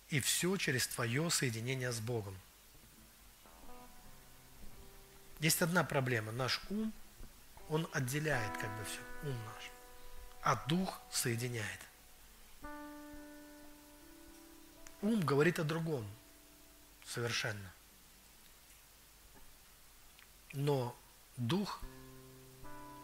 [0.10, 2.38] И все через твое соединение с Богом.
[5.40, 6.32] Есть одна проблема.
[6.32, 6.94] Наш ум,
[7.70, 9.72] он отделяет как бы все, ум наш.
[10.42, 11.80] А дух соединяет.
[15.02, 16.06] Ум говорит о другом
[17.06, 17.72] совершенно.
[20.52, 20.96] Но
[21.38, 21.80] дух,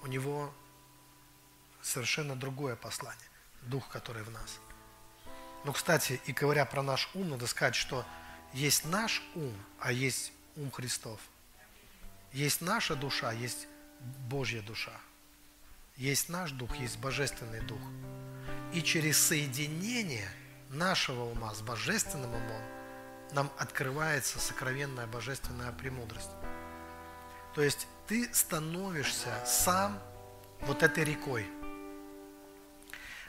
[0.01, 0.53] у него
[1.81, 3.29] совершенно другое послание.
[3.61, 4.59] Дух, который в нас.
[5.63, 8.05] Но, кстати, и говоря про наш ум, надо сказать, что
[8.53, 11.19] есть наш ум, а есть ум Христов.
[12.35, 13.65] Есть наша душа, есть
[14.29, 14.91] Божья душа.
[15.95, 17.79] Есть наш дух, есть божественный дух.
[18.73, 20.27] И через соединение
[20.67, 22.61] нашего ума с божественным умом
[23.31, 26.31] нам открывается сокровенная божественная премудрость.
[27.53, 29.97] То есть ты становишься сам
[30.59, 31.47] вот этой рекой.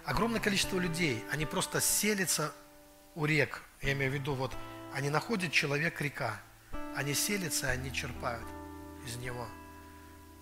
[0.04, 2.52] Огромное количество людей, они просто селятся
[3.14, 3.62] у рек.
[3.82, 4.52] Я имею в виду, вот
[4.92, 6.40] они находят человек-река,
[6.96, 8.55] они селятся, они черпают
[9.06, 9.46] из него,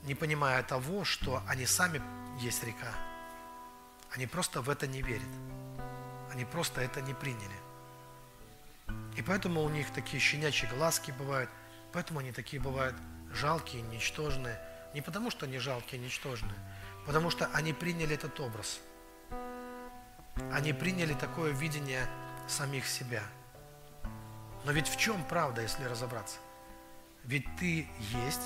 [0.04, 2.00] не понимая того, что они сами
[2.40, 2.92] есть река.
[4.10, 5.28] Они просто в это не верят.
[6.32, 7.56] Они просто это не приняли.
[9.16, 11.50] И поэтому у них такие щенячьи глазки бывают,
[11.92, 12.96] поэтому они такие бывают
[13.32, 14.58] жалкие, ничтожные.
[14.94, 16.54] Не потому, что они жалкие, ничтожные,
[17.06, 18.80] потому что они приняли этот образ.
[20.52, 22.06] Они приняли такое видение
[22.48, 23.22] самих себя.
[24.64, 26.38] Но ведь в чем правда, если разобраться?
[27.24, 28.42] Ведь ты есть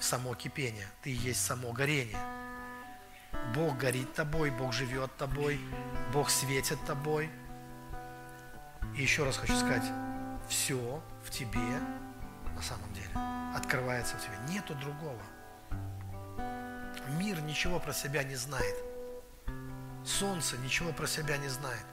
[0.00, 2.18] само кипение, ты есть само горение.
[3.54, 5.60] Бог горит тобой, Бог живет тобой,
[6.12, 7.30] Бог светит тобой.
[8.96, 9.84] И еще раз хочу сказать,
[10.48, 11.80] все в тебе
[12.54, 13.10] на самом деле
[13.54, 14.36] открывается в тебе.
[14.48, 15.20] Нету другого.
[17.18, 18.76] Мир ничего про себя не знает.
[20.04, 21.84] Солнце ничего про себя не знает.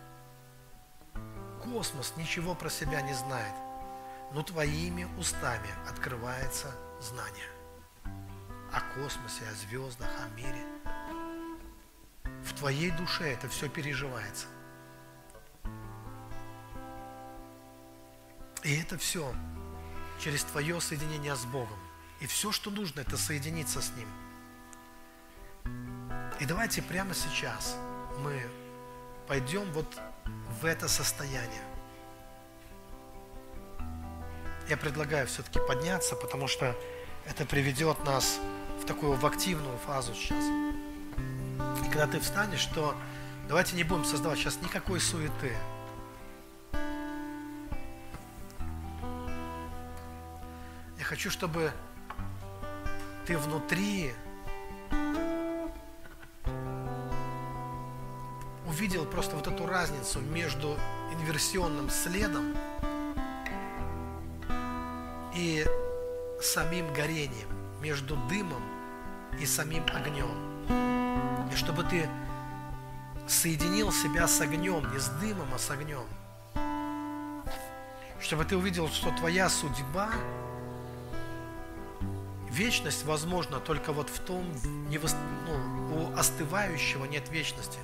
[1.64, 3.54] Космос ничего про себя не знает.
[4.34, 7.50] Но твоими устами открывается знание
[8.72, 10.66] о космосе, о звездах, о мире.
[12.44, 14.48] В твоей душе это все переживается.
[18.64, 19.34] И это все
[20.20, 21.80] через твое соединение с Богом.
[22.20, 24.08] И все, что нужно, это соединиться с Ним.
[26.40, 27.76] И давайте прямо сейчас
[28.20, 28.42] мы
[29.28, 30.00] пойдем вот
[30.62, 31.71] в это состояние.
[34.72, 36.74] Я предлагаю все-таки подняться, потому что
[37.26, 38.40] это приведет нас
[38.82, 40.46] в такую в активную фазу сейчас.
[41.82, 42.96] И когда ты встанешь, то
[43.50, 45.58] давайте не будем создавать сейчас никакой суеты.
[51.04, 51.74] хочу, чтобы
[53.28, 54.14] ты внутри
[58.66, 60.78] увидел просто вот эту разницу между
[61.12, 62.56] инверсионным следом
[65.42, 65.66] и
[66.40, 67.48] самим горением,
[67.82, 68.62] между дымом
[69.40, 70.30] и самим огнем.
[71.52, 72.08] И чтобы ты
[73.28, 76.06] соединил себя с огнем, не с дымом, а с огнем.
[78.20, 80.12] Чтобы ты увидел, что твоя судьба
[82.52, 84.46] вечность возможна только вот в том,
[84.90, 85.06] не в,
[85.48, 87.80] ну, у остывающего нет вечности.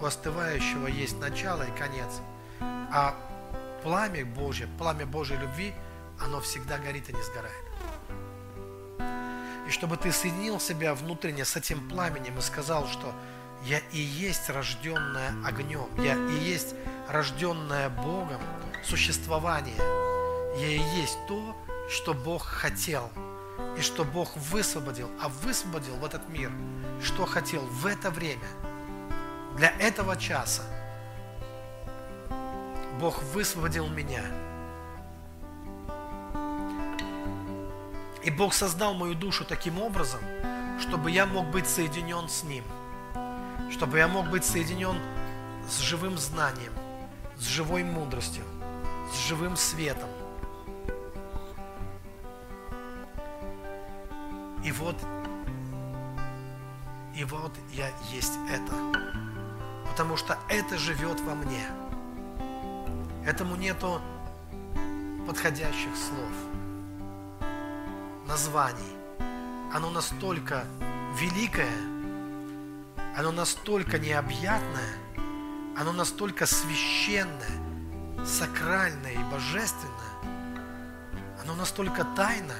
[0.00, 2.20] У остывающего есть начало и конец.
[2.60, 3.16] А
[3.82, 5.74] пламя Божье, пламя Божьей любви,
[6.24, 7.64] оно всегда горит и не сгорает.
[9.66, 13.12] И чтобы ты соединил себя внутренне с этим пламенем и сказал, что
[13.64, 16.74] я и есть рожденная огнем, я и есть
[17.08, 18.40] рожденная Богом
[18.84, 19.76] существование,
[20.58, 21.56] я и есть то,
[21.88, 23.10] что Бог хотел–
[23.76, 26.50] и что Бог высвободил, а высвободил в этот мир,
[27.02, 28.48] что хотел в это время,
[29.56, 30.62] для этого часа.
[33.00, 34.22] Бог высвободил меня.
[38.24, 40.20] И Бог создал мою душу таким образом,
[40.80, 42.64] чтобы я мог быть соединен с Ним,
[43.70, 44.96] чтобы я мог быть соединен
[45.68, 46.72] с живым знанием,
[47.36, 48.44] с живой мудростью,
[49.12, 50.08] с живым светом,
[54.64, 54.94] И вот,
[57.16, 58.72] и вот я есть это.
[59.90, 61.66] Потому что это живет во мне.
[63.26, 64.00] Этому нету
[65.26, 66.32] подходящих слов,
[68.26, 68.96] названий.
[69.72, 70.64] Оно настолько
[71.18, 71.72] великое,
[73.16, 74.96] оно настолько необъятное,
[75.76, 80.12] оно настолько священное, сакральное и божественное,
[81.42, 82.54] оно настолько тайно,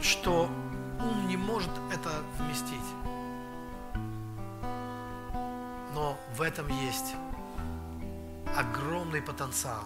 [0.00, 0.50] что
[1.00, 2.78] ум не может это вместить.
[5.94, 7.14] Но в этом есть
[8.56, 9.84] огромный потенциал.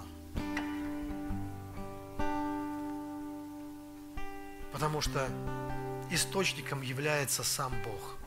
[4.77, 5.27] Потому что
[6.11, 8.19] источником является сам Бог.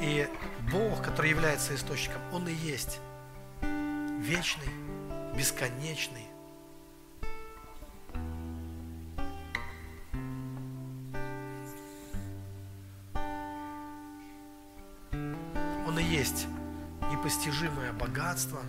[0.00, 0.26] И
[0.72, 3.00] Бог, который является источником, Он и есть
[3.60, 4.70] вечный,
[5.36, 6.26] бесконечный.
[15.86, 16.46] Он и есть
[17.12, 18.62] непостижимое богатство,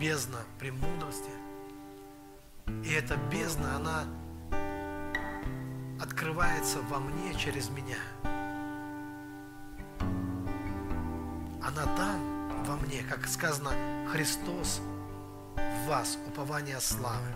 [0.00, 1.45] бездна премудрости.
[2.84, 4.04] И эта бездна, она
[6.00, 7.98] открывается во мне через меня.
[11.62, 13.70] Она там, во мне, как сказано,
[14.12, 14.80] Христос
[15.56, 17.26] в вас, упование славы.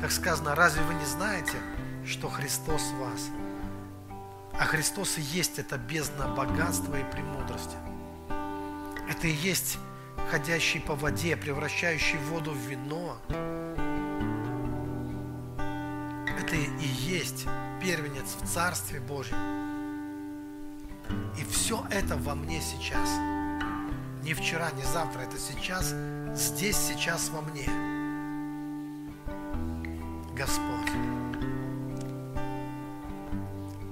[0.00, 1.56] Как сказано, разве вы не знаете,
[2.04, 3.28] что Христос в вас?
[4.58, 7.76] А Христос и есть это бездна богатства и премудрости.
[9.08, 9.78] Это и есть
[10.30, 13.18] ходящий по воде, превращающий воду в вино.
[16.46, 17.44] Это и есть
[17.82, 19.36] первенец в Царстве Божьем.
[21.36, 23.10] И все это во мне сейчас.
[24.22, 25.92] Не вчера, не завтра, это сейчас,
[26.36, 27.68] здесь, сейчас во мне.
[30.36, 30.92] Господь.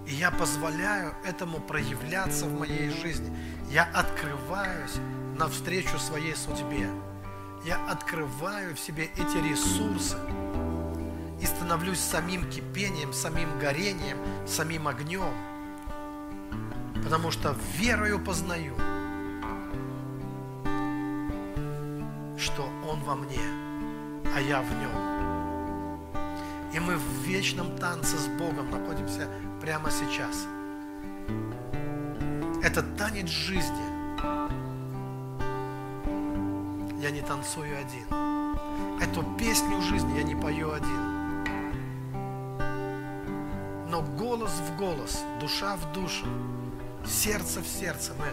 [0.06, 3.36] И я позволяю этому проявляться в моей жизни.
[3.68, 4.94] Я открываюсь
[5.36, 6.88] навстречу своей судьбе.
[7.64, 10.18] Я открываю в себе эти ресурсы
[11.44, 14.16] и становлюсь самим кипением, самим горением,
[14.46, 15.34] самим огнем.
[17.02, 18.74] Потому что верою познаю,
[22.38, 23.44] что Он во мне,
[24.34, 26.14] а я в Нем.
[26.72, 29.28] И мы в вечном танце с Богом находимся
[29.60, 30.46] прямо сейчас.
[32.62, 33.84] Это танец жизни.
[37.02, 38.06] Я не танцую один.
[38.98, 41.13] Эту песню жизни я не пою один.
[43.94, 46.26] Но голос в голос, душа в душу,
[47.06, 48.26] сердце в сердце мы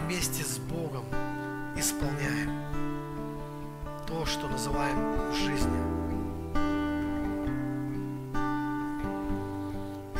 [0.00, 1.04] вместе с Богом
[1.76, 2.50] исполняем
[4.08, 5.80] то, что называем жизнью.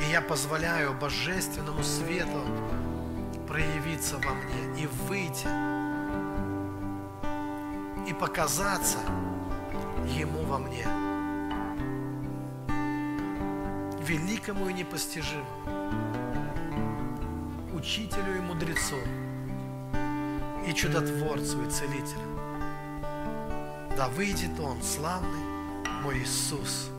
[0.00, 2.44] И я позволяю божественному свету
[3.48, 5.48] проявиться во мне и выйти,
[8.08, 8.98] и показаться
[10.16, 10.86] Ему во мне,
[14.06, 15.46] великому и непостижимому,
[17.74, 18.96] учителю и мудрецу,
[20.66, 22.36] и чудотворцу и целителю.
[23.96, 25.44] Да выйдет Он, славный
[26.02, 26.90] мой Иисус,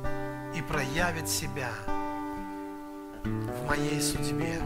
[0.54, 1.70] и проявит себя
[3.24, 4.60] в моей судьбе.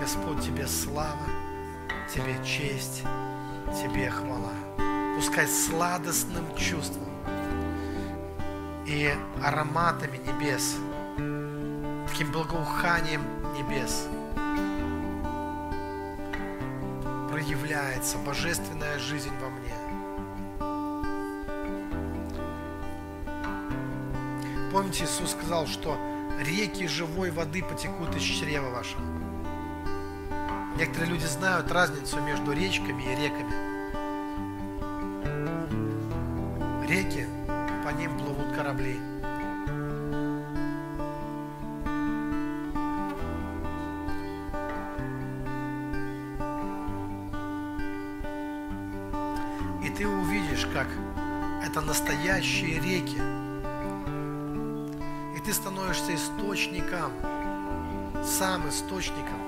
[0.00, 1.26] Господь, Тебе слава,
[2.12, 3.04] Тебе честь,
[3.72, 4.63] Тебе хвала.
[5.16, 7.08] Пускай сладостным чувством
[8.86, 9.10] и
[9.42, 10.76] ароматами небес,
[12.08, 13.22] таким благоуханием
[13.54, 14.08] небес
[17.30, 19.74] проявляется божественная жизнь во мне.
[24.70, 25.96] Помните, Иисус сказал, что
[26.40, 29.02] реки живой воды потекут из чрева вашего.
[30.76, 33.73] Некоторые люди знают разницу между речками и реками.
[58.64, 59.40] Сам источником.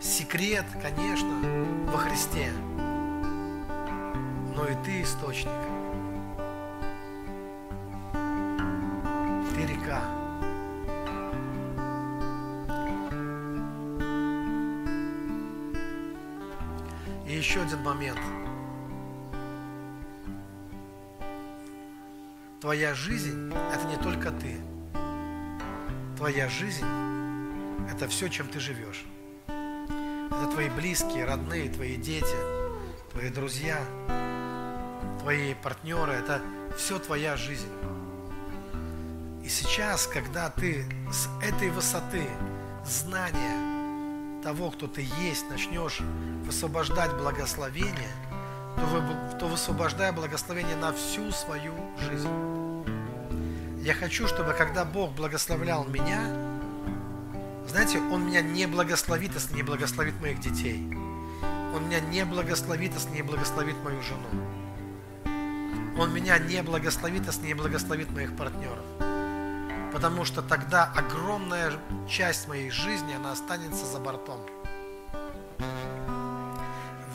[0.00, 1.30] Секрет, конечно,
[1.86, 2.50] во Христе,
[4.56, 5.52] но и ты источник.
[9.54, 10.02] Ты река.
[17.26, 18.18] И еще один момент.
[22.64, 24.56] Твоя жизнь– это не только ты.
[26.16, 26.86] твоя жизнь–
[27.92, 29.04] это все, чем ты живешь.
[29.46, 32.38] Это твои близкие, родные, твои дети,
[33.12, 33.78] твои друзья,
[35.20, 36.12] твои партнеры.
[36.12, 36.40] Это
[36.74, 37.68] все твоя жизнь.
[39.44, 42.26] И сейчас, когда ты с этой высоты
[42.86, 46.00] знания того, кто ты есть, начнешь
[46.46, 48.08] высвобождать благословение,
[48.76, 52.28] то, вы, то высвобождай благословение на всю свою жизнь.
[53.80, 56.20] Я хочу, чтобы когда Бог благословлял меня,
[57.68, 60.78] знаете, Он меня не благословит, если не благословит моих детей.
[61.74, 64.28] Он меня не благословит, если не благословит мою жену.
[65.98, 68.84] Он меня не благословит, если не благословит моих партнеров
[69.94, 71.72] потому что тогда огромная
[72.08, 74.40] часть моей жизни, она останется за бортом.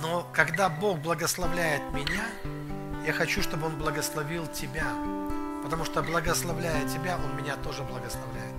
[0.01, 2.23] Но когда Бог благословляет меня,
[3.05, 4.87] я хочу, чтобы Он благословил тебя,
[5.63, 8.55] потому что благословляя тебя, Он меня тоже благословляет.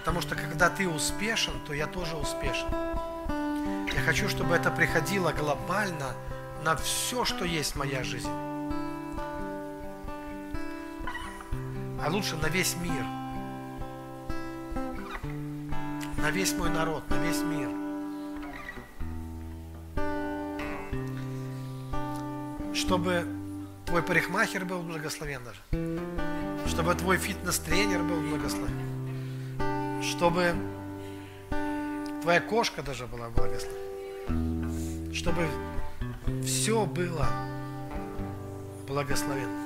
[0.00, 2.68] Потому что когда ты успешен, то я тоже успешен.
[3.94, 6.12] Я хочу, чтобы это приходило глобально
[6.62, 8.30] на все, что есть моя жизнь.
[12.04, 13.02] а лучше на весь мир.
[16.18, 17.83] На весь мой народ, на весь мир.
[22.86, 23.26] Чтобы
[23.86, 25.58] твой парикмахер был благословен даже.
[26.68, 30.02] Чтобы твой фитнес-тренер был благословен.
[30.02, 30.54] Чтобы
[32.20, 35.14] твоя кошка даже была благословена.
[35.14, 35.48] Чтобы
[36.44, 37.26] все было
[38.86, 39.64] благословенно.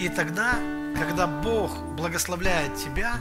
[0.00, 0.54] И тогда,
[0.98, 3.18] когда Бог благословляет тебя,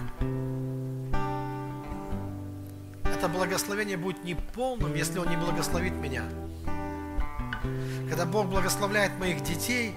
[3.34, 6.24] благословение будет неполным, если Он не благословит меня.
[8.08, 9.94] Когда Бог благословляет моих детей,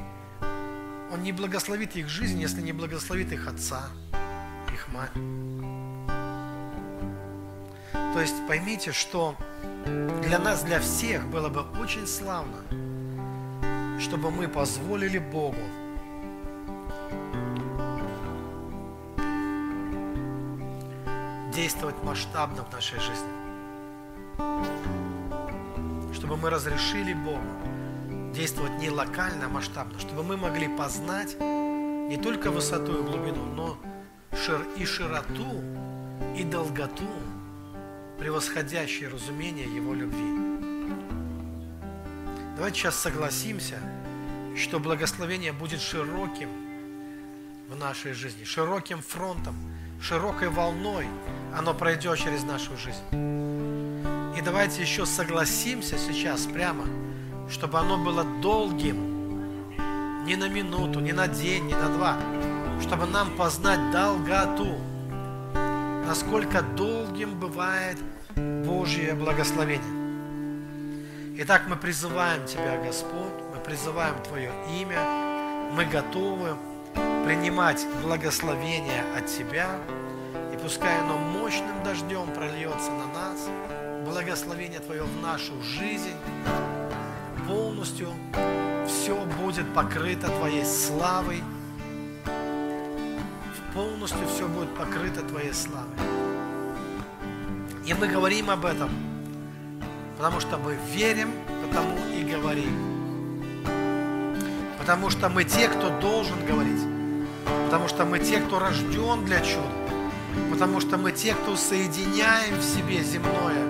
[1.13, 3.91] Он не благословит их жизнь, если не благословит их отца,
[4.73, 5.13] их мать.
[7.93, 9.37] То есть поймите, что
[10.23, 12.63] для нас, для всех было бы очень славно,
[14.01, 15.61] чтобы мы позволили Богу
[21.67, 23.35] действовать масштабно в нашей жизни.
[26.15, 27.43] Чтобы мы разрешили Богу
[28.33, 29.99] действовать не локально, а масштабно.
[29.99, 33.77] Чтобы мы могли познать не только высоту и глубину, но
[34.77, 35.61] и широту,
[36.37, 37.11] и долготу,
[38.21, 40.63] превосходящее разумение Его любви.
[42.55, 43.81] Давайте сейчас согласимся,
[44.57, 46.49] что благословение будет широким
[47.69, 49.57] в нашей жизни, широким фронтом,
[50.01, 51.07] широкой волной,
[51.57, 53.03] оно пройдет через нашу жизнь.
[54.37, 56.85] И давайте еще согласимся сейчас прямо,
[57.49, 59.17] чтобы оно было долгим,
[60.27, 62.17] не на минуту, не на день, не на два,
[62.83, 64.77] чтобы нам познать долготу,
[66.07, 67.99] насколько долгим бывает
[68.67, 69.97] Божье благословение.
[71.39, 74.51] Итак, мы призываем Тебя, Господь, мы призываем Твое
[74.81, 74.99] имя,
[75.73, 76.57] мы готовы
[77.25, 79.69] принимать благословение от Тебя,
[80.53, 83.49] и пускай оно мощным дождем прольется на нас,
[84.05, 86.15] благословение Твое в нашу жизнь,
[87.47, 88.09] полностью
[88.87, 91.43] все будет покрыто Твоей славой,
[93.75, 95.87] полностью все будет покрыто Твоей славой.
[97.85, 98.91] И мы говорим об этом,
[100.17, 101.31] потому что мы верим,
[101.65, 102.96] потому и говорим.
[104.87, 106.81] Потому что мы те, кто должен говорить.
[107.65, 109.67] Потому что мы те, кто рожден для чуда.
[110.49, 113.67] Потому что мы те, кто соединяем в себе земное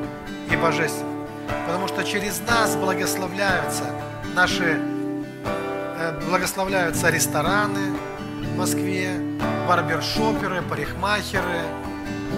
[0.50, 1.26] и божественное.
[1.66, 3.84] Потому что через нас благословляются
[4.34, 4.78] наши,
[5.98, 7.96] э, благословляются рестораны
[8.52, 9.18] в Москве,
[9.66, 11.62] барбершоперы, парикмахеры,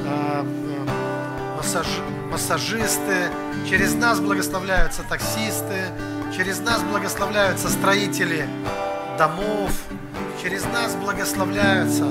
[0.07, 1.89] э, э, массаж,
[2.31, 3.33] массажисты.
[3.69, 5.83] Через нас благословляются таксисты,
[6.37, 8.49] через нас благословляются строители
[9.19, 9.73] домов,
[10.43, 12.05] через нас благословляются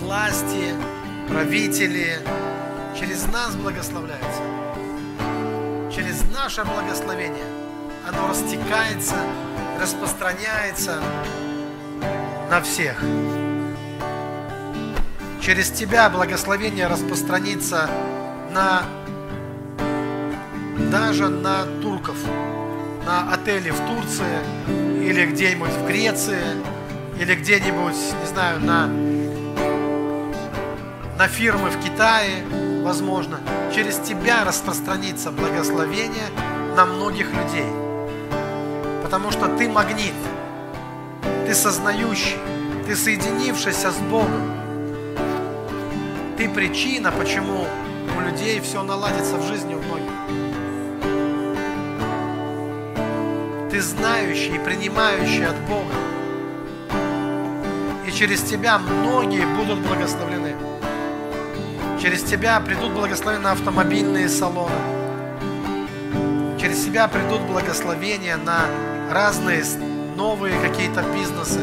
[0.00, 0.74] власти,
[1.28, 2.18] правители,
[2.98, 4.42] через нас благословляются.
[5.94, 7.44] Через наше благословение
[8.08, 9.16] оно растекается,
[9.80, 11.00] распространяется
[12.50, 13.02] на всех.
[15.40, 17.88] Через тебя благословение распространится
[18.50, 18.82] на
[20.90, 22.16] даже на турков,
[23.06, 24.38] на отели в Турции
[25.02, 26.42] или где-нибудь в Греции,
[27.20, 28.88] или где-нибудь, не знаю, на
[31.18, 32.44] на фирмы в Китае,
[32.84, 33.40] возможно.
[33.74, 36.28] Через тебя распространится благословение
[36.76, 37.66] на многих людей.
[39.02, 40.14] Потому что ты магнит,
[41.44, 42.36] ты сознающий,
[42.86, 44.54] ты соединившийся с Богом.
[46.36, 47.66] Ты причина, почему
[48.16, 50.17] у людей все наладится в жизни у многих.
[53.78, 55.94] Ты знающий и принимающий от Бога.
[58.08, 60.56] И через тебя многие будут благословлены.
[62.02, 64.74] Через тебя придут благословения автомобильные салоны.
[66.60, 68.62] Через тебя придут благословения на
[69.12, 69.62] разные
[70.16, 71.60] новые какие-то бизнесы,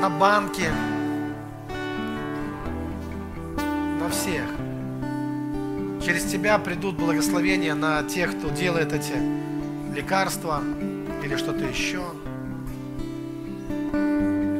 [0.00, 0.70] на банки,
[4.00, 4.61] на всех.
[6.04, 9.12] Через тебя придут благословения на тех, кто делает эти
[9.94, 10.60] лекарства
[11.22, 12.02] или что-то еще.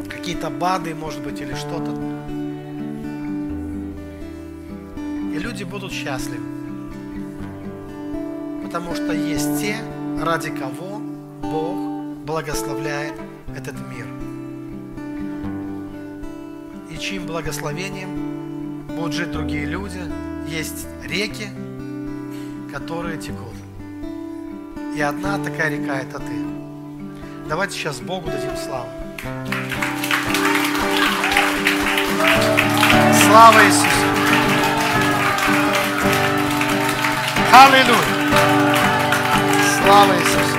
[0.09, 1.91] Какие-то БАДы, может быть, или что-то.
[5.35, 6.45] И люди будут счастливы.
[8.63, 9.77] Потому что есть те,
[10.21, 11.01] ради кого
[11.43, 13.15] Бог благословляет
[13.57, 14.07] этот мир.
[16.89, 20.01] И чьим благословением будут жить другие люди,
[20.49, 21.49] есть реки,
[22.73, 23.55] которые текут.
[24.97, 26.33] И одна такая река– это ты.
[27.49, 28.89] Давайте сейчас Богу дадим славу.
[33.27, 33.87] Слава Иисусу!
[37.53, 37.99] Аллилуйя!
[39.83, 40.53] Слава Иисусу!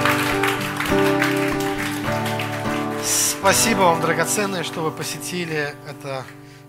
[3.39, 6.23] Спасибо вам, драгоценные, что вы посетили это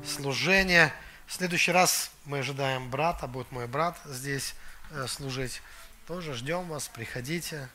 [0.05, 0.93] служение.
[1.27, 4.55] В следующий раз мы ожидаем брата, будет мой брат здесь
[4.91, 5.63] э, служить.
[6.07, 7.69] Тоже ждем вас, приходите.